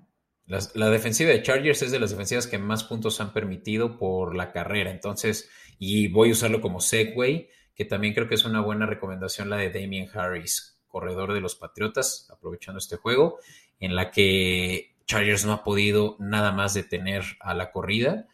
La 0.48 0.88
defensiva 0.88 1.30
de 1.30 1.42
Chargers 1.42 1.82
es 1.82 1.90
de 1.90 2.00
las 2.00 2.10
defensivas 2.10 2.46
que 2.46 2.56
más 2.56 2.82
puntos 2.82 3.20
han 3.20 3.34
permitido 3.34 3.98
por 3.98 4.34
la 4.34 4.50
carrera. 4.50 4.90
Entonces, 4.90 5.50
y 5.78 6.08
voy 6.08 6.30
a 6.30 6.32
usarlo 6.32 6.62
como 6.62 6.80
segue, 6.80 7.50
que 7.74 7.84
también 7.84 8.14
creo 8.14 8.28
que 8.28 8.34
es 8.34 8.46
una 8.46 8.62
buena 8.62 8.86
recomendación 8.86 9.50
la 9.50 9.58
de 9.58 9.70
Damien 9.70 10.08
Harris, 10.12 10.80
corredor 10.86 11.34
de 11.34 11.42
los 11.42 11.54
Patriotas, 11.54 12.28
aprovechando 12.30 12.78
este 12.78 12.96
juego, 12.96 13.38
en 13.78 13.94
la 13.94 14.10
que 14.10 14.96
Chargers 15.06 15.44
no 15.44 15.52
ha 15.52 15.64
podido 15.64 16.16
nada 16.18 16.52
más 16.52 16.72
detener 16.72 17.24
a 17.40 17.54
la 17.54 17.70
corrida 17.70 18.26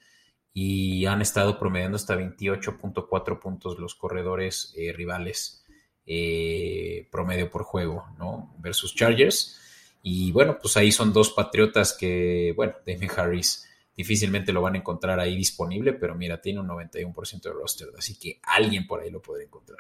y 0.53 1.07
han 1.07 1.21
estado 1.21 1.59
promediando 1.59 1.97
hasta 1.97 2.17
28.4 2.17 3.41
puntos 3.41 3.79
los 3.79 3.97
corredores 3.97 4.73
eh, 4.77 4.93
rivales 4.93 5.65
eh, 6.07 7.09
promedio 7.11 7.51
por 7.51 7.65
juego, 7.65 8.07
¿no? 8.19 8.55
Versus 8.59 8.95
Chargers. 8.95 9.61
Y 10.07 10.31
bueno, 10.33 10.59
pues 10.61 10.77
ahí 10.77 10.93
son 10.93 11.13
dos 11.15 11.31
patriotas 11.31 11.97
que, 11.99 12.53
bueno, 12.55 12.75
Damien 12.87 13.11
Harris 13.17 13.67
difícilmente 13.97 14.53
lo 14.53 14.61
van 14.61 14.75
a 14.75 14.79
encontrar 14.79 15.19
ahí 15.19 15.35
disponible, 15.37 15.95
pero 15.95 16.15
mira, 16.15 16.41
tiene 16.43 16.61
un 16.61 16.67
91% 16.67 17.49
de 17.49 17.55
roster, 17.55 17.89
así 17.97 18.19
que 18.19 18.39
alguien 18.43 18.87
por 18.87 19.01
ahí 19.01 19.11
lo 19.11 19.23
podría 19.23 19.47
encontrar. 19.47 19.79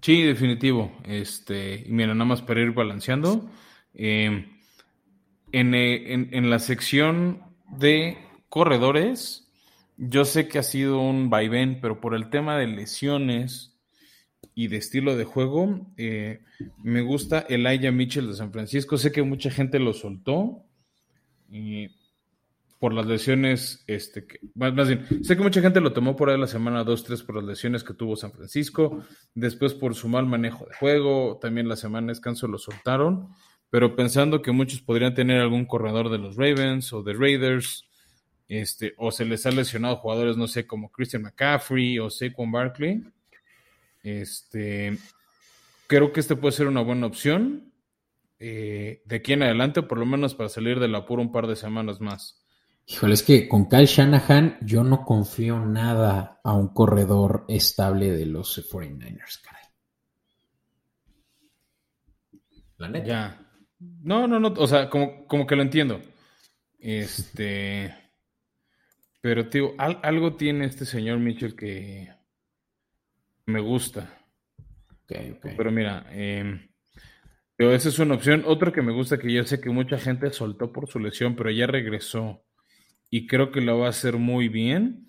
Sí, 0.00 0.22
definitivo. 0.22 0.92
Este, 1.04 1.84
y 1.86 1.90
mira, 1.90 2.14
nada 2.14 2.26
más 2.26 2.42
para 2.42 2.60
ir 2.60 2.70
balanceando. 2.72 3.50
eh, 3.92 4.46
en, 5.52 5.74
eh, 5.74 6.12
en- 6.14 6.28
en 6.32 6.48
la 6.50 6.58
sección 6.60 7.42
de 7.76 8.18
corredores, 8.48 9.48
yo 9.96 10.24
sé 10.24 10.48
que 10.48 10.58
ha 10.58 10.62
sido 10.62 11.00
un 11.00 11.28
vaivén, 11.28 11.80
pero 11.80 12.00
por 12.00 12.14
el 12.14 12.30
tema 12.30 12.56
de 12.56 12.68
lesiones 12.68 13.69
y 14.54 14.68
de 14.68 14.76
estilo 14.76 15.16
de 15.16 15.24
juego, 15.24 15.86
eh, 15.96 16.40
me 16.82 17.02
gusta 17.02 17.40
Elijah 17.48 17.92
Mitchell 17.92 18.26
de 18.26 18.34
San 18.34 18.52
Francisco. 18.52 18.98
Sé 18.98 19.12
que 19.12 19.22
mucha 19.22 19.50
gente 19.50 19.78
lo 19.78 19.92
soltó. 19.92 20.64
por 22.78 22.94
las 22.94 23.06
lesiones, 23.06 23.84
este, 23.86 24.26
que, 24.26 24.40
más, 24.54 24.72
más 24.72 24.88
bien, 24.88 25.06
sé 25.22 25.36
que 25.36 25.42
mucha 25.42 25.60
gente 25.60 25.80
lo 25.80 25.92
tomó 25.92 26.16
por 26.16 26.30
ahí 26.30 26.38
la 26.38 26.46
semana 26.46 26.82
2-3 26.82 27.26
por 27.26 27.36
las 27.36 27.44
lesiones 27.44 27.84
que 27.84 27.92
tuvo 27.92 28.16
San 28.16 28.32
Francisco, 28.32 29.04
después 29.34 29.74
por 29.74 29.94
su 29.94 30.08
mal 30.08 30.24
manejo 30.24 30.64
de 30.64 30.74
juego, 30.74 31.38
también 31.42 31.68
la 31.68 31.76
semana 31.76 32.06
de 32.06 32.12
descanso 32.12 32.48
lo 32.48 32.56
soltaron, 32.56 33.28
pero 33.68 33.96
pensando 33.96 34.40
que 34.40 34.52
muchos 34.52 34.80
podrían 34.80 35.14
tener 35.14 35.42
algún 35.42 35.66
corredor 35.66 36.08
de 36.08 36.18
los 36.18 36.36
Ravens 36.36 36.90
o 36.94 37.02
de 37.02 37.12
Raiders, 37.12 37.84
este, 38.48 38.94
o 38.96 39.10
se 39.10 39.26
les 39.26 39.44
ha 39.44 39.50
lesionado 39.50 39.96
jugadores, 39.96 40.38
no 40.38 40.48
sé, 40.48 40.66
como 40.66 40.90
Christian 40.90 41.22
McCaffrey 41.22 41.98
o 41.98 42.08
Saquon 42.08 42.50
Barkley, 42.50 43.04
este, 44.02 44.98
creo 45.86 46.12
que 46.12 46.20
este 46.20 46.36
puede 46.36 46.52
ser 46.52 46.66
una 46.66 46.82
buena 46.82 47.06
opción 47.06 47.72
eh, 48.38 49.02
de 49.04 49.16
aquí 49.16 49.32
en 49.34 49.42
adelante, 49.42 49.82
por 49.82 49.98
lo 49.98 50.06
menos 50.06 50.34
para 50.34 50.48
salir 50.48 50.80
del 50.80 50.94
apuro 50.94 51.22
un 51.22 51.32
par 51.32 51.46
de 51.46 51.56
semanas 51.56 52.00
más. 52.00 52.42
Híjole, 52.86 53.14
es 53.14 53.22
que 53.22 53.46
con 53.48 53.68
Kyle 53.68 53.86
Shanahan 53.86 54.58
yo 54.62 54.82
no 54.82 55.04
confío 55.04 55.60
nada 55.64 56.40
a 56.42 56.54
un 56.54 56.68
corredor 56.68 57.44
estable 57.48 58.10
de 58.10 58.26
los 58.26 58.58
49ers, 58.72 59.40
caray. 59.42 59.64
La 62.78 62.88
neta. 62.88 63.06
Ya. 63.06 63.46
No, 64.02 64.26
no, 64.26 64.40
no. 64.40 64.48
O 64.56 64.66
sea, 64.66 64.88
como, 64.88 65.26
como 65.26 65.46
que 65.46 65.56
lo 65.56 65.62
entiendo. 65.62 66.00
Este. 66.78 67.94
Pero, 69.20 69.48
tío, 69.48 69.74
al- 69.78 70.00
algo 70.02 70.34
tiene 70.36 70.64
este 70.64 70.86
señor 70.86 71.18
Mitchell 71.18 71.54
que 71.54 72.08
me 73.50 73.60
gusta. 73.60 74.18
Pero 75.06 75.70
mira, 75.70 76.06
eh, 76.10 76.70
pero 77.56 77.74
esa 77.74 77.88
es 77.88 77.98
una 77.98 78.14
opción. 78.14 78.44
Otro 78.46 78.72
que 78.72 78.80
me 78.80 78.92
gusta, 78.92 79.18
que 79.18 79.32
yo 79.32 79.44
sé 79.44 79.60
que 79.60 79.68
mucha 79.70 79.98
gente 79.98 80.32
soltó 80.32 80.72
por 80.72 80.88
su 80.88 80.98
lesión, 80.98 81.36
pero 81.36 81.50
ya 81.50 81.66
regresó. 81.66 82.44
Y 83.10 83.26
creo 83.26 83.50
que 83.50 83.60
lo 83.60 83.78
va 83.78 83.86
a 83.86 83.90
hacer 83.90 84.16
muy 84.16 84.48
bien. 84.48 85.06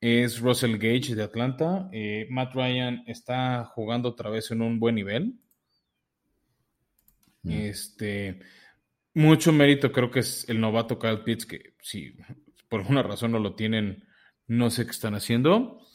Es 0.00 0.40
Russell 0.40 0.78
Gage 0.78 1.14
de 1.14 1.22
Atlanta. 1.22 1.88
Eh, 1.92 2.26
Matt 2.30 2.54
Ryan 2.54 3.04
está 3.06 3.64
jugando 3.66 4.08
otra 4.08 4.30
vez 4.30 4.50
en 4.50 4.62
un 4.62 4.80
buen 4.80 4.94
nivel. 4.94 5.34
Mm. 7.42 7.52
Este, 7.52 8.40
mucho 9.14 9.52
mérito 9.52 9.92
creo 9.92 10.10
que 10.10 10.20
es 10.20 10.48
el 10.48 10.60
novato 10.60 10.98
Kyle 10.98 11.20
Pitts, 11.20 11.46
que 11.46 11.74
si 11.80 12.16
por 12.68 12.80
alguna 12.80 13.02
razón 13.02 13.32
no 13.32 13.38
lo 13.38 13.54
tienen, 13.54 14.04
no 14.46 14.70
sé 14.70 14.84
qué 14.84 14.90
están 14.90 15.14
haciendo. 15.14 15.85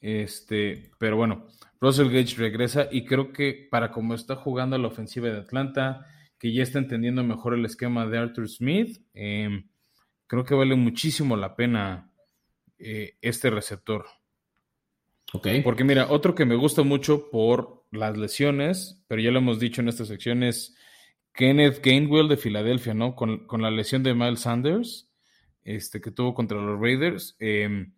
Este, 0.00 0.90
pero 0.98 1.16
bueno, 1.16 1.46
Russell 1.80 2.10
Gage 2.10 2.36
regresa 2.36 2.88
y 2.90 3.04
creo 3.04 3.32
que 3.32 3.68
para 3.70 3.90
como 3.90 4.14
está 4.14 4.36
jugando 4.36 4.78
la 4.78 4.88
ofensiva 4.88 5.28
de 5.28 5.38
Atlanta, 5.38 6.06
que 6.38 6.52
ya 6.52 6.62
está 6.62 6.78
entendiendo 6.78 7.24
mejor 7.24 7.54
el 7.54 7.64
esquema 7.64 8.06
de 8.06 8.18
Arthur 8.18 8.48
Smith, 8.48 8.98
eh, 9.14 9.64
creo 10.26 10.44
que 10.44 10.54
vale 10.54 10.76
muchísimo 10.76 11.36
la 11.36 11.56
pena 11.56 12.12
eh, 12.78 13.16
este 13.20 13.50
receptor. 13.50 14.06
Ok. 15.32 15.48
Porque 15.64 15.84
mira, 15.84 16.08
otro 16.10 16.34
que 16.34 16.46
me 16.46 16.54
gusta 16.54 16.82
mucho 16.82 17.30
por 17.30 17.84
las 17.90 18.16
lesiones, 18.16 19.04
pero 19.08 19.20
ya 19.20 19.30
lo 19.30 19.38
hemos 19.38 19.58
dicho 19.58 19.80
en 19.80 19.88
esta 19.88 20.04
sección, 20.04 20.42
es 20.42 20.76
Kenneth 21.32 21.84
Gainwell 21.84 22.28
de 22.28 22.36
Filadelfia, 22.36 22.94
¿no? 22.94 23.14
Con, 23.14 23.46
con 23.46 23.62
la 23.62 23.70
lesión 23.70 24.02
de 24.02 24.14
Miles 24.14 24.40
Sanders. 24.40 25.10
este, 25.64 26.00
que 26.00 26.10
tuvo 26.10 26.34
contra 26.34 26.58
los 26.60 26.80
Raiders. 26.80 27.36
Em, 27.38 27.92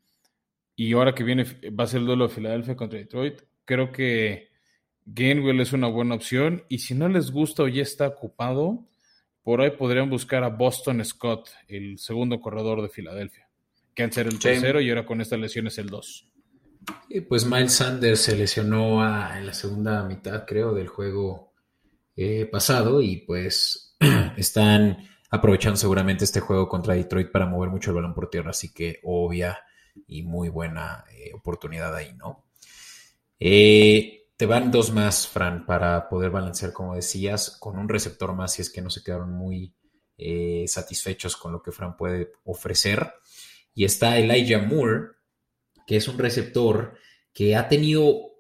y 0.81 0.95
ahora 0.95 1.15
que 1.15 1.25
viene, 1.25 1.45
va 1.79 1.85
a 1.85 1.87
ser 1.87 2.01
el 2.01 2.07
duelo 2.07 2.27
de 2.27 2.35
Filadelfia 2.35 2.75
contra 2.75 2.99
Detroit. 2.99 3.43
Creo 3.67 3.93
que 3.93 4.49
Gainwell 5.05 5.61
es 5.61 5.75
una 5.75 5.89
buena 5.89 6.15
opción. 6.15 6.65
Y 6.71 6.79
si 6.79 6.95
no 6.95 7.07
les 7.07 7.31
gusta 7.31 7.65
o 7.65 7.69
ya 7.69 7.83
está 7.83 8.09
ocupado, 8.09 8.89
por 9.43 9.61
ahí 9.61 9.73
podrían 9.73 10.09
buscar 10.09 10.43
a 10.43 10.49
Boston 10.49 11.05
Scott, 11.05 11.51
el 11.69 11.99
segundo 11.99 12.41
corredor 12.41 12.81
de 12.81 12.89
Filadelfia. 12.89 13.47
Que 13.95 14.05
antes 14.05 14.17
era 14.17 14.31
el 14.31 14.39
tercero 14.39 14.81
y 14.81 14.89
ahora 14.89 15.05
con 15.05 15.21
esta 15.21 15.37
lesión 15.37 15.67
es 15.67 15.77
el 15.77 15.91
dos. 15.91 16.31
pues 17.29 17.45
Miles 17.45 17.75
Sanders 17.75 18.21
se 18.21 18.35
lesionó 18.35 19.05
en 19.37 19.45
la 19.45 19.53
segunda 19.53 20.03
mitad, 20.05 20.47
creo, 20.47 20.73
del 20.73 20.89
juego 20.89 21.53
eh, 22.17 22.49
pasado 22.51 23.03
y 23.03 23.19
pues 23.19 23.99
están 24.39 25.07
aprovechando 25.29 25.77
seguramente 25.77 26.25
este 26.25 26.41
juego 26.41 26.71
contra 26.71 26.95
Detroit 26.95 27.31
para 27.31 27.45
mover 27.45 27.69
mucho 27.69 27.91
el 27.91 27.97
balón 27.97 28.15
por 28.15 28.31
tierra, 28.31 28.53
así 28.53 28.73
que 28.73 28.99
obvia 29.03 29.59
y 30.07 30.23
muy 30.23 30.49
buena 30.49 31.05
eh, 31.13 31.33
oportunidad 31.35 31.95
ahí, 31.95 32.13
¿no? 32.15 32.47
Eh, 33.39 34.29
te 34.37 34.47
van 34.47 34.71
dos 34.71 34.93
más, 34.93 35.29
Fran, 35.29 35.67
para 35.67 36.09
poder 36.09 36.31
balancear, 36.31 36.73
como 36.73 36.95
decías, 36.95 37.57
con 37.59 37.79
un 37.79 37.89
receptor 37.89 38.35
más 38.35 38.55
si 38.55 38.63
es 38.63 38.71
que 38.71 38.83
no 38.83 38.91
se 38.91 39.03
quedaron 39.03 39.33
muy 39.33 39.75
eh, 40.17 40.65
satisfechos 40.67 41.37
con 41.37 41.53
lo 41.53 41.63
que 41.63 41.73
Fran 41.73 41.97
puede 41.97 42.33
ofrecer. 42.45 43.13
Y 43.75 43.85
está 43.85 44.19
Elijah 44.19 44.63
Moore, 44.63 45.13
que 45.87 45.97
es 45.97 46.09
un 46.09 46.19
receptor 46.19 46.97
que 47.33 47.57
ha 47.57 47.69
tenido 47.69 48.31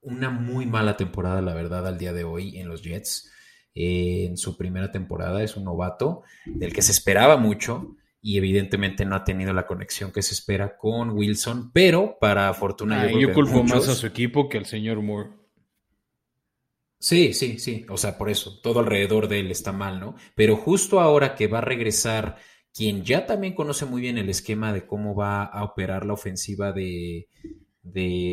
una 0.00 0.30
muy 0.30 0.66
mala 0.66 0.96
temporada, 0.96 1.40
la 1.42 1.54
verdad, 1.54 1.86
al 1.86 1.98
día 1.98 2.12
de 2.12 2.24
hoy 2.24 2.58
en 2.58 2.68
los 2.68 2.82
Jets. 2.82 3.30
en 3.74 4.36
su 4.36 4.56
primera 4.56 4.92
temporada 4.92 5.42
es 5.42 5.56
un 5.56 5.64
novato 5.64 6.22
del 6.46 6.72
que 6.72 6.82
se 6.82 6.92
esperaba 6.92 7.36
mucho 7.36 7.96
y 8.26 8.38
evidentemente 8.38 9.04
no 9.04 9.16
ha 9.16 9.22
tenido 9.22 9.52
la 9.52 9.66
conexión 9.66 10.10
que 10.10 10.22
se 10.22 10.32
espera 10.32 10.78
con 10.78 11.10
Wilson, 11.10 11.70
pero 11.74 12.16
para 12.18 12.54
fortuna... 12.54 13.02
Ah, 13.02 13.10
yo, 13.12 13.34
culpo 13.34 13.62
más 13.62 13.86
a 13.86 13.94
su 13.94 14.06
equipo 14.06 14.48
que 14.48 14.56
al 14.56 14.64
señor 14.64 15.02
Moore. 15.02 15.28
Sí, 16.98 17.34
sí, 17.34 17.58
sí, 17.58 17.84
o 17.86 17.98
sea, 17.98 18.16
por 18.16 18.30
eso, 18.30 18.60
todo 18.62 18.80
alrededor 18.80 19.28
de 19.28 19.40
él 19.40 19.50
está 19.50 19.72
mal, 19.72 20.00
¿no? 20.00 20.14
Pero 20.34 20.56
justo 20.56 21.00
ahora 21.00 21.34
que 21.34 21.48
va 21.48 21.58
a 21.58 21.60
regresar 21.60 22.38
quien 22.72 23.04
ya 23.04 23.26
también 23.26 23.54
conoce 23.54 23.84
muy 23.84 24.00
bien 24.00 24.16
el 24.16 24.30
esquema 24.30 24.72
de 24.72 24.86
cómo 24.86 25.14
va 25.14 25.44
a 25.44 25.62
operar 25.62 26.06
la 26.06 26.14
ofensiva 26.14 26.72
de, 26.72 27.28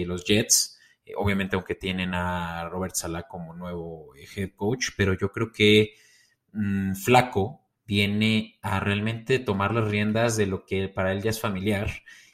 los 0.08 0.24
Jets, 0.24 0.80
eh, 1.04 1.12
obviamente 1.18 1.58
aunque 1.58 1.76
tienen 1.76 2.14
a 2.14 2.70
Robert 2.70 2.96
Salah 2.96 3.28
como 3.28 3.54
nuevo 3.54 4.14
head 4.38 4.52
coach, 4.56 4.92
pero 4.96 5.16
yo 5.16 5.34
creo 5.34 5.52
que 5.52 5.96
mm, 6.54 6.94
Flaco 6.94 7.61
viene 7.92 8.58
a 8.62 8.80
realmente 8.80 9.38
tomar 9.38 9.74
las 9.76 9.90
riendas 9.90 10.38
de 10.38 10.46
lo 10.46 10.64
que 10.66 10.88
para 10.88 11.12
él 11.12 11.22
ya 11.22 11.30
es 11.30 11.42
familiar 11.42 11.92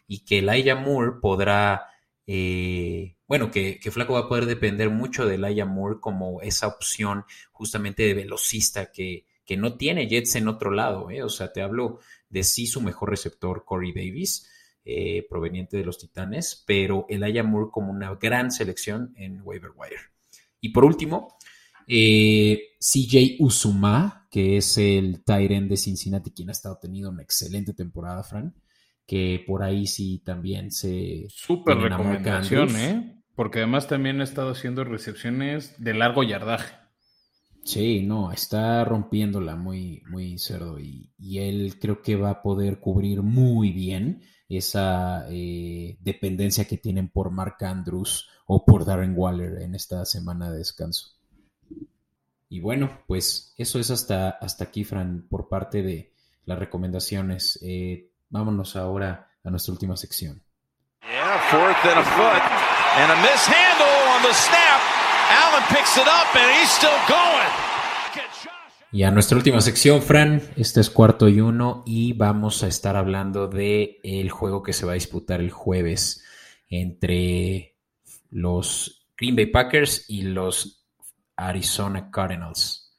y 0.07 0.23
que 0.23 0.37
Elijah 0.37 0.75
Moore 0.75 1.13
podrá, 1.19 1.87
eh, 2.27 3.15
bueno, 3.25 3.49
que, 3.49 3.79
Flaco 3.89 4.13
va 4.13 4.19
a 4.19 4.27
poder 4.29 4.45
depender 4.45 4.91
mucho 4.91 5.25
de 5.25 5.33
Elijah 5.33 5.65
Moore 5.65 5.99
como 5.99 6.43
esa 6.43 6.67
opción 6.67 7.25
justamente 7.51 8.03
de 8.03 8.13
velocista 8.13 8.91
que, 8.91 9.25
que 9.43 9.57
no 9.57 9.77
tiene 9.77 10.07
Jets 10.07 10.35
en 10.35 10.47
otro 10.47 10.69
lado, 10.69 11.09
¿eh? 11.09 11.23
o 11.23 11.29
sea, 11.29 11.51
te 11.51 11.63
hablo 11.63 12.01
de 12.29 12.43
sí 12.43 12.67
su 12.67 12.79
mejor 12.79 13.09
receptor, 13.09 13.65
Corey 13.65 13.93
Davis. 13.93 14.51
Eh, 14.89 15.27
proveniente 15.29 15.75
de 15.75 15.83
los 15.83 15.97
Titanes, 15.97 16.63
pero 16.65 17.05
Elijah 17.09 17.43
Moore 17.43 17.71
como 17.73 17.91
una 17.91 18.15
gran 18.15 18.51
selección 18.51 19.13
en 19.17 19.41
waiver 19.43 19.71
wire. 19.75 19.97
Y 20.61 20.69
por 20.69 20.85
último, 20.85 21.35
eh, 21.87 22.77
CJ 22.79 23.35
Usuma, 23.39 24.16
que 24.29 24.57
es 24.57 24.77
el 24.77 25.23
Tyren 25.23 25.69
de 25.69 25.77
Cincinnati, 25.77 26.31
quien 26.31 26.49
ha 26.49 26.53
estado 26.53 26.77
teniendo 26.81 27.09
una 27.09 27.23
excelente 27.23 27.73
temporada, 27.73 28.23
Fran, 28.23 28.53
que 29.05 29.43
por 29.47 29.63
ahí 29.63 29.87
sí 29.87 30.21
también 30.25 30.71
se... 30.71 31.27
Súper 31.29 31.77
recomendación, 31.77 32.75
¿eh? 32.75 33.23
Porque 33.35 33.59
además 33.59 33.87
también 33.87 34.19
ha 34.19 34.23
estado 34.23 34.51
haciendo 34.51 34.83
recepciones 34.83 35.75
de 35.77 35.93
largo 35.93 36.23
yardaje. 36.23 36.73
Sí, 37.63 38.01
no, 38.01 38.31
está 38.31 38.85
rompiéndola 38.85 39.57
muy, 39.57 40.01
muy 40.09 40.37
cerdo 40.37 40.79
y, 40.79 41.11
él 41.37 41.77
creo 41.81 42.01
que 42.01 42.15
va 42.15 42.29
a 42.29 42.41
poder 42.41 42.79
cubrir 42.79 43.21
muy 43.23 43.73
bien 43.73 44.21
esa 44.47 45.25
eh, 45.29 45.97
dependencia 45.99 46.65
que 46.65 46.77
tienen 46.77 47.09
por 47.09 47.29
Mark 47.29 47.57
Andrews 47.59 48.29
o 48.45 48.65
por 48.65 48.85
Darren 48.85 49.13
Waller 49.17 49.61
en 49.61 49.75
esta 49.75 50.05
semana 50.05 50.49
de 50.49 50.59
descanso. 50.59 51.16
Y 52.49 52.59
bueno, 52.59 53.01
pues 53.07 53.53
eso 53.57 53.79
es 53.79 53.91
hasta, 53.91 54.29
hasta 54.29 54.65
aquí, 54.65 54.83
Fran, 54.83 55.27
por 55.29 55.49
parte 55.49 55.81
de 55.83 56.13
las 56.45 56.57
recomendaciones. 56.57 57.59
Eh, 57.61 58.09
vámonos 58.29 58.75
ahora 58.75 59.31
a 59.43 59.49
nuestra 59.49 59.73
última 59.73 59.97
sección. 59.97 60.41
Y 68.91 69.03
a 69.03 69.11
nuestra 69.11 69.37
última 69.37 69.59
sección, 69.59 70.01
Fran, 70.01 70.41
este 70.55 70.79
es 70.79 70.89
cuarto 70.89 71.27
y 71.27 71.41
uno 71.41 71.83
y 71.85 72.13
vamos 72.13 72.63
a 72.63 72.67
estar 72.67 72.95
hablando 72.95 73.47
de 73.47 73.99
el 74.03 74.29
juego 74.31 74.63
que 74.63 74.71
se 74.71 74.85
va 74.85 74.93
a 74.93 74.95
disputar 74.95 75.41
el 75.41 75.51
jueves 75.51 76.23
entre 76.69 77.75
los 78.29 79.05
Green 79.17 79.35
Bay 79.35 79.47
Packers 79.47 80.09
y 80.09 80.21
los 80.21 80.86
Arizona 81.37 82.11
Cardinals. 82.11 82.95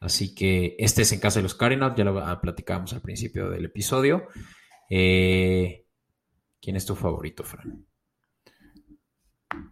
Así 0.00 0.34
que 0.34 0.76
este 0.78 1.02
es 1.02 1.12
en 1.12 1.20
casa 1.20 1.38
de 1.38 1.44
los 1.44 1.54
Cardinals, 1.54 1.94
ya 1.96 2.04
lo 2.04 2.40
platicamos 2.40 2.92
al 2.92 3.00
principio 3.00 3.48
del 3.48 3.64
episodio. 3.64 4.28
Eh, 4.90 5.86
¿Quién 6.60 6.76
es 6.76 6.84
tu 6.84 6.94
favorito, 6.94 7.44
Fran? 7.44 7.86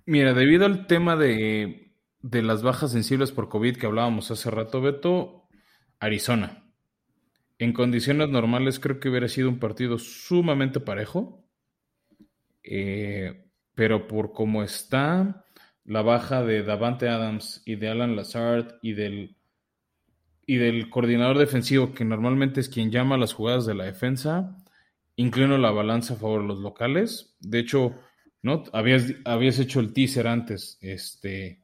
Mira, 0.06 0.32
debido 0.32 0.64
al 0.64 0.86
tema 0.86 1.16
de, 1.16 1.92
de 2.20 2.42
las 2.42 2.62
bajas 2.62 2.92
sensibles 2.92 3.32
por 3.32 3.48
COVID 3.48 3.76
que 3.76 3.86
hablábamos 3.86 4.30
hace 4.30 4.50
rato, 4.50 4.80
Beto, 4.80 5.48
Arizona. 5.98 6.64
En 7.58 7.72
condiciones 7.72 8.28
normales 8.30 8.80
creo 8.80 8.98
que 8.98 9.08
hubiera 9.08 9.28
sido 9.28 9.48
un 9.48 9.58
partido 9.58 9.98
sumamente 9.98 10.80
parejo, 10.80 11.46
eh, 12.62 13.50
pero 13.74 14.08
por 14.08 14.32
cómo 14.32 14.62
está, 14.62 15.43
la 15.84 16.02
baja 16.02 16.42
de 16.42 16.62
Davante 16.62 17.08
Adams 17.08 17.62
y 17.64 17.76
de 17.76 17.88
Alan 17.88 18.16
Lazard 18.16 18.78
y 18.82 18.92
del, 18.92 19.36
y 20.46 20.56
del 20.56 20.88
coordinador 20.88 21.38
defensivo, 21.38 21.92
que 21.92 22.04
normalmente 22.04 22.60
es 22.60 22.68
quien 22.68 22.90
llama 22.90 23.18
las 23.18 23.34
jugadas 23.34 23.66
de 23.66 23.74
la 23.74 23.84
defensa, 23.84 24.56
inclino 25.16 25.58
la 25.58 25.70
balanza 25.70 26.14
a 26.14 26.16
favor 26.16 26.42
de 26.42 26.48
los 26.48 26.58
locales. 26.60 27.36
De 27.40 27.58
hecho, 27.58 27.94
¿no? 28.42 28.64
Habías, 28.72 29.14
habías 29.24 29.58
hecho 29.58 29.80
el 29.80 29.92
teaser 29.92 30.26
antes, 30.26 30.78
este, 30.80 31.60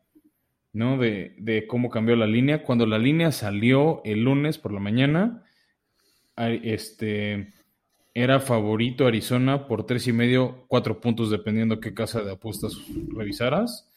¿no? 0.72 0.98
De, 0.98 1.34
de, 1.38 1.66
cómo 1.66 1.88
cambió 1.88 2.14
la 2.14 2.26
línea. 2.26 2.62
Cuando 2.62 2.86
la 2.86 2.98
línea 2.98 3.32
salió 3.32 4.02
el 4.04 4.22
lunes 4.22 4.58
por 4.58 4.72
la 4.72 4.80
mañana, 4.80 5.44
este, 6.36 7.54
era 8.12 8.40
favorito 8.40 9.06
Arizona 9.06 9.66
por 9.66 9.86
tres 9.86 10.06
y 10.08 10.12
medio, 10.12 10.64
cuatro 10.68 11.00
puntos, 11.00 11.30
dependiendo 11.30 11.80
qué 11.80 11.94
casa 11.94 12.22
de 12.22 12.32
apuestas 12.32 12.76
revisaras 13.14 13.89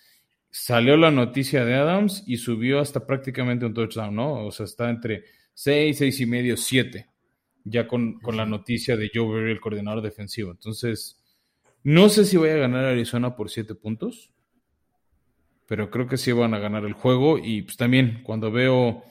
salió 0.54 0.98
la 0.98 1.10
noticia 1.10 1.66
de 1.66 1.74
Adams 1.74 2.24
y 2.28 2.38
subió 2.38 2.80
hasta 2.80 3.08
prácticamente 3.08 3.66
un 3.66 3.74
touchdown, 3.74 4.16
¿no? 4.16 4.46
O 4.46 4.52
sea, 4.52 4.68
está 4.68 4.88
entre 4.92 5.24
6, 5.56 5.98
6 5.98 6.20
y 6.20 6.26
medio, 6.28 6.58
7, 6.58 7.08
ya 7.64 7.88
con, 7.88 8.20
la 8.32 8.46
noticia 8.46 8.96
de 8.96 9.10
Joe 9.12 9.28
Berry, 9.34 9.52
el 9.52 9.60
coordinador 9.60 10.04
defensivo. 10.04 10.52
Entonces, 10.52 11.20
no 11.82 12.08
sé 12.08 12.24
si 12.26 12.38
voy 12.38 12.50
a 12.50 12.58
ganar 12.58 12.86
Arizona 12.86 13.36
por 13.36 13.50
7 13.50 13.74
puntos, 13.74 14.32
pero 15.68 15.90
creo 15.90 16.08
que 16.08 16.18
sí 16.18 16.32
van 16.32 16.54
a 16.54 16.60
ganar 16.60 16.86
el 16.86 16.94
juego. 16.94 17.40
Y 17.40 17.64
pues 17.64 17.76
también 17.76 18.22
cuando 18.24 18.52
veo 18.52 19.04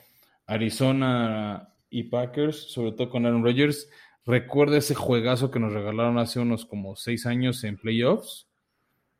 Arizona 0.46 1.74
y 1.90 2.04
Packers, 2.04 2.70
sobre 2.70 2.92
todo 2.92 3.10
con 3.10 3.26
Aaron 3.26 3.42
Rodgers, 3.42 3.90
recuerda 4.24 4.78
ese 4.78 4.94
juegazo 4.94 5.50
que 5.50 5.58
nos 5.58 5.72
regalaron 5.72 6.18
hace 6.18 6.38
unos 6.38 6.66
como 6.66 6.94
6 6.94 7.26
años 7.26 7.64
en 7.64 7.78
playoffs, 7.78 8.46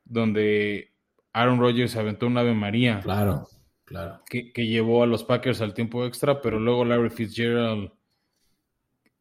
donde 0.04 0.91
Aaron 1.33 1.59
Rodgers 1.59 1.97
aventó 1.97 2.26
una 2.26 2.41
Ave 2.41 2.55
María. 2.55 3.01
Claro, 3.01 3.49
claro. 3.85 4.22
Que, 4.28 4.53
llevó 4.55 5.03
a 5.03 5.07
los 5.07 5.24
Packers 5.24 5.61
al 5.61 5.74
tiempo 5.74 6.05
extra, 6.05 6.41
pero 6.41 6.61
luego 6.61 6.85
Larry 6.85 7.11
Fitzgerald 7.11 7.91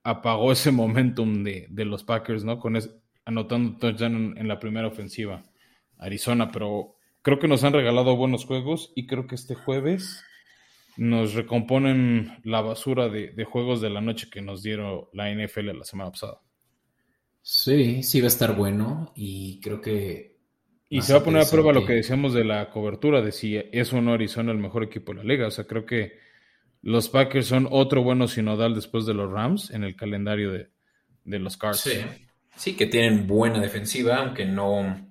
apagó 0.04 0.52
ese 0.52 0.72
momentum 0.72 1.44
de, 1.44 1.86
los 1.86 2.04
Packers, 2.04 2.44
¿no? 2.44 2.60
Con 2.60 2.78
anotando 3.26 3.78
touchdown 3.78 4.38
en, 4.38 4.48
la 4.48 4.60
primera 4.60 4.88
ofensiva. 4.88 5.44
Arizona, 5.98 6.52
pero 6.52 6.96
creo 7.22 7.40
que 7.40 7.48
nos 7.48 7.64
han 7.64 7.74
regalado 7.74 8.16
buenos 8.16 8.46
juegos 8.46 8.92
y 8.96 9.06
creo 9.06 9.28
que 9.28 9.36
este 9.36 9.54
jueves 9.54 10.24
nos 10.98 11.36
recomponen 11.36 12.40
la 12.44 12.62
basura 12.62 13.08
de, 13.08 13.32
de, 13.32 13.46
juegos 13.46 13.82
de 13.82 13.92
la 13.92 14.02
noche 14.02 14.30
que 14.30 14.42
nos 14.42 14.64
dieron 14.64 15.06
la 15.14 15.32
NFL 15.32 15.78
la 15.78 15.86
semana 15.86 16.12
pasada. 16.12 16.42
Sí, 17.44 18.04
sí 18.04 18.20
va 18.20 18.26
a 18.26 18.28
estar 18.28 18.56
bueno 18.56 19.14
y 19.16 19.60
creo 19.62 19.80
que 19.80 20.41
y 20.92 21.02
se 21.02 21.14
va 21.14 21.20
a 21.20 21.24
poner 21.24 21.44
a 21.44 21.50
prueba 21.50 21.72
lo 21.72 21.86
que 21.86 21.94
decíamos 21.94 22.34
de 22.34 22.44
la 22.44 22.70
cobertura, 22.70 23.22
de 23.22 23.32
si 23.32 23.56
es 23.56 23.94
o 23.94 24.02
no 24.02 24.12
Arizona 24.12 24.52
el 24.52 24.58
mejor 24.58 24.84
equipo 24.84 25.14
de 25.14 25.20
la 25.20 25.24
liga. 25.24 25.48
O 25.48 25.52
sea, 25.52 25.66
creo 25.66 25.86
que 25.86 26.20
los 26.82 27.08
Packers 27.08 27.48
son 27.48 27.66
otro 27.72 28.04
bueno 28.04 28.28
sinodal 28.28 28.76
después 28.76 29.06
de 29.06 29.14
los 29.14 29.32
Rams 29.32 29.72
en 29.72 29.86
el 29.86 29.96
calendario 29.96 30.52
de, 30.52 30.70
de 31.24 31.40
los 31.40 31.56
Cards. 31.56 31.80
Sí. 31.80 32.02
sí, 32.58 32.76
que 32.76 32.88
tienen 32.88 33.26
buena 33.26 33.62
defensiva, 33.62 34.18
aunque 34.18 34.44
no 34.44 35.08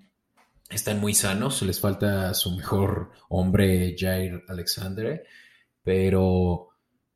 están 0.69 1.01
muy 1.01 1.15
sanos. 1.15 1.63
Les 1.63 1.81
falta 1.81 2.35
su 2.35 2.55
mejor 2.55 3.13
hombre, 3.31 3.97
Jair 3.99 4.45
Alexander, 4.49 5.25
pero 5.83 6.69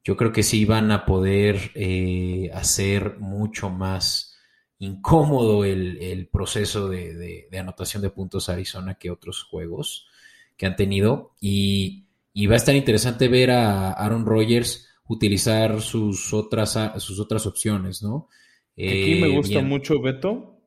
yo 0.02 0.16
creo 0.16 0.32
que 0.32 0.42
sí 0.42 0.64
van 0.64 0.90
a 0.90 1.04
poder 1.04 1.70
eh, 1.74 2.50
hacer 2.54 3.18
mucho 3.18 3.68
más 3.68 4.33
incómodo 4.78 5.64
el, 5.64 6.28
proceso 6.32 6.88
de, 6.88 7.48
anotación 7.58 8.02
de 8.02 8.10
puntos 8.10 8.48
Arizona 8.48 8.94
que 8.94 9.10
otros 9.10 9.42
juegos 9.42 10.08
que 10.56 10.66
han 10.66 10.76
tenido. 10.76 11.32
Y, 11.40 12.06
va 12.46 12.54
a 12.54 12.56
estar 12.56 12.74
interesante 12.74 13.28
ver 13.28 13.50
a 13.50 13.92
Aaron 13.92 14.26
Rodgers 14.26 14.88
utilizar 15.06 15.80
sus 15.80 16.32
otras, 16.32 16.78
sus 16.98 17.20
otras 17.20 17.46
opciones, 17.46 18.02
¿no? 18.02 18.28
Aquí 18.72 19.20
me 19.20 19.28
eh, 19.28 19.36
gusta 19.36 19.62
mucho 19.62 20.00
Beto, 20.00 20.60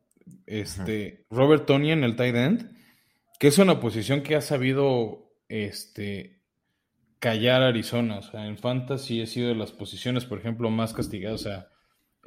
este, 0.45 1.25
Robert 1.29 1.65
Tony 1.65 1.91
en 1.91 2.03
el 2.03 2.15
tight 2.15 2.35
end, 2.35 2.71
que 3.39 3.47
es 3.47 3.57
una 3.57 3.79
posición 3.79 4.21
que 4.21 4.35
ha 4.35 4.41
sabido 4.41 5.33
este, 5.49 6.39
callar 7.19 7.61
a 7.61 7.67
Arizona. 7.67 8.19
O 8.19 8.21
sea, 8.21 8.47
en 8.47 8.57
Fantasy 8.57 9.21
ha 9.21 9.25
sido 9.25 9.49
de 9.49 9.55
las 9.55 9.71
posiciones, 9.71 10.25
por 10.25 10.39
ejemplo, 10.39 10.69
más 10.69 10.93
castigadas. 10.93 11.41
O 11.41 11.43
sea, 11.43 11.67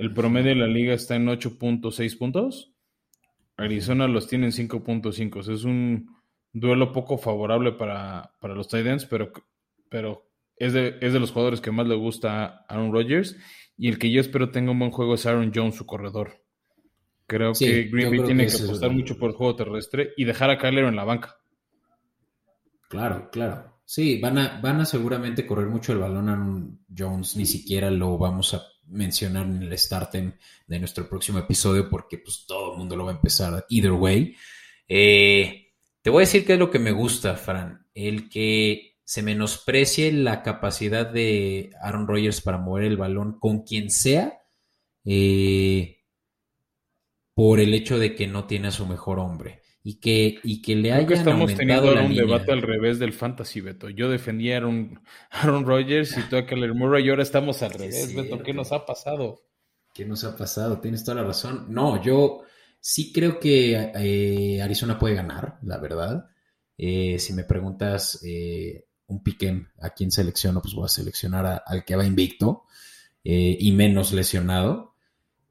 el 0.01 0.15
promedio 0.15 0.49
de 0.49 0.55
la 0.55 0.67
liga 0.67 0.95
está 0.95 1.15
en 1.15 1.27
8.6 1.27 2.17
puntos. 2.17 2.73
Arizona 3.59 4.09
los 4.09 4.29
tiene 4.29 4.47
en 4.47 4.53
5.5. 4.53 5.53
es 5.53 5.65
un 5.65 6.17
duelo 6.55 6.91
poco 6.91 7.19
favorable 7.19 7.73
para, 7.73 8.33
los 8.41 8.67
tight 8.69 8.87
ends, 8.87 9.05
pero, 9.05 9.31
pero 9.91 10.27
es, 10.57 10.73
de, 10.73 10.97
es 11.03 11.13
de 11.13 11.21
los 11.21 11.33
jugadores 11.33 11.61
que 11.61 11.71
más 11.71 11.87
le 11.87 11.97
gusta 11.97 12.45
a 12.45 12.65
Aaron 12.71 12.95
Rodgers. 12.95 13.37
Y 13.77 13.89
el 13.89 13.99
que 13.99 14.11
yo 14.11 14.23
espero 14.23 14.51
tenga 14.51 14.71
un 14.71 14.79
buen 14.79 14.91
juego 14.91 15.17
es 15.17 15.27
Aaron 15.27 15.53
Jones, 15.55 15.75
su 15.75 15.85
corredor. 15.85 16.47
Creo 17.27 17.53
que 17.53 17.83
Green 17.93 18.11
Bay 18.11 18.25
tiene 18.25 18.47
que, 18.47 18.55
apostar 18.55 18.93
mucho 18.93 19.19
por 19.19 19.29
el 19.29 19.37
juego 19.37 19.55
terrestre 19.55 20.15
y 20.17 20.25
dejar 20.25 20.49
a 20.49 20.57
Kyler 20.57 20.87
en 20.87 20.97
la 20.97 21.05
banca. 21.05 21.37
Claro, 22.89 23.29
claro. 23.31 23.83
Sí, 23.85 24.19
van 24.19 24.39
a, 24.39 24.61
van 24.63 24.81
a 24.81 24.87
seguramente 24.87 25.47
correr 25.47 25.67
mucho 25.67 25.93
el 25.93 25.99
balón 25.99 26.29
a 26.31 26.39
Jones, 26.97 27.37
ni 27.37 27.45
siquiera 27.45 27.91
lo 27.91 28.17
vamos 28.17 28.55
a 28.55 28.63
mencionar 28.91 29.47
en 29.47 29.63
el 29.63 29.79
startem 29.79 30.33
de 30.67 30.79
nuestro 30.79 31.09
próximo 31.09 31.39
episodio 31.39 31.89
porque 31.89 32.19
pues 32.19 32.45
todo 32.47 32.73
el 32.73 32.79
mundo 32.79 32.97
lo 32.97 33.05
va 33.05 33.13
a 33.13 33.15
empezar 33.15 33.65
either 33.69 33.93
way. 33.93 34.37
Eh, 34.89 35.73
te 36.03 36.11
voy 36.11 36.23
a 36.23 36.27
decir 36.27 36.45
qué 36.45 36.55
es 36.55 36.59
lo 36.59 36.71
que 36.71 36.79
me 36.79 36.93
gusta, 36.93 37.37
Fran. 37.37 37.87
El 37.95 38.29
que 38.29 38.99
se 39.05 39.23
menosprecie 39.23 40.13
la 40.13 40.43
capacidad 40.43 41.07
de 41.07 41.71
Aaron 41.81 42.07
Rodgers 42.07 42.41
para 42.41 42.59
mover 42.59 42.85
el 42.85 42.97
balón 42.97 43.39
con 43.39 43.63
quien 43.63 43.91
sea 43.91 44.41
eh, 45.05 46.05
por 47.35 47.61
el 47.61 47.75
hecho 47.75 47.99
de 47.99 48.15
que 48.15 48.27
no 48.27 48.47
tiene 48.47 48.69
a 48.69 48.73
su 48.73 48.87
mejor 48.87 49.19
hombre 49.19 49.60
y 49.83 49.95
que, 49.95 50.39
y 50.43 50.61
que 50.61 50.77
le 50.77 50.93
haya 50.93 51.17
estamos 51.17 51.55
teniendo 51.55 51.93
un 51.93 52.15
debate 52.15 52.53
al 52.53 52.63
revés 52.63 52.99
del 52.99 53.13
fantasy, 53.13 53.61
Beto. 53.61 53.89
Yo 53.89 54.11
defendía 54.11 54.55
a 54.55 54.57
Aaron, 54.59 55.01
Aaron 55.31 55.65
Rodgers 55.65 56.17
y 56.19 56.23
tú 56.29 56.37
a 56.37 56.47
Keller 56.47 56.75
Murray 56.75 57.07
y 57.07 57.11
ahora 57.11 57.23
estamos 57.23 57.63
al 57.63 57.73
revés, 57.73 58.15
Beto. 58.15 58.43
¿Qué 58.43 58.53
nos 58.53 58.73
ha 58.73 58.85
pasado? 58.85 59.43
¿Qué 59.95 60.05
nos 60.05 60.25
ha 60.25 60.37
pasado? 60.37 60.81
Tienes 60.81 61.03
toda 61.03 61.23
la 61.23 61.27
razón. 61.27 61.67
No, 61.69 62.03
yo 62.03 62.43
sí 62.79 63.13
creo 63.13 63.41
que 63.41 63.73
eh, 63.95 64.63
Arizona 64.63 64.99
puede 64.99 65.15
ganar, 65.15 65.59
la 65.63 65.79
verdad. 65.79 66.29
Eh, 66.77 67.19
si 67.19 67.33
me 67.33 67.45
preguntas 67.45 68.23
eh, 68.25 68.87
un 69.07 69.23
piquem 69.23 69.67
a 69.81 69.91
quién 69.91 70.11
selecciono, 70.11 70.61
pues 70.61 70.75
voy 70.75 70.85
a 70.85 70.89
seleccionar 70.89 71.63
al 71.67 71.85
que 71.85 71.97
va 71.97 72.05
invicto 72.05 72.65
y 73.23 73.73
menos 73.73 74.13
lesionado. 74.13 74.95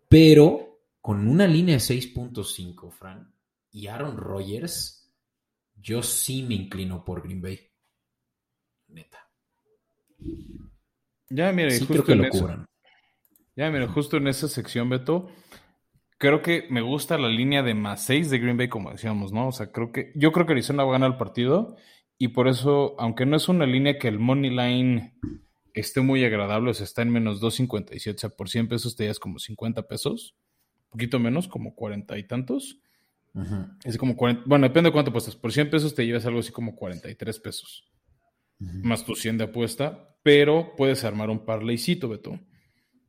Pero 0.08 0.82
con 1.02 1.28
una 1.28 1.46
línea 1.46 1.76
de 1.76 1.82
6.5, 1.82 2.92
Frank 2.92 3.28
y 3.72 3.88
Aaron 3.88 4.18
Rodgers, 4.18 5.12
yo 5.76 6.04
sí 6.04 6.44
me 6.44 6.56
inclino 6.56 7.04
por 7.04 7.24
Green 7.24 7.42
Bay. 7.42 7.60
Neta. 8.88 9.30
Ya, 11.30 11.52
mira, 11.52 11.70
justo 11.86 12.12
en 12.12 12.22
lo 12.22 12.68
Ya, 13.56 13.70
mira, 13.70 13.88
justo 13.88 14.18
en 14.18 14.28
esa 14.28 14.48
sección, 14.48 14.90
Beto, 14.90 15.30
creo 16.18 16.42
que 16.42 16.68
me 16.70 16.82
gusta 16.82 17.18
la 17.18 17.30
línea 17.30 17.64
de 17.64 17.74
más 17.74 18.04
6 18.06 18.30
de 18.30 18.40
Green 18.40 18.58
Bay, 18.58 18.68
como 18.68 18.92
decíamos, 18.92 19.32
¿no? 19.32 19.48
O 19.48 19.52
sea, 19.52 19.72
creo 19.72 19.92
que 19.92 20.12
yo 20.16 20.32
creo 20.32 20.46
que 20.46 20.54
Arizona 20.54 20.84
va 20.84 20.90
a 20.90 20.94
ganar 20.94 21.12
el 21.12 21.18
partido 21.18 21.78
y 22.18 22.30
por 22.30 22.48
eso, 22.48 22.96
aunque 23.00 23.26
no 23.26 23.38
es 23.38 23.48
una 23.48 23.66
línea 23.66 23.98
que 23.98 24.08
el 24.08 24.20
money 24.20 24.50
line 24.50 25.14
esté 25.74 26.02
muy 26.02 26.24
agradable, 26.26 26.72
o 26.72 26.74
sea, 26.74 26.84
está 26.84 27.02
en 27.02 27.12
menos 27.12 27.42
2.57, 27.42 28.16
o 28.16 28.18
sea, 28.18 28.30
por 28.30 28.50
100 28.50 28.68
pesos 28.68 28.96
te 28.96 29.06
das 29.06 29.20
como 29.20 29.40
50 29.40 29.88
pesos, 29.88 30.36
un 30.86 30.90
poquito 30.90 31.20
menos, 31.20 31.48
como 31.48 31.76
40 31.76 32.18
y 32.18 32.28
tantos. 32.28 32.82
Es 33.84 33.98
como 33.98 34.16
40, 34.16 34.44
bueno, 34.46 34.68
depende 34.68 34.90
de 34.90 34.94
cuánto 34.94 35.10
apuestas. 35.10 35.36
Por 35.36 35.52
100 35.52 35.70
pesos 35.70 35.96
te 35.96 36.06
llevas 36.06 36.26
algo 36.26 36.40
así 36.40 36.52
como 36.52 36.76
43 36.76 37.40
pesos. 37.40 37.90
Más 38.60 39.06
tu 39.06 39.16
100 39.16 39.38
de 39.38 39.44
apuesta, 39.46 40.18
pero 40.22 40.74
puedes 40.76 41.04
armar 41.04 41.30
un 41.30 41.46
parlaycito, 41.46 42.10
Beto. 42.10 42.40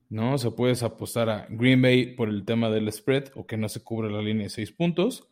¿No? 0.09 0.35
O 0.35 0.39
sea, 0.39 0.51
puedes 0.51 0.83
apostar 0.83 1.31
a 1.31 1.47
Green 1.49 1.81
Bay 1.81 2.15
por 2.17 2.29
el 2.29 2.45
tema 2.45 2.69
del 2.69 2.93
spread 2.93 3.31
o 3.35 3.47
que 3.47 3.57
no 3.57 3.69
se 3.69 3.83
cubre 3.83 4.11
la 4.11 4.23
línea 4.23 4.45
de 4.45 4.51
6 4.51 4.73
puntos, 4.73 5.29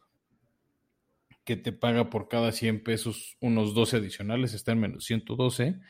que 1.44 1.56
te 1.56 1.72
paga 1.72 2.10
por 2.10 2.28
cada 2.28 2.52
100 2.52 2.84
pesos 2.84 3.36
unos 3.40 3.74
12 3.74 3.96
adicionales, 3.96 4.54
está 4.54 4.72
en 4.72 4.80
menos 4.80 5.04
112. 5.04 5.80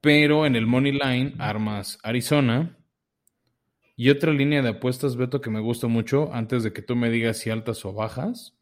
Pero 0.00 0.46
en 0.46 0.56
el 0.56 0.66
Money 0.66 0.92
Line 0.92 1.34
armas 1.38 1.98
Arizona, 2.02 2.78
y 3.96 4.10
otra 4.10 4.32
línea 4.32 4.60
de 4.60 4.68
apuestas, 4.68 5.16
Beto, 5.16 5.40
que 5.40 5.50
me 5.50 5.60
gusta 5.60 5.86
mucho, 5.86 6.32
antes 6.34 6.62
de 6.62 6.72
que 6.72 6.82
tú 6.82 6.94
me 6.94 7.10
digas 7.10 7.38
si 7.38 7.48
altas 7.48 7.84
o 7.86 7.94
bajas, 7.94 8.58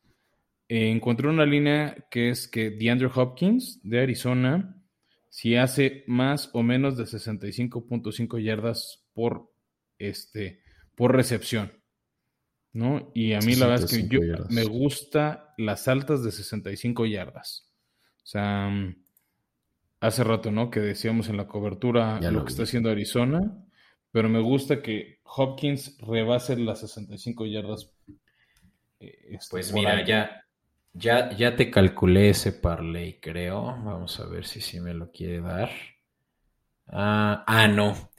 eh, 0.68 0.90
encontré 0.90 1.28
una 1.28 1.44
línea 1.44 2.06
que 2.10 2.30
es 2.30 2.46
que 2.46 2.70
DeAndre 2.70 3.10
Hopkins 3.12 3.80
de 3.82 4.00
Arizona, 4.00 4.80
si 5.28 5.56
hace 5.56 6.04
más 6.06 6.50
o 6.52 6.62
menos 6.62 6.96
de 6.96 7.04
65.5 7.04 8.38
yardas 8.42 9.04
por, 9.12 9.52
este, 9.98 10.62
por 10.94 11.14
recepción. 11.14 11.72
¿no? 12.72 13.10
Y 13.14 13.32
a 13.32 13.40
mí 13.40 13.54
la 13.54 13.66
verdad 13.66 13.84
es 13.84 13.90
que 13.90 14.08
yo 14.08 14.20
me 14.50 14.64
gusta 14.64 15.54
las 15.56 15.88
altas 15.88 16.22
de 16.22 16.32
65 16.32 17.06
yardas. 17.06 17.72
O 18.18 18.26
sea, 18.26 18.68
mm, 18.68 18.96
hace 20.00 20.24
rato, 20.24 20.50
¿no? 20.50 20.70
Que 20.70 20.80
decíamos 20.80 21.28
en 21.28 21.36
la 21.36 21.46
cobertura 21.46 22.20
lo, 22.20 22.44
que 22.44 22.50
está 22.50 22.64
haciendo 22.64 22.90
Arizona 22.90 23.63
pero 24.14 24.28
me 24.28 24.38
gusta 24.38 24.80
que 24.80 25.18
Hopkins 25.24 25.98
rebase 25.98 26.56
las 26.56 26.78
65 26.78 27.46
yardas. 27.46 27.90
Eh, 29.00 29.12
este, 29.30 29.50
pues 29.50 29.72
mira, 29.72 30.04
ya, 30.06 30.46
ya, 30.92 31.32
ya 31.32 31.56
te 31.56 31.68
calculé 31.68 32.28
ese 32.28 32.52
parlay, 32.52 33.18
creo. 33.18 33.64
Vamos 33.64 34.20
a 34.20 34.26
ver 34.26 34.46
si 34.46 34.60
sí 34.60 34.78
me 34.78 34.94
lo 34.94 35.10
quiere 35.10 35.40
dar. 35.40 35.68
Ah, 36.86 37.42
ah 37.44 37.66
no. 37.66 38.12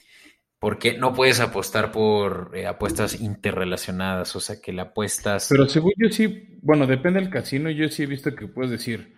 Porque 0.60 0.98
no 0.98 1.14
puedes 1.14 1.40
apostar 1.40 1.94
por 1.94 2.52
eh, 2.54 2.68
apuestas 2.68 3.22
interrelacionadas, 3.22 4.36
o 4.36 4.42
sea 4.42 4.60
que 4.60 4.74
la 4.74 4.82
apuestas. 4.82 5.48
Pero 5.50 5.70
según 5.70 5.94
yo 5.96 6.10
sí, 6.10 6.60
bueno, 6.62 6.88
depende 6.88 7.22
del 7.22 7.30
casino, 7.30 7.70
yo 7.70 7.88
sí 7.88 8.04
he 8.04 8.08
visto 8.08 8.36
que 8.36 8.48
puedes 8.48 8.70
decir, 8.70 9.16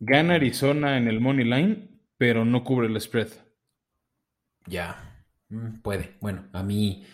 gana 0.00 0.34
Arizona 0.34 0.96
en 0.96 1.06
el 1.06 1.20
money 1.20 1.44
line, 1.44 2.00
pero 2.18 2.44
no 2.44 2.64
cubre 2.64 2.88
el 2.88 3.00
spread. 3.00 3.28
Ya. 4.66 5.09
Mm, 5.50 5.80
puede. 5.82 6.16
Bueno, 6.20 6.48
a 6.52 6.62
mí, 6.62 7.04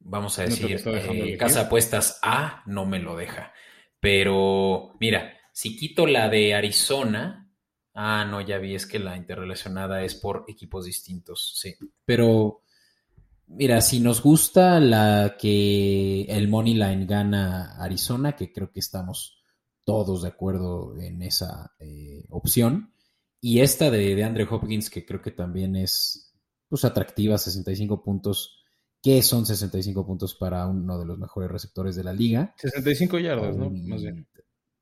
vamos 0.00 0.38
a 0.38 0.42
decir, 0.42 0.80
eh, 0.86 1.36
Casa 1.38 1.62
Apuestas 1.62 2.18
A 2.22 2.62
no 2.66 2.86
me 2.86 2.98
lo 2.98 3.16
deja. 3.16 3.52
Pero, 4.00 4.96
mira, 5.00 5.34
si 5.52 5.76
quito 5.76 6.06
la 6.06 6.28
de 6.28 6.54
Arizona, 6.54 7.50
ah, 7.94 8.26
no, 8.28 8.40
ya 8.40 8.58
vi, 8.58 8.74
es 8.74 8.86
que 8.86 8.98
la 8.98 9.16
interrelacionada 9.16 10.02
es 10.02 10.14
por 10.14 10.44
equipos 10.48 10.86
distintos, 10.86 11.58
sí. 11.58 11.74
Pero, 12.04 12.62
mira, 13.46 13.80
si 13.80 14.00
nos 14.00 14.22
gusta 14.22 14.80
la 14.80 15.36
que 15.38 16.22
el 16.22 16.48
Money 16.48 16.74
Line 16.74 17.06
gana 17.06 17.76
Arizona, 17.76 18.32
que 18.32 18.52
creo 18.52 18.70
que 18.72 18.80
estamos 18.80 19.42
todos 19.84 20.22
de 20.22 20.28
acuerdo 20.28 20.98
en 20.98 21.22
esa 21.22 21.74
eh, 21.78 22.24
opción, 22.30 22.92
y 23.40 23.60
esta 23.60 23.90
de, 23.90 24.14
de 24.14 24.24
Andre 24.24 24.46
Hopkins, 24.50 24.88
que 24.88 25.04
creo 25.04 25.20
que 25.20 25.30
también 25.30 25.76
es 25.76 26.33
pues 26.68 26.84
atractiva, 26.84 27.38
65 27.38 28.02
puntos. 28.02 28.60
¿Qué 29.02 29.22
son 29.22 29.44
65 29.44 30.06
puntos 30.06 30.34
para 30.34 30.66
uno 30.66 30.98
de 30.98 31.04
los 31.04 31.18
mejores 31.18 31.50
receptores 31.50 31.94
de 31.94 32.04
la 32.04 32.12
liga? 32.12 32.54
65 32.56 33.18
yardas, 33.18 33.56
¿no? 33.56 33.70
Más 33.70 34.02
bien. 34.02 34.26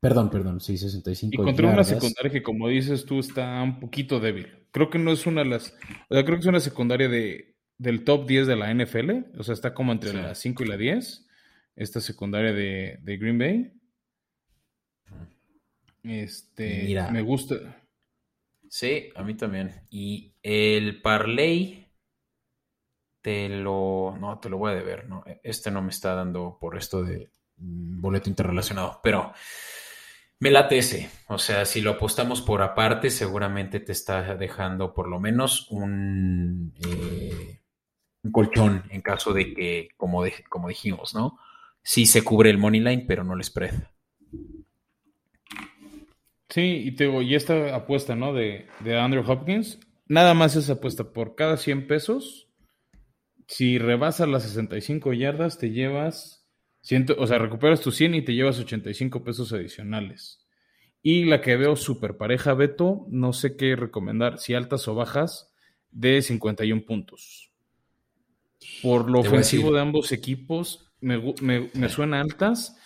Perdón, 0.00 0.30
perdón, 0.30 0.60
sí, 0.60 0.76
65 0.78 1.34
Y 1.34 1.44
contra 1.44 1.72
una 1.72 1.84
secundaria 1.84 2.30
que, 2.30 2.42
como 2.42 2.68
dices 2.68 3.04
tú, 3.04 3.20
está 3.20 3.62
un 3.62 3.78
poquito 3.78 4.18
débil. 4.18 4.66
Creo 4.72 4.90
que 4.90 4.98
no 4.98 5.12
es 5.12 5.26
una 5.26 5.42
de 5.42 5.50
las. 5.50 5.74
O 6.08 6.14
sea, 6.14 6.24
creo 6.24 6.36
que 6.36 6.40
es 6.40 6.46
una 6.46 6.60
secundaria 6.60 7.08
de, 7.08 7.56
del 7.78 8.04
top 8.04 8.26
10 8.26 8.46
de 8.46 8.56
la 8.56 8.74
NFL. 8.74 9.38
O 9.38 9.42
sea, 9.42 9.54
está 9.54 9.74
como 9.74 9.92
entre 9.92 10.12
la 10.12 10.34
5 10.34 10.64
y 10.64 10.66
la 10.66 10.76
10. 10.76 11.26
Esta 11.76 12.00
secundaria 12.00 12.52
de, 12.52 12.98
de 13.00 13.16
Green 13.16 13.38
Bay. 13.38 13.72
Este. 16.02 16.82
Mira, 16.84 17.10
me 17.10 17.22
gusta. 17.22 17.81
Sí, 18.72 19.10
a 19.16 19.22
mí 19.22 19.34
también. 19.34 19.86
Y 19.90 20.34
el 20.42 21.02
parlay 21.02 21.92
te 23.20 23.50
lo. 23.50 24.16
No, 24.18 24.38
te 24.40 24.48
lo 24.48 24.56
voy 24.56 24.72
a 24.72 24.74
deber, 24.74 25.06
¿no? 25.10 25.24
Este 25.42 25.70
no 25.70 25.82
me 25.82 25.90
está 25.90 26.14
dando 26.14 26.56
por 26.58 26.78
esto 26.78 27.02
de 27.04 27.30
mm, 27.58 28.00
boleto 28.00 28.30
interrelacionado, 28.30 28.98
pero 29.02 29.34
me 30.38 30.50
late 30.50 30.78
ese. 30.78 31.10
O 31.28 31.38
sea, 31.38 31.66
si 31.66 31.82
lo 31.82 31.90
apostamos 31.92 32.40
por 32.40 32.62
aparte, 32.62 33.10
seguramente 33.10 33.78
te 33.78 33.92
está 33.92 34.36
dejando 34.36 34.94
por 34.94 35.06
lo 35.06 35.20
menos 35.20 35.68
un, 35.70 36.72
eh, 36.86 37.60
colchón 38.32 38.84
en 38.88 39.02
caso 39.02 39.34
de 39.34 39.52
que, 39.52 39.88
como, 39.98 40.24
como 40.48 40.68
dijimos, 40.68 41.14
¿no? 41.14 41.38
Sí 41.82 42.06
se 42.06 42.24
cubre 42.24 42.48
el 42.48 42.56
money 42.56 42.80
line, 42.80 43.04
pero 43.06 43.22
no 43.22 43.34
el 43.34 43.44
spread. 43.44 43.91
Sí, 46.52 46.82
y, 46.84 46.92
te, 46.92 47.08
y 47.22 47.34
esta 47.34 47.74
apuesta, 47.74 48.14
¿no? 48.14 48.34
De, 48.34 48.66
de 48.80 48.98
Andrew 48.98 49.24
Hopkins, 49.26 49.80
nada 50.06 50.34
más 50.34 50.54
esa 50.54 50.74
apuesta 50.74 51.10
por 51.14 51.34
cada 51.34 51.56
100 51.56 51.86
pesos. 51.86 52.50
Si 53.48 53.78
rebasas 53.78 54.28
las 54.28 54.42
65 54.42 55.14
yardas, 55.14 55.56
te 55.56 55.70
llevas, 55.70 56.46
ciento, 56.82 57.16
o 57.18 57.26
sea, 57.26 57.38
recuperas 57.38 57.80
tus 57.80 57.96
100 57.96 58.16
y 58.16 58.22
te 58.22 58.34
llevas 58.34 58.58
85 58.58 59.24
pesos 59.24 59.54
adicionales. 59.54 60.46
Y 61.00 61.24
la 61.24 61.40
que 61.40 61.56
veo 61.56 61.74
súper 61.74 62.18
pareja, 62.18 62.52
Beto, 62.52 63.06
no 63.08 63.32
sé 63.32 63.56
qué 63.56 63.74
recomendar, 63.74 64.38
si 64.38 64.52
altas 64.52 64.86
o 64.88 64.94
bajas, 64.94 65.54
de 65.90 66.20
51 66.20 66.84
puntos. 66.84 67.50
Por 68.82 69.10
lo 69.10 69.20
ofensivo 69.20 69.72
de 69.72 69.80
ambos 69.80 70.12
equipos, 70.12 70.92
me, 71.00 71.34
me, 71.40 71.70
me 71.72 71.88
suena 71.88 72.20
altas, 72.20 72.76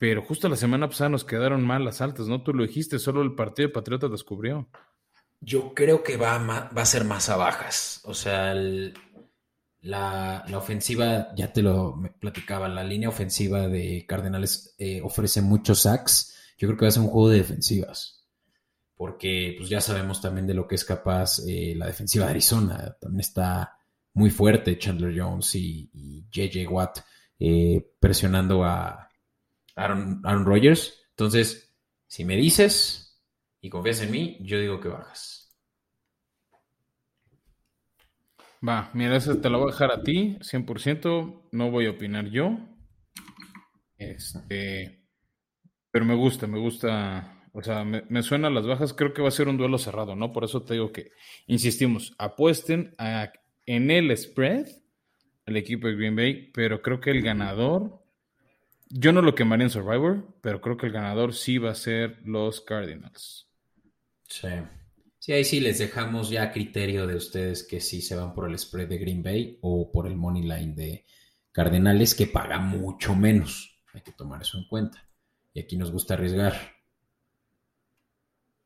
pero 0.00 0.22
justo 0.22 0.48
la 0.48 0.56
semana 0.56 0.88
pasada 0.88 1.10
nos 1.10 1.26
quedaron 1.26 1.62
mal 1.62 1.84
las 1.84 2.00
altas, 2.00 2.26
¿no? 2.26 2.42
Tú 2.42 2.54
lo 2.54 2.66
dijiste, 2.66 2.98
solo 2.98 3.20
el 3.20 3.34
partido 3.34 3.68
de 3.68 3.74
Patriotas 3.74 4.10
descubrió. 4.10 4.66
Yo 5.42 5.74
creo 5.74 6.02
que 6.02 6.16
va 6.16 6.36
a, 6.36 6.70
va 6.72 6.82
a 6.82 6.86
ser 6.86 7.04
más 7.04 7.28
a 7.28 7.36
bajas. 7.36 8.00
O 8.04 8.14
sea, 8.14 8.54
la, 9.82 10.46
ofensiva, 10.54 11.34
ya 11.36 11.52
te 11.52 11.60
lo 11.60 12.00
platicaba, 12.18 12.66
la 12.66 12.82
línea 12.82 13.10
ofensiva 13.10 13.68
de 13.68 14.06
Cardenales 14.08 14.74
eh, 14.78 15.02
ofrece 15.02 15.42
muchos 15.42 15.80
sacks. 15.80 16.34
Yo 16.56 16.66
creo 16.68 16.78
que 16.78 16.86
va 16.86 16.88
a 16.88 16.92
ser 16.92 17.02
un 17.02 17.10
juego 17.10 17.28
de 17.28 17.36
defensivas. 17.36 18.26
Porque 18.96 19.56
pues 19.58 19.68
ya 19.68 19.82
sabemos 19.82 20.22
también 20.22 20.46
de 20.46 20.54
lo 20.54 20.66
que 20.66 20.76
es 20.76 20.84
capaz 20.86 21.40
eh, 21.46 21.74
la 21.76 21.84
defensiva 21.84 22.24
de 22.24 22.30
Arizona. 22.30 22.96
También 22.98 23.20
está 23.20 23.76
muy 24.14 24.30
fuerte 24.30 24.78
Chandler 24.78 25.12
Jones 25.14 25.54
y, 25.56 25.90
y 25.92 26.24
JJ 26.30 26.66
Watt 26.70 27.00
eh, 27.38 27.86
presionando 28.00 28.64
a, 28.64 29.09
Aaron, 29.76 30.20
Aaron 30.24 30.44
Rodgers. 30.44 31.00
Entonces, 31.10 31.74
si 32.06 32.24
me 32.24 32.36
dices 32.36 33.22
y 33.60 33.70
confías 33.70 34.00
en 34.02 34.10
mí, 34.10 34.38
yo 34.40 34.58
digo 34.58 34.80
que 34.80 34.88
bajas. 34.88 35.40
Va, 38.66 38.90
mira, 38.92 39.16
eso 39.16 39.38
te 39.38 39.48
lo 39.48 39.58
voy 39.58 39.68
a 39.68 39.72
dejar 39.72 39.90
a 39.90 40.02
ti, 40.02 40.36
100%. 40.40 41.48
No 41.52 41.70
voy 41.70 41.86
a 41.86 41.90
opinar 41.90 42.26
yo. 42.28 42.58
Este, 43.96 45.06
pero 45.90 46.04
me 46.04 46.14
gusta, 46.14 46.46
me 46.46 46.58
gusta. 46.58 47.48
O 47.52 47.62
sea, 47.62 47.84
me, 47.84 48.04
me 48.08 48.22
suena 48.22 48.50
las 48.50 48.66
bajas. 48.66 48.92
Creo 48.92 49.14
que 49.14 49.22
va 49.22 49.28
a 49.28 49.32
ser 49.32 49.48
un 49.48 49.56
duelo 49.56 49.78
cerrado, 49.78 50.14
¿no? 50.14 50.32
Por 50.32 50.44
eso 50.44 50.62
te 50.62 50.74
digo 50.74 50.92
que, 50.92 51.12
insistimos, 51.46 52.14
apuesten 52.18 52.94
en 53.66 53.90
el 53.90 54.16
spread 54.16 54.66
al 55.46 55.56
equipo 55.56 55.88
de 55.88 55.96
Green 55.96 56.16
Bay, 56.16 56.50
pero 56.52 56.82
creo 56.82 57.00
que 57.00 57.10
el 57.10 57.22
ganador 57.22 57.99
yo 58.90 59.12
no 59.12 59.22
lo 59.22 59.34
quemaría 59.34 59.64
en 59.64 59.70
Survivor, 59.70 60.26
pero 60.40 60.60
creo 60.60 60.76
que 60.76 60.86
el 60.86 60.92
ganador 60.92 61.32
sí 61.32 61.58
va 61.58 61.70
a 61.70 61.74
ser 61.76 62.20
los 62.24 62.60
Cardinals. 62.60 63.48
Sí. 64.26 64.48
Sí, 65.18 65.32
ahí 65.32 65.44
sí 65.44 65.60
les 65.60 65.78
dejamos 65.78 66.30
ya 66.30 66.44
a 66.44 66.52
criterio 66.52 67.06
de 67.06 67.14
ustedes 67.14 67.62
que 67.62 67.80
sí 67.80 68.00
se 68.00 68.16
van 68.16 68.34
por 68.34 68.48
el 68.48 68.58
spread 68.58 68.88
de 68.88 68.98
Green 68.98 69.22
Bay 69.22 69.58
o 69.60 69.92
por 69.92 70.06
el 70.06 70.16
money 70.16 70.42
line 70.42 70.74
de 70.74 71.06
Cardenales, 71.52 72.14
que 72.14 72.26
paga 72.26 72.58
mucho 72.58 73.14
menos. 73.14 73.82
Hay 73.92 74.00
que 74.00 74.12
tomar 74.12 74.42
eso 74.42 74.58
en 74.58 74.66
cuenta. 74.66 75.06
Y 75.52 75.60
aquí 75.60 75.76
nos 75.76 75.92
gusta 75.92 76.14
arriesgar. 76.14 76.54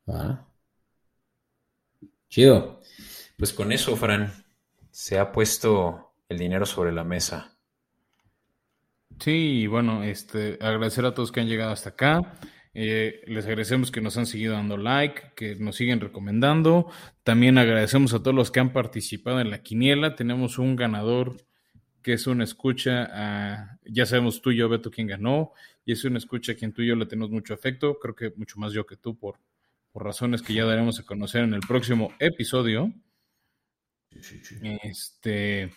¿Ah? 0.06 0.46
Chido. 2.28 2.80
Pues 3.36 3.52
con 3.52 3.72
eso, 3.72 3.96
Fran, 3.96 4.32
se 4.90 5.18
ha 5.18 5.32
puesto 5.32 6.14
el 6.28 6.38
dinero 6.38 6.66
sobre 6.66 6.92
la 6.92 7.04
mesa. 7.04 7.53
Sí, 9.20 9.66
bueno, 9.66 10.02
este, 10.02 10.58
agradecer 10.60 11.04
a 11.04 11.14
todos 11.14 11.32
que 11.32 11.40
han 11.40 11.48
llegado 11.48 11.72
hasta 11.72 11.90
acá. 11.90 12.38
Eh, 12.74 13.22
les 13.26 13.46
agradecemos 13.46 13.92
que 13.92 14.00
nos 14.00 14.16
han 14.18 14.26
seguido 14.26 14.54
dando 14.54 14.76
like, 14.76 15.32
que 15.36 15.54
nos 15.56 15.76
siguen 15.76 16.00
recomendando. 16.00 16.90
También 17.22 17.56
agradecemos 17.56 18.12
a 18.14 18.18
todos 18.18 18.34
los 18.34 18.50
que 18.50 18.60
han 18.60 18.72
participado 18.72 19.40
en 19.40 19.50
la 19.50 19.62
quiniela. 19.62 20.16
Tenemos 20.16 20.58
un 20.58 20.76
ganador 20.76 21.36
que 22.04 22.12
es 22.12 22.26
una 22.26 22.44
escucha, 22.44 23.78
ya 23.86 24.04
sabemos 24.04 24.42
tú 24.42 24.50
y 24.50 24.56
yo, 24.56 24.68
Beto, 24.68 24.90
quién 24.90 25.06
ganó, 25.06 25.52
y 25.86 25.92
es 25.92 26.04
una 26.04 26.18
escucha 26.18 26.52
a 26.52 26.54
quien 26.54 26.74
tú 26.74 26.82
y 26.82 26.88
yo 26.88 26.96
le 26.96 27.06
tenemos 27.06 27.30
mucho 27.30 27.54
afecto, 27.54 27.98
creo 27.98 28.14
que 28.14 28.30
mucho 28.36 28.60
más 28.60 28.74
yo 28.74 28.84
que 28.84 28.98
tú, 28.98 29.18
por, 29.18 29.38
por 29.90 30.04
razones 30.04 30.42
que 30.42 30.52
ya 30.52 30.66
daremos 30.66 31.00
a 31.00 31.04
conocer 31.04 31.44
en 31.44 31.54
el 31.54 31.60
próximo 31.60 32.12
episodio. 32.18 32.92
Este, 34.82 35.72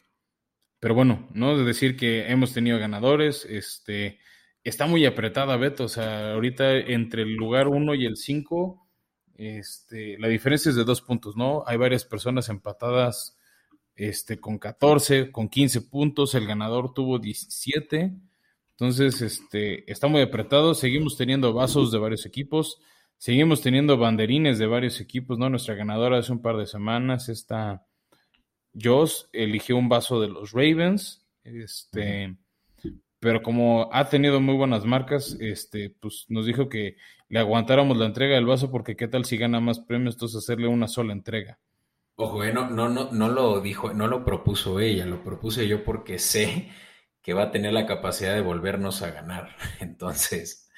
pero 0.79 0.93
bueno, 0.93 1.27
no 1.33 1.57
de 1.57 1.63
decir 1.63 1.97
que 1.97 2.29
hemos 2.29 2.53
tenido 2.53 2.79
ganadores, 2.79 3.45
este, 3.45 4.19
está 4.63 4.85
muy 4.85 5.05
apretada 5.05 5.57
Beto, 5.57 5.85
o 5.85 5.89
sea, 5.89 6.33
ahorita 6.33 6.77
entre 6.77 7.23
el 7.23 7.35
lugar 7.35 7.67
1 7.67 7.95
y 7.95 8.05
el 8.05 8.17
5, 8.17 8.87
este, 9.35 10.17
la 10.19 10.27
diferencia 10.27 10.69
es 10.69 10.75
de 10.75 10.83
dos 10.83 11.01
puntos, 11.01 11.35
¿no? 11.35 11.63
Hay 11.65 11.77
varias 11.77 12.05
personas 12.05 12.49
empatadas 12.49 13.37
este, 13.95 14.39
con 14.39 14.59
14, 14.59 15.31
con 15.31 15.49
15 15.49 15.81
puntos, 15.81 16.35
el 16.35 16.45
ganador 16.45 16.93
tuvo 16.93 17.17
17, 17.17 18.13
entonces 18.71 19.21
este, 19.21 19.91
está 19.91 20.07
muy 20.07 20.21
apretado, 20.21 20.75
seguimos 20.75 21.17
teniendo 21.17 21.53
vasos 21.53 21.91
de 21.91 21.97
varios 21.97 22.27
equipos, 22.27 22.79
seguimos 23.17 23.61
teniendo 23.61 23.97
banderines 23.97 24.59
de 24.59 24.67
varios 24.67 25.01
equipos, 25.01 25.39
¿no? 25.39 25.49
Nuestra 25.49 25.73
ganadora 25.73 26.19
hace 26.19 26.31
un 26.31 26.43
par 26.43 26.57
de 26.57 26.67
semanas, 26.67 27.29
está 27.29 27.86
Josh 28.81 29.23
eligió 29.33 29.77
un 29.77 29.89
vaso 29.89 30.19
de 30.21 30.29
los 30.29 30.51
Ravens, 30.51 31.25
este, 31.43 32.35
pero 33.19 33.41
como 33.41 33.89
ha 33.91 34.09
tenido 34.09 34.39
muy 34.39 34.55
buenas 34.55 34.85
marcas, 34.85 35.37
este, 35.39 35.89
pues 35.89 36.25
nos 36.29 36.45
dijo 36.45 36.69
que 36.69 36.97
le 37.29 37.39
aguantáramos 37.39 37.97
la 37.97 38.05
entrega 38.05 38.35
del 38.35 38.45
vaso 38.45 38.71
porque 38.71 38.95
qué 38.95 39.07
tal 39.07 39.25
si 39.25 39.37
gana 39.37 39.59
más 39.59 39.79
premios, 39.79 40.15
entonces 40.15 40.37
hacerle 40.37 40.67
una 40.67 40.87
sola 40.87 41.13
entrega. 41.13 41.59
Ojo, 42.15 42.43
eh, 42.43 42.51
no, 42.51 42.69
no, 42.69 42.89
no, 42.89 43.11
no 43.11 43.29
lo 43.29 43.61
dijo, 43.61 43.93
no 43.93 44.07
lo 44.07 44.25
propuso 44.25 44.79
ella, 44.79 45.05
lo 45.05 45.23
propuse 45.23 45.67
yo 45.67 45.83
porque 45.83 46.17
sé 46.17 46.69
que 47.21 47.33
va 47.33 47.43
a 47.43 47.51
tener 47.51 47.73
la 47.73 47.85
capacidad 47.85 48.33
de 48.33 48.41
volvernos 48.41 49.01
a 49.01 49.11
ganar. 49.11 49.49
Entonces, 49.81 50.69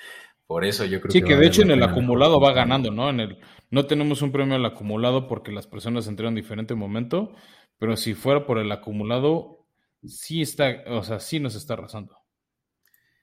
por 0.47 0.65
eso 0.65 0.83
yo 0.83 0.99
creo 0.99 1.13
que. 1.13 1.19
Sí, 1.19 1.23
que 1.23 1.35
de 1.35 1.45
hecho 1.45 1.61
en 1.61 1.71
el 1.71 1.83
acumulado 1.83 2.41
va 2.41 2.53
ganando, 2.53 2.91
¿no? 2.91 3.09
En 3.09 3.19
el, 3.19 3.37
no 3.69 3.85
tenemos 3.85 4.21
un 4.21 4.31
premio 4.31 4.55
al 4.55 4.65
acumulado 4.65 5.27
porque 5.27 5.51
las 5.51 5.67
personas 5.67 6.07
entraron 6.07 6.31
en 6.31 6.41
diferente 6.41 6.73
momento, 6.73 7.35
pero 7.79 7.95
si 7.95 8.13
fuera 8.13 8.45
por 8.45 8.59
el 8.59 8.71
acumulado, 8.71 9.65
sí 10.05 10.41
está, 10.41 10.83
o 10.87 11.03
sea, 11.03 11.19
sí 11.19 11.39
nos 11.39 11.55
está 11.55 11.73
arrasando. 11.73 12.17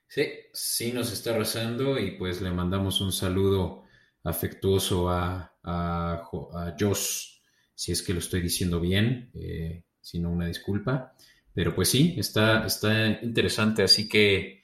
Sí, 0.07 0.23
sí 0.51 0.91
nos 0.91 1.11
está 1.11 1.35
arrasando 1.35 1.99
y 1.99 2.11
pues 2.11 2.41
le 2.41 2.49
mandamos 2.51 2.99
un 3.01 3.11
saludo 3.11 3.83
afectuoso 4.23 5.09
a, 5.09 5.53
a, 5.63 6.23
Josh, 6.79 7.39
si 7.75 7.91
es 7.91 8.01
que 8.01 8.13
lo 8.13 8.19
estoy 8.19 8.41
diciendo 8.41 8.79
bien, 8.79 9.29
eh, 9.35 9.83
si 10.01 10.19
no 10.19 10.31
una 10.31 10.47
disculpa. 10.47 11.13
Pero 11.53 11.75
pues 11.75 11.89
sí, 11.89 12.15
está, 12.17 12.65
está 12.65 13.19
interesante, 13.21 13.83
así 13.83 14.09
que 14.09 14.63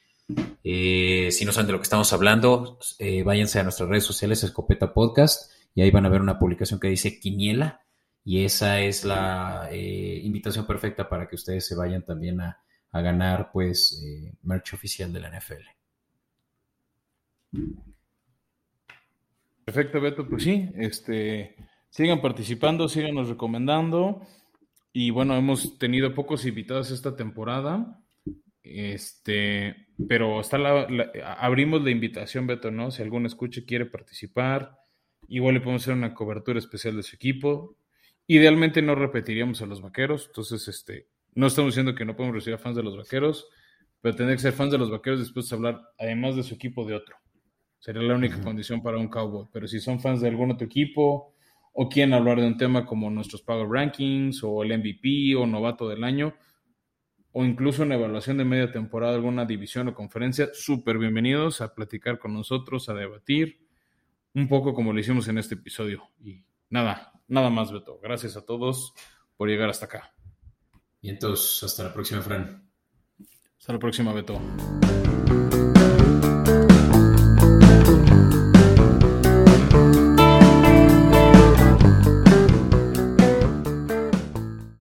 eh, 0.63 1.29
si 1.31 1.45
no 1.45 1.51
saben 1.51 1.67
de 1.67 1.73
lo 1.73 1.79
que 1.79 1.83
estamos 1.83 2.13
hablando, 2.13 2.79
eh, 2.99 3.23
váyanse 3.23 3.59
a 3.59 3.63
nuestras 3.63 3.89
redes 3.89 4.05
sociales, 4.05 4.43
Escopeta 4.43 4.93
Podcast, 4.93 5.51
y 5.75 5.81
ahí 5.81 5.91
van 5.91 6.05
a 6.05 6.09
ver 6.09 6.21
una 6.21 6.39
publicación 6.39 6.79
que 6.79 6.87
dice 6.87 7.19
Quiniela 7.19 7.82
y 8.25 8.45
esa 8.45 8.79
es 8.79 9.03
la 9.03 9.67
eh, 9.71 10.21
invitación 10.23 10.65
perfecta 10.65 11.09
para 11.09 11.27
que 11.27 11.35
ustedes 11.35 11.65
se 11.65 11.75
vayan 11.75 12.03
también 12.03 12.41
a, 12.41 12.59
ganar 12.91 13.49
pues 13.51 13.99
eh, 14.05 14.35
merch 14.43 14.75
oficial 14.75 15.11
de 15.11 15.19
la 15.19 15.31
NFL. 15.31 15.63
Perfecto, 19.65 19.99
Beto, 19.99 20.29
pues 20.29 20.43
sí, 20.43 20.69
este, 20.75 21.55
sigan 21.89 22.21
participando, 22.21 22.87
síganos 22.87 23.29
recomendando 23.29 24.21
y 24.91 25.09
bueno, 25.09 25.35
hemos 25.35 25.79
tenido 25.79 26.13
pocos 26.13 26.45
invitados 26.45 26.91
esta 26.91 27.15
temporada, 27.15 27.99
este, 28.61 29.87
pero 30.07 30.39
está 30.39 30.59
la, 30.59 30.87
abrimos 31.39 31.83
la 31.83 31.89
invitación, 31.89 32.45
Beto, 32.45 32.69
¿no? 32.69 32.91
Si 32.91 33.01
algún 33.01 33.25
escuche 33.25 33.65
quiere 33.65 33.87
participar, 33.87 34.77
igual 35.27 35.55
le 35.55 35.61
podemos 35.61 35.81
hacer 35.81 35.95
una 35.95 36.13
cobertura 36.13 36.59
especial 36.59 36.95
de 36.95 37.03
su 37.03 37.15
equipo, 37.15 37.75
Idealmente 38.27 38.81
no 38.81 38.95
repetiríamos 38.95 39.61
a 39.61 39.65
los 39.65 39.81
vaqueros, 39.81 40.27
entonces 40.27 40.67
este, 40.67 41.07
no 41.35 41.47
estamos 41.47 41.71
diciendo 41.71 41.95
que 41.95 42.05
no 42.05 42.15
podemos 42.15 42.35
recibir 42.35 42.55
a 42.55 42.59
fans 42.59 42.75
de 42.75 42.83
los 42.83 42.95
vaqueros, 42.95 43.47
pero 44.01 44.15
tendría 44.15 44.35
que 44.35 44.41
ser 44.41 44.53
fans 44.53 44.71
de 44.71 44.77
los 44.77 44.91
vaqueros 44.91 45.19
después 45.19 45.49
de 45.49 45.55
hablar, 45.55 45.81
además 45.97 46.35
de 46.35 46.43
su 46.43 46.55
equipo, 46.55 46.85
de 46.85 46.95
otro. 46.95 47.15
Sería 47.79 48.01
la 48.01 48.15
única 48.15 48.41
condición 48.41 48.81
para 48.81 48.97
un 48.97 49.09
cowboy. 49.09 49.47
Pero 49.51 49.67
si 49.67 49.79
son 49.79 49.99
fans 49.99 50.21
de 50.21 50.29
algún 50.29 50.51
otro 50.51 50.65
equipo 50.65 51.33
o 51.73 51.89
quieren 51.89 52.13
hablar 52.13 52.39
de 52.39 52.47
un 52.47 52.57
tema 52.57 52.85
como 52.85 53.09
nuestros 53.09 53.41
Power 53.41 53.67
Rankings 53.67 54.43
o 54.43 54.63
el 54.63 54.77
MVP 54.77 55.35
o 55.35 55.45
novato 55.45 55.89
del 55.89 56.03
año, 56.03 56.33
o 57.33 57.43
incluso 57.43 57.83
una 57.83 57.95
evaluación 57.95 58.37
de 58.37 58.45
media 58.45 58.71
temporada, 58.71 59.15
alguna 59.15 59.45
división 59.45 59.87
o 59.87 59.93
conferencia, 59.93 60.49
súper 60.53 60.97
bienvenidos 60.97 61.61
a 61.61 61.73
platicar 61.73 62.19
con 62.19 62.33
nosotros, 62.33 62.89
a 62.89 62.93
debatir, 62.93 63.65
un 64.35 64.47
poco 64.47 64.73
como 64.73 64.93
lo 64.93 64.99
hicimos 64.99 65.27
en 65.29 65.37
este 65.37 65.55
episodio. 65.55 66.09
Y 66.23 66.43
nada, 66.69 67.12
nada 67.27 67.49
más, 67.49 67.71
Beto. 67.71 67.99
Gracias 68.01 68.37
a 68.37 68.45
todos 68.45 68.93
por 69.37 69.49
llegar 69.49 69.69
hasta 69.69 69.85
acá. 69.85 70.13
Y 71.01 71.09
entonces, 71.09 71.63
hasta 71.63 71.83
la 71.83 71.93
próxima, 71.93 72.21
Fran. 72.21 72.69
Hasta 73.57 73.73
la 73.73 73.79
próxima, 73.79 74.13
Beto. 74.13 74.39